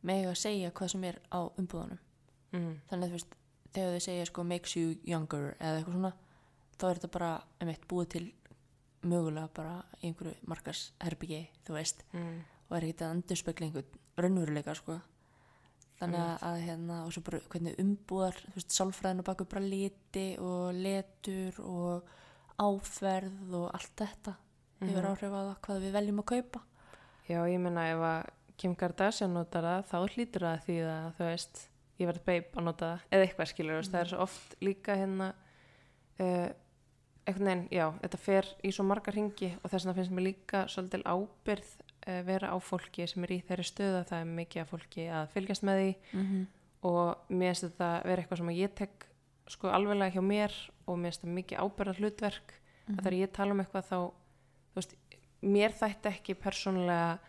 með 0.03 0.27
að 0.33 0.35
segja 0.41 0.71
hvað 0.75 0.91
sem 0.91 1.05
er 1.07 1.19
á 1.31 1.39
umbúðunum. 1.47 2.01
mm, 2.51 2.73
Þannig 2.89 3.05
að 3.07 3.13
þú 3.13 3.17
veist, 3.17 3.37
þegar 3.73 3.95
þau 3.95 4.03
segja 4.05 4.25
sko 4.29 4.43
makes 4.43 4.75
you 4.75 4.97
younger 5.07 5.55
eða 5.59 5.79
eitthvað 5.79 5.95
svona, 5.97 6.13
þá 6.75 6.85
er 6.89 6.99
þetta 6.99 7.11
bara 7.15 7.31
emitt 7.63 7.87
búið 7.87 8.09
til 8.17 8.25
mögulega 9.03 9.49
bara 9.55 9.73
einhverju 10.03 10.35
markas 10.51 10.83
herbyggi, 11.03 11.41
þú 11.65 11.77
veist, 11.79 12.03
mm, 12.11 12.37
og 12.73 12.77
er 12.79 12.87
ekkert 12.89 13.03
að 13.05 13.13
endurspegla 13.19 13.67
einhvern 13.67 13.99
raunveruleika 14.17 14.73
sko. 14.77 14.99
Þannig 15.99 16.19
að, 16.19 16.33
að 16.49 16.55
hérna, 16.65 16.95
og 17.05 17.13
svo 17.13 17.21
bara 17.23 17.39
hvernig 17.53 17.75
umbúðar, 17.79 18.39
þú 18.49 18.55
veist, 18.57 18.73
sálfræðinu 18.75 19.23
baku 19.27 19.45
bara 19.47 19.61
liti 19.63 20.25
og 20.41 20.73
letur 20.75 21.59
og 21.63 22.09
áferð 22.59 23.53
og 23.61 23.67
allt 23.77 23.93
þetta 24.01 24.33
hefur 24.83 25.03
Mhm. 25.05 25.11
áhrif 25.13 25.31
á 25.31 25.41
það 25.47 25.59
hvað 25.67 25.83
við 25.85 25.93
veljum 25.95 26.19
að 26.19 26.25
kaupa. 26.33 26.61
já 27.29 27.39
ég 27.47 27.59
meina 27.61 27.85
ef 27.93 28.01
að 28.03 28.29
Kim 28.57 28.75
Kardashian 28.75 29.33
notar 29.33 29.63
það 29.63 29.85
þá 29.87 29.97
hlýtur 30.13 30.43
það 30.43 30.65
því 30.65 30.75
að 30.83 31.05
þú 31.17 31.23
veist 31.29 31.61
ég 31.99 32.07
verð 32.09 32.25
beip 32.25 32.57
að 32.57 32.63
nota 32.63 32.89
það 32.89 32.99
eða 33.15 33.27
eitthvað 33.27 33.47
skilur 33.53 33.79
mm. 33.79 33.91
það 33.93 34.01
er 34.01 34.09
svo 34.11 34.19
oft 34.25 34.55
líka 34.61 34.95
hérna 34.99 35.29
uh, 36.19 36.49
einhvern 37.25 37.47
veginn, 37.47 37.67
já, 37.71 37.85
þetta 38.03 38.19
fer 38.19 38.49
í 38.63 38.71
svo 38.75 38.83
margar 38.83 39.15
ringi 39.15 39.53
og 39.63 39.71
þess 39.71 39.85
vegna 39.85 39.95
finnst 39.95 40.11
mér 40.11 40.27
líka 40.27 40.65
svolítil 40.67 41.03
ábyrð 41.07 41.71
vera 42.05 42.51
á 42.51 42.57
fólki 42.59 43.07
sem 43.07 43.23
er 43.23 43.31
í 43.31 43.41
þeirri 43.47 43.63
stöðu 43.63 43.99
að 44.01 44.07
það 44.09 44.19
er 44.21 44.31
mikið 44.37 44.61
af 44.61 44.69
fólki 44.73 45.05
að 45.09 45.27
fylgjast 45.33 45.63
með 45.63 45.79
því 45.81 45.95
Mm 46.13 46.25
-hmm. 46.25 46.45
og 46.83 47.17
mér 47.29 47.53
finnst 47.53 47.63
þetta 47.63 48.03
vera 48.03 48.21
eitthvað 48.21 48.37
sem 48.37 48.49
að 48.49 48.59
ég 48.63 48.73
tek 48.75 49.05
sko 49.47 49.67
alveglega 49.69 50.11
hjá 50.15 50.21
mér 50.23 50.53
og 50.87 50.97
mér 50.97 51.11
finnst 51.11 51.21
þetta 51.21 51.33
mikið 51.39 51.57
ábyrða 51.63 51.93
hlutverk 51.99 52.53
Mhm. 52.87 52.97
að 52.99 53.03
þegar 53.03 53.13
ég 53.19 53.31
tala 53.31 53.51
um 53.51 53.59
eitthvað 53.59 53.85
þá 53.91 53.97
þú 54.73 54.75
veist, 54.75 54.95
mér 55.41 55.71
þætti 55.71 56.07
ekki 56.09 56.33
persónulega 56.35 57.19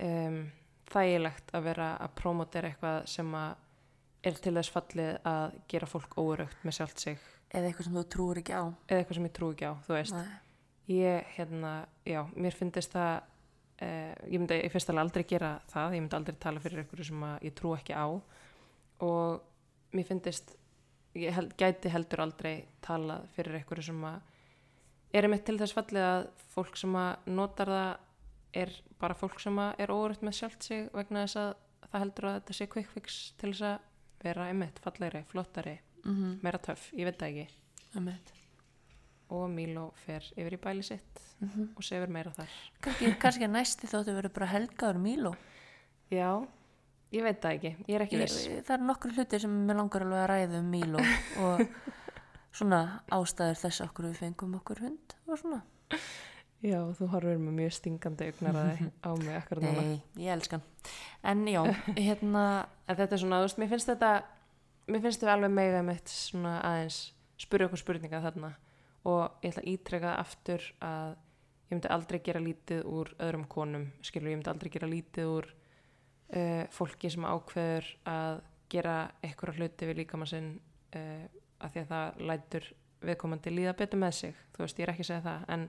um, 0.00 0.50
þægilegt 0.92 1.52
að 1.54 1.62
vera 1.62 1.96
að 2.00 2.08
promotera 2.14 2.68
eitthvað 2.68 3.06
sem 3.06 3.32
að 3.34 3.54
er 4.24 4.32
til 4.32 4.54
þess 4.54 4.70
fallið 4.70 5.18
að 5.24 5.52
gera 5.68 5.86
fólk 5.86 6.14
óurögt 6.16 6.56
með 6.64 6.72
sjálft 6.72 7.00
sig 7.00 7.18
Eða 7.54 7.68
eitthvað 7.68 7.84
sem 7.84 7.94
þú 7.94 8.04
trúir 8.08 8.38
ekki 8.38 8.52
á. 8.56 8.64
eða 8.88 8.98
eitthvað 9.02 9.14
sem 9.14 9.24
ég 9.26 9.32
trú 9.32 9.50
ekki 9.52 9.66
á, 9.68 9.74
þú 9.86 9.92
veist 9.94 10.14
Nei. 10.14 10.28
ég, 10.88 11.24
hérna, 11.36 11.86
já, 12.06 12.24
mér 12.36 12.52
finnst 12.54 12.92
það 12.92 13.22
eh, 13.82 14.12
ég 14.30 14.38
myndi 14.38 14.58
í 14.62 14.70
fyrsta 14.72 14.92
alveg 14.92 15.04
aldrei 15.06 15.26
gera 15.34 15.52
það, 15.72 15.96
ég 15.96 16.04
myndi 16.04 16.18
aldrei 16.18 16.38
tala 16.42 16.62
fyrir 16.62 16.82
einhverju 16.82 17.08
sem 17.10 17.24
ég 17.42 17.56
trú 17.58 17.74
ekki 17.76 17.96
á 17.96 18.06
og 19.02 19.42
mér 19.92 20.08
finnst 20.08 20.54
ég 21.18 21.34
held, 21.36 21.56
gæti 21.60 21.92
heldur 21.92 22.24
aldrei 22.24 22.54
talað 22.84 23.26
fyrir 23.36 23.58
einhverju 23.60 23.90
sem 23.90 24.04
að 24.08 24.20
er 25.12 25.28
einmitt 25.28 25.44
til 25.44 25.58
þess 25.60 25.76
fallið 25.76 26.08
að 26.08 26.26
fólk 26.54 26.78
sem 26.80 26.96
að 26.96 27.30
notar 27.36 27.72
það 27.72 28.62
er 28.62 28.74
bara 29.00 29.16
fólk 29.16 29.40
sem 29.40 29.58
að 29.60 29.82
er 29.84 29.92
órætt 29.92 30.24
með 30.24 30.38
sjálft 30.38 30.68
sig 30.68 30.88
vegna 30.92 31.24
þess 31.26 31.40
að 31.42 31.54
það 31.88 32.04
heldur 32.04 32.28
að 32.28 32.36
þetta 32.38 32.58
sé 32.58 32.68
quick 32.72 32.92
fix 32.92 33.22
til 33.40 33.52
þess 33.52 33.66
að 33.72 33.88
vera 34.22 34.46
einmitt 34.48 34.78
fallegri, 34.84 35.24
flottari, 35.28 35.80
Mm 36.02 36.14
-hmm. 36.14 36.38
meira 36.42 36.58
töff, 36.58 36.92
ég 36.92 37.04
veit 37.04 37.18
það 37.18 37.28
ekki 37.28 37.48
Emitt. 37.94 38.32
Og 39.32 39.48
Milo 39.52 39.88
fer 40.04 40.24
yfir 40.36 40.58
í 40.58 40.60
bæli 40.62 40.84
sitt 40.86 41.22
Mm 41.42 41.48
-hmm. 41.48 41.68
og 41.76 41.82
sefur 41.84 42.06
meira 42.06 42.30
þar 42.30 42.50
Kannski, 42.80 43.14
kannski 43.18 43.46
næsti 43.50 43.86
þóttu 43.90 44.12
verið 44.14 44.32
bara 44.32 44.46
helgaður 44.46 44.98
Míló. 44.98 45.32
Já, 46.10 46.46
ég 47.12 47.22
veit 47.22 47.40
það 47.42 47.52
ekki, 47.56 47.76
ég 47.88 47.94
er 47.94 48.02
ekki 48.02 48.18
viss 48.20 48.46
það 48.46 48.74
eru 48.74 48.84
nokkur 48.86 49.12
hlutir 49.16 49.40
sem 49.40 49.50
mér 49.66 49.76
langar 49.76 50.02
alveg 50.02 50.20
að 50.22 50.30
ræða 50.30 50.58
um 50.60 50.70
Míló 50.70 51.00
og 51.42 51.66
svona 52.58 53.02
ástæður 53.10 53.58
þess 53.58 53.80
okkur 53.80 54.04
við 54.04 54.14
fengum 54.20 54.54
okkur 54.54 54.80
hund 54.84 55.16
og 55.26 55.38
svona. 55.38 55.62
Já, 56.62 56.78
þú 56.94 57.06
horfur 57.10 57.38
með 57.42 57.52
mjög 57.58 57.72
stingandi 57.72 58.24
augnaraði 58.30 58.90
á 59.02 59.10
mig 59.18 59.36
akkur 59.36 59.58
núna 59.60 59.82
Nei, 59.82 60.02
ég 60.16 60.32
elska 60.32 60.60
hann. 60.60 60.66
En 61.24 61.46
já, 61.48 61.62
hérna, 62.06 62.66
En 62.86 62.96
þetta 62.96 63.12
er 63.14 63.18
svona, 63.18 63.38
þú 63.40 63.48
veist, 63.48 63.58
mér 63.58 63.68
finnst 63.68 63.88
þetta 63.88 64.22
mér 64.86 65.00
finnst 65.02 65.20
þau 65.22 65.28
alveg 65.32 65.50
mega 65.50 65.82
mitt 65.82 66.08
svona 66.08 66.60
aðeins 66.62 67.12
spyrja 67.36 67.66
okkur 67.66 67.78
spurninga 67.78 68.20
þarna 68.22 68.52
og 69.08 69.42
ég 69.42 69.52
ætla 69.52 69.64
að 69.64 69.70
ítreka 69.72 70.14
aftur 70.20 70.66
að 70.84 71.16
ég 71.72 71.74
myndi 71.74 71.90
aldrei 71.90 72.20
gera 72.22 72.42
lítið 72.42 72.84
úr 72.86 73.10
öðrum 73.18 73.46
konum, 73.50 73.88
skilur, 74.04 74.30
ég 74.30 74.38
myndi 74.38 74.52
aldrei 74.52 74.70
gera 74.74 74.90
lítið 74.90 75.30
úr 75.32 75.48
uh, 75.48 76.64
fólki 76.74 77.10
sem 77.10 77.26
ákveður 77.26 77.88
að 78.12 78.42
gera 78.72 78.96
eitthvað 79.24 79.58
hluti 79.58 79.88
við 79.88 80.02
líkamann 80.02 80.30
sinn 80.30 80.52
uh, 80.96 81.26
að 81.62 81.74
því 81.74 81.82
að 81.82 81.90
það 81.92 82.22
lætur 82.30 82.70
viðkomandi 83.02 83.52
líða 83.52 83.74
betur 83.78 84.02
með 84.02 84.14
sig, 84.20 84.38
þú 84.54 84.64
veist, 84.64 84.78
ég 84.78 84.86
er 84.86 84.92
ekki 84.92 85.04
að 85.06 85.10
segja 85.10 85.26
það 85.26 85.44
en 85.56 85.66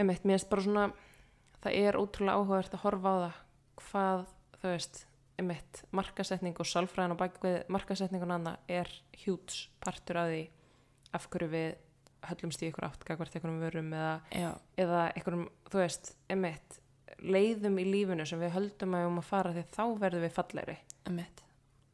einmitt, 0.00 0.24
mér 0.24 0.38
finnst 0.38 0.50
bara 0.50 0.66
svona 0.66 0.86
það 1.62 1.78
er 1.78 1.98
ótrúlega 2.00 2.40
áhugavert 2.40 2.76
að 2.76 2.84
horfa 2.86 3.12
á 3.12 3.16
það 3.22 3.40
hvað, 3.82 4.24
þú 4.58 4.72
veist 4.72 5.02
einmitt, 5.40 5.82
markasetning 5.94 6.58
og 6.60 6.68
sálfræðin 6.68 7.14
og 7.14 7.20
bakvið 7.22 7.56
markasetningun 7.72 8.34
annað 8.36 8.72
er 8.80 8.90
hjúts 9.22 9.66
partur 9.82 10.20
af 10.22 10.32
því 10.32 10.42
af 11.16 11.28
hverju 11.32 11.50
við 11.52 11.70
höllumst 12.28 12.62
í 12.62 12.68
ykkur 12.70 12.86
átt 12.88 13.04
gagvart 13.06 13.34
einhverjum 13.36 13.62
vörum 13.62 13.92
eða, 13.96 14.12
eða 14.78 15.02
einhverjum, 15.12 15.46
þú 15.70 15.80
veist, 15.82 16.12
einmitt 16.32 16.78
leiðum 17.22 17.78
í 17.78 17.86
lífinu 17.86 18.26
sem 18.26 18.40
við 18.42 18.54
höldum 18.56 18.96
að 18.96 19.04
við 19.04 19.10
um 19.10 19.20
að 19.20 19.28
fara 19.28 19.54
því 19.54 19.64
þá 19.74 19.82
verðum 20.02 20.24
við 20.26 20.36
fallegri. 20.36 20.76
Emitt. 21.10 21.42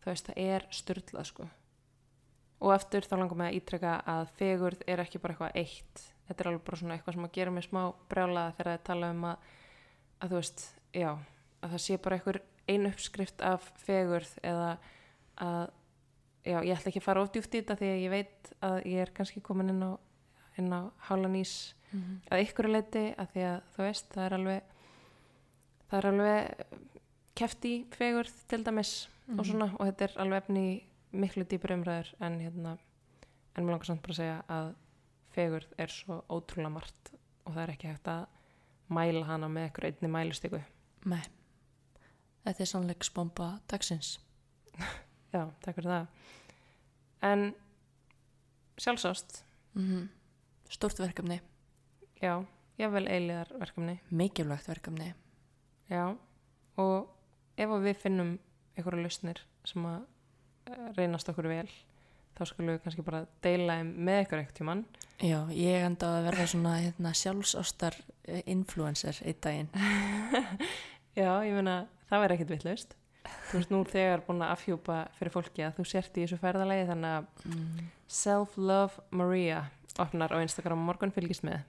þú 0.02 0.12
veist, 0.12 0.28
það 0.28 0.42
er 0.44 0.68
styrlað 0.72 1.28
sko. 1.28 1.48
Og 2.58 2.74
eftir 2.74 3.06
þá 3.06 3.16
langar 3.18 3.38
mig 3.38 3.50
að 3.50 3.58
ítreka 3.60 3.94
að 4.08 4.30
fegurð 4.38 4.84
er 4.86 5.02
ekki 5.04 5.20
bara 5.22 5.34
eitthvað 5.36 5.58
eitt. 5.62 6.04
Þetta 6.28 6.42
er 6.42 6.50
alveg 6.50 6.64
bara 6.66 6.80
svona 6.80 6.96
eitthvað 6.96 7.16
sem 7.16 7.26
að 7.28 7.34
gera 7.38 7.54
mig 7.54 7.66
smá 7.66 7.82
brjálaða 8.10 8.54
þegar 8.56 8.72
það 8.72 8.86
tala 8.88 9.10
um 9.14 9.26
að 9.28 9.50
að 10.18 10.32
þú 10.32 10.40
veist, 10.40 10.64
já, 10.96 11.10
að 11.62 11.74
það 11.74 11.82
sé 11.84 11.98
bara 12.02 12.18
einhver 12.18 12.40
ein 12.68 12.88
uppskrift 12.88 13.44
af 13.46 13.68
fegurð 13.84 14.32
eða 14.42 14.72
að 15.38 15.62
já, 16.48 16.58
ég 16.64 16.74
ætla 16.74 16.90
ekki 16.90 17.02
að 17.02 17.06
fara 17.06 17.22
ofdjúft 17.24 17.54
í 17.54 17.60
þetta 17.60 17.76
því 17.78 17.90
að 17.92 18.02
ég 18.02 18.12
veit 18.12 18.50
að 18.66 18.76
ég 18.90 19.04
er 19.04 19.12
kannski 19.14 19.42
komin 19.44 19.72
inn 19.72 19.84
á 19.84 19.90
inn 20.59 20.72
á 20.72 20.90
hálanís 21.09 21.74
Mm 21.88 22.00
-hmm. 22.00 22.16
að 22.30 22.42
ykkur 22.44 22.68
leiti 22.68 23.14
að 23.16 23.28
því 23.32 23.42
að 23.48 23.61
þú 23.74 23.82
veist 23.82 24.09
það 24.12 24.24
er 24.24 24.34
alveg 24.34 24.62
það 25.88 25.98
er 25.98 26.06
alveg 26.06 26.66
keft 27.34 27.64
í 27.64 27.86
fegurð 27.90 28.34
til 28.48 28.64
dæmis 28.64 29.09
og 29.38 29.46
svona 29.46 29.64
og 29.78 29.86
þetta 29.86 30.04
er 30.04 30.12
alveg 30.16 30.42
efni 30.42 30.64
miklu 31.12 31.44
dýpur 31.44 31.72
umræður 31.72 32.14
en 32.20 32.40
hérna 32.40 32.78
en 33.56 33.64
mér 33.64 33.70
langar 33.70 33.86
samt 33.86 34.02
bara 34.02 34.12
að 34.12 34.16
segja 34.16 34.42
að 34.48 34.74
fegurð 35.30 35.72
er 35.78 35.88
svo 35.88 36.24
ótrúlega 36.28 36.68
margt 36.68 37.12
og 37.44 37.54
það 37.54 37.62
er 37.62 37.70
ekki 37.70 37.88
hægt 37.88 38.09
að 38.09 38.26
mæla 38.88 39.24
hana 39.24 39.48
með 39.48 39.62
einhver 39.62 39.84
einni 39.84 40.09
mælustyku 40.09 40.61
Nei, 41.04 41.22
þetta 42.44 42.64
er 42.64 42.70
sannleiksbomba 42.72 43.48
dagsins. 43.70 44.18
já, 45.34 45.44
takk 45.62 45.78
fyrir 45.78 45.90
það. 45.90 46.06
En 47.22 47.54
sjálfsást 48.78 49.44
Mm 49.74 50.09
Stórt 50.68 50.98
verkefni, 51.00 51.40
já, 52.20 52.34
jável 52.78 53.06
eiliðar 53.08 53.50
verkefni 53.58 53.98
mikilvægt 54.10 54.68
verkefni. 54.68 55.12
Já, 55.88 56.02
og 56.76 57.08
ef 57.58 57.72
við 57.82 57.96
finnum 58.02 58.34
einhverju 58.76 59.04
lausnir 59.06 59.40
sem 59.66 59.86
að 59.88 60.02
eh, 60.68 60.88
reynast 60.98 61.30
okkur 61.32 61.48
vel, 61.50 61.66
þá 62.36 62.42
skulum 62.50 62.74
við 62.74 62.82
kannski 62.84 63.04
bara 63.06 63.22
deila 63.42 63.78
með 63.86 64.20
ykkur 64.26 64.42
eitt 64.42 64.52
tímann. 64.58 64.84
Já, 65.24 65.40
ég 65.50 65.82
enda 65.88 66.12
að 66.18 66.28
verða 66.28 66.46
svona 66.52 66.76
hérna, 66.82 67.14
sjálfsástar 67.16 67.96
eh, 68.28 68.44
influencer 68.46 69.18
einn 69.24 69.40
daginn. 69.42 69.72
Já, 71.18 71.32
ég 71.48 71.56
meina, 71.56 71.80
það 72.10 72.20
verður 72.22 72.36
ekkit 72.36 72.52
vitlaust. 72.58 72.94
Þú 73.48 73.58
veist 73.58 73.72
nú 73.72 73.80
þegar 73.88 74.22
búin 74.28 74.44
að 74.44 74.52
afhjúpa 74.54 74.98
fyrir 75.18 75.32
fólki 75.34 75.64
að 75.66 75.80
þú 75.80 75.84
sért 75.90 76.14
í 76.20 76.22
þessu 76.26 76.38
ferðalagi, 76.44 76.86
þannig 76.92 77.16
að 77.16 77.26
Mm. 77.48 77.88
Self-Love 78.08 79.02
Maria 79.10 79.58
opnar 79.99 80.34
á 80.34 80.39
Instagram 80.43 80.82
morgun 80.84 81.14
fylgist 81.14 81.45
með. 81.47 81.64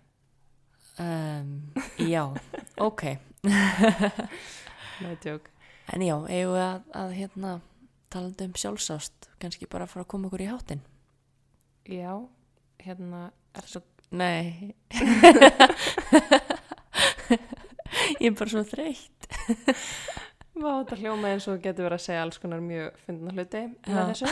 Um, 0.99 1.71
já, 1.97 2.25
ok. 2.77 3.03
Joke. 5.23 5.51
En 5.93 6.03
já, 6.03 6.15
eigum 6.27 6.53
við 6.53 6.63
að, 6.65 6.81
að 7.01 7.13
hérna, 7.15 7.53
talandi 8.11 8.49
um 8.49 8.57
sjálfsást, 8.59 9.29
kannski 9.41 9.69
bara 9.71 9.87
fara 9.89 10.03
að 10.03 10.11
koma 10.11 10.27
okkur 10.29 10.43
í 10.43 10.49
hátinn. 10.51 10.83
Já, 11.89 12.13
hérna, 12.83 13.29
er 13.57 13.69
svo, 13.69 13.81
Nei. 14.11 14.75
ég 18.19 18.31
er 18.31 18.35
bara 18.37 18.51
svo 18.51 18.63
þreytt. 18.67 19.29
Vá, 20.61 20.69
þetta 20.81 20.97
hljóma 21.01 21.31
eins 21.33 21.47
og 21.51 21.59
getur 21.63 21.85
verið 21.87 21.97
að 21.99 22.03
segja 22.05 22.21
alls 22.25 22.39
konar 22.41 22.61
mjög 22.63 22.97
fyndna 23.05 23.33
hluti 23.35 23.61
með 23.87 24.11
þessu. 24.11 24.27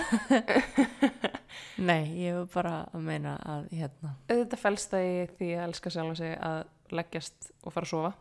Nei, 1.88 2.03
ég 2.21 2.36
er 2.41 2.47
bara 2.53 2.73
að 2.93 3.03
meina 3.07 3.36
að 3.47 3.67
hérna, 3.78 4.13
Þetta 4.30 4.59
fælst 4.61 4.93
það 4.93 5.05
í 5.07 5.15
því 5.38 5.49
að 5.57 5.65
elska 5.67 5.93
sjálf 5.93 6.17
sig 6.19 6.34
að 6.38 6.59
leggjast 6.97 7.51
og 7.63 7.73
fara 7.75 7.88
að 7.88 7.91
sofa. 7.93 8.11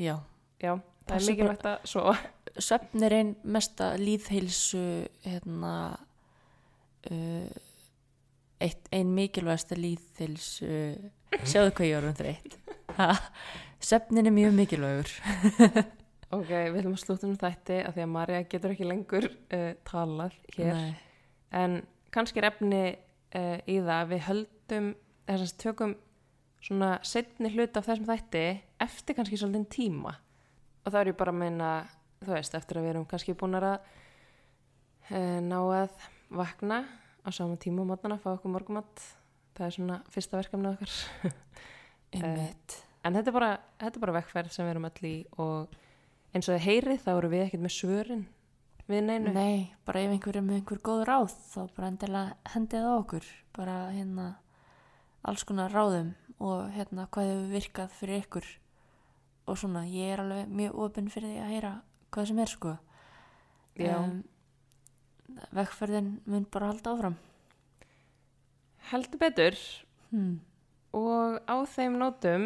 já, 0.00 0.14
Já, 0.62 0.72
það 0.78 1.10
Passa 1.10 1.20
er 1.24 1.30
mikilvægt 1.34 1.66
að 1.68 1.86
sofa. 1.90 2.14
svefn 2.64 3.02
er 3.08 3.16
einn 3.18 3.32
mesta 3.56 3.90
líðheilsu 4.00 4.84
hérna 5.26 5.72
uh, 7.10 7.48
eitt, 8.64 8.86
ein 8.94 9.10
mikilvægsta 9.16 9.76
líðheilsu 9.76 10.70
sjáðu 11.50 11.74
hvað 11.74 11.90
ég 11.90 11.98
er 11.98 12.08
um 12.08 12.16
þreitt 12.20 12.56
svefnin 13.84 14.30
er 14.30 14.34
mjög 14.36 14.54
mikilvægur 14.56 15.10
Ok, 16.32 16.48
við 16.48 16.78
ætlum 16.80 16.94
að 16.96 17.02
slúta 17.02 17.28
um 17.28 17.34
þætti 17.38 17.80
af 17.84 17.96
því 17.96 18.04
að 18.04 18.12
Marja 18.14 18.44
getur 18.48 18.72
ekki 18.74 18.86
lengur 18.88 19.26
uh, 19.28 19.72
talað 19.86 20.36
hér. 20.56 20.78
Nei. 20.78 20.94
En 21.54 21.76
kannski 22.14 22.40
er 22.40 22.48
efni 22.48 22.82
uh, 22.94 23.58
í 23.68 23.76
það 23.78 23.94
að 23.96 24.12
við 24.14 24.22
höldum, 24.28 24.88
þess 25.28 25.44
að 25.44 25.60
tökum 25.64 25.94
svona 26.64 26.90
setni 27.04 27.52
hlut 27.52 27.76
af 27.76 27.88
þessum 27.88 28.08
þætti 28.08 28.44
eftir 28.86 29.18
kannski 29.18 29.40
svolítið 29.40 29.68
tíma. 29.74 30.14
Og 30.84 30.90
það 30.90 31.00
er 31.02 31.12
ég 31.12 31.20
bara 31.20 31.34
að 31.34 31.40
meina, 31.42 31.70
þú 32.24 32.34
veist, 32.38 32.56
eftir 32.56 32.80
að 32.80 32.86
við 32.86 32.94
erum 32.94 33.06
kannski 33.10 33.36
búin 33.38 33.60
að 33.60 33.68
uh, 33.74 35.38
ná 35.44 35.58
að 35.60 36.08
vakna 36.34 36.82
á 37.24 37.28
sama 37.32 37.60
tíma 37.60 37.84
á 37.84 37.90
mótnana, 37.92 38.20
fá 38.20 38.32
okkur 38.34 38.52
morgumatt. 38.52 39.06
Það 39.54 39.68
er 39.68 39.76
svona 39.76 40.00
fyrsta 40.10 40.40
verkefni 40.40 40.72
okkar. 40.72 40.98
En 43.04 43.12
þetta 43.12 43.28
er 43.28 43.34
bara, 43.36 43.48
þetta 43.82 43.98
er 43.98 44.00
bara 44.00 44.12
vekkferð 44.16 44.52
sem 44.54 44.64
við 44.64 44.72
erum 44.72 44.86
öll 44.88 45.08
í 45.08 45.16
og 45.42 45.74
eins 46.34 46.48
og 46.48 46.56
þið 46.56 46.64
heyrið 46.66 47.04
þá 47.04 47.10
eru 47.14 47.30
við 47.32 47.44
ekkert 47.46 47.64
með 47.64 47.74
svörin 47.76 48.24
við 48.90 49.06
neinu. 49.06 49.32
Nei, 49.32 49.70
bara 49.86 50.02
ef 50.04 50.12
einhver 50.12 50.38
er 50.38 50.44
með 50.44 50.60
einhver 50.60 50.80
góð 50.84 51.04
ráð 51.08 51.32
þá 51.52 51.60
bara 51.76 51.90
endilega 51.90 52.52
hendið 52.54 52.88
á 52.88 52.92
okkur. 52.98 53.30
Bara 53.56 53.76
hérna 53.94 54.26
alls 55.24 55.44
konar 55.48 55.72
ráðum 55.72 56.12
og 56.42 56.68
hérna 56.74 57.08
hvað 57.08 57.30
hefur 57.30 57.50
virkað 57.54 57.96
fyrir 58.00 58.24
ykkur. 58.24 58.48
Og 59.48 59.60
svona, 59.60 59.84
ég 59.88 60.14
er 60.14 60.24
alveg 60.24 60.52
mjög 60.52 60.78
ofinn 60.86 61.10
fyrir 61.12 61.32
því 61.32 61.40
að 61.44 61.52
heyra 61.52 61.72
hvað 62.14 62.30
sem 62.30 62.42
er 62.44 62.52
sko. 62.52 62.76
Já. 63.80 63.96
Vegferðin 65.54 66.10
mun 66.30 66.46
bara 66.52 66.70
halda 66.72 66.94
áfram. 66.94 67.18
Heldur 68.90 69.20
betur. 69.20 69.58
Hmm. 70.14 70.38
og 70.94 71.40
á 71.50 71.56
þeim 71.66 71.96
nótum 71.98 72.44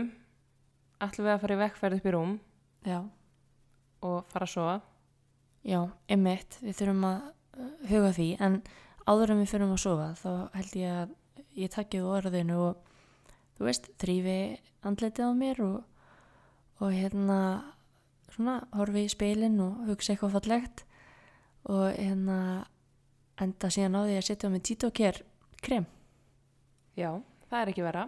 ætlum 1.05 1.26
við 1.26 1.32
að 1.34 1.43
fara 1.43 1.57
í 1.57 1.59
vekkferð 1.61 1.99
upp 1.99 2.07
í 2.09 2.12
rúm. 2.14 2.30
Já, 2.89 3.01
og 4.05 4.26
fara 4.32 4.46
að 4.46 4.55
sofa. 4.55 4.76
já, 5.66 5.80
einmitt 6.09 6.59
við 6.62 6.76
þurfum 6.80 7.07
að 7.09 7.22
uh, 7.59 7.70
huga 7.90 8.12
því 8.16 8.28
en 8.44 8.61
áður 9.09 9.32
en 9.34 9.40
við 9.42 9.51
þurfum 9.53 9.74
að 9.74 9.82
sofa 9.84 10.09
þá 10.20 10.30
held 10.55 10.76
ég 10.78 10.99
að 11.03 11.16
ég 11.59 11.72
takki 11.74 12.03
þú 12.03 12.12
orðinu 12.18 12.59
og 12.68 12.84
þú 13.59 13.66
veist, 13.66 13.88
þrýfi 13.99 14.38
andletið 14.86 15.26
á 15.26 15.32
mér 15.34 15.62
og, 15.64 15.78
og 16.78 16.94
hérna 16.94 17.38
svona 18.30 18.61
horfi 18.78 19.07
í 19.07 19.11
speilin 19.11 19.59
og 19.64 19.88
hugsa 19.88 20.14
eitthvað 20.14 20.36
fallegt 20.38 20.84
og 21.68 21.88
hérna 21.96 22.38
enda 23.42 23.70
síðan 23.72 23.99
á 23.99 24.01
því 24.07 24.16
að 24.18 24.26
setja 24.28 24.61
Tito 24.62 24.90
Care 24.94 25.24
krem. 25.62 25.86
Já, 26.99 27.11
það 27.51 27.61
er 27.61 27.72
ekki 27.72 27.84
vera. 27.86 28.05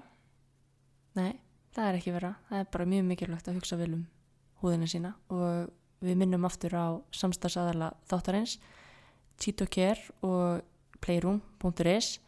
Nei, 1.19 1.33
það 1.75 1.89
er 1.89 1.99
ekki 1.99 2.15
vera. 2.15 2.33
Það 2.49 2.63
er 2.63 2.71
bara 2.75 2.89
mjög 2.93 3.05
mikilvægt 3.11 3.51
að 3.51 3.59
hugsa 3.61 3.79
vel 3.79 3.93
um 3.99 4.07
húðina 4.63 4.89
sína 4.91 5.15
og 5.33 5.71
við 6.01 6.17
minnum 6.21 6.47
aftur 6.49 6.75
á 6.77 6.87
samstagsadala 7.13 7.93
þáttarins 8.09 8.59
Tito 9.41 9.67
Care 9.71 10.01
og 10.27 10.65
playroom.is 11.01 12.19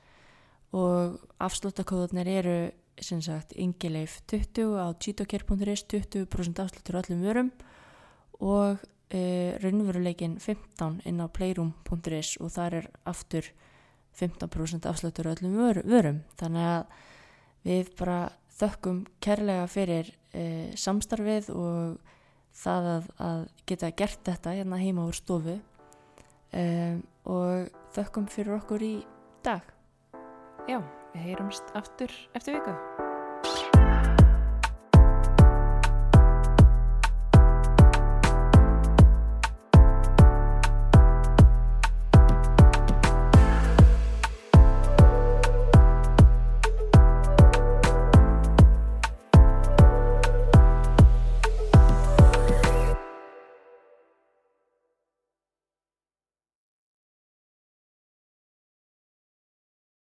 og 0.73 1.19
afsluttakóðunir 1.43 2.31
eru 2.33 2.57
sem 3.03 3.21
sagt 3.25 3.53
yngileif 3.59 4.21
20 4.31 4.77
á 4.81 4.87
titocare.is 4.97 5.85
20% 5.89 6.63
afsluttur 6.63 7.01
öllum 7.01 7.25
vörum 7.25 7.51
og 8.41 8.81
e, 9.13 9.57
raunveruleikin 9.63 10.39
15 10.41 11.03
inn 11.09 11.21
á 11.21 11.27
playroom.is 11.29 12.37
og 12.41 12.53
þar 12.55 12.79
er 12.81 12.89
aftur 13.09 13.49
15% 14.17 14.89
afsluttur 14.89 15.31
öllum 15.33 15.57
vör, 15.57 15.83
vörum. 15.89 16.21
Þannig 16.37 16.69
að 16.69 16.97
við 17.65 17.93
bara 17.97 18.19
þökkum 18.59 19.05
kærlega 19.25 19.69
fyrir 19.71 20.13
e, 20.33 20.73
samstarfið 20.77 21.49
og 21.57 22.13
það 22.57 22.89
að, 22.97 23.13
að 23.29 23.45
geta 23.67 23.93
gert 24.03 24.25
þetta 24.29 24.57
hérna 24.59 24.81
heima 24.83 25.07
úr 25.09 25.17
stofu 25.17 25.59
um, 25.59 27.05
og 27.33 27.71
þökkum 27.97 28.29
fyrir 28.33 28.59
okkur 28.61 28.85
í 28.87 28.97
dag 29.47 29.73
Já, 30.71 30.79
við 31.11 31.25
heyrumst 31.27 31.73
aftur 31.79 32.13
eftir 32.39 32.61
viku. 32.61 33.02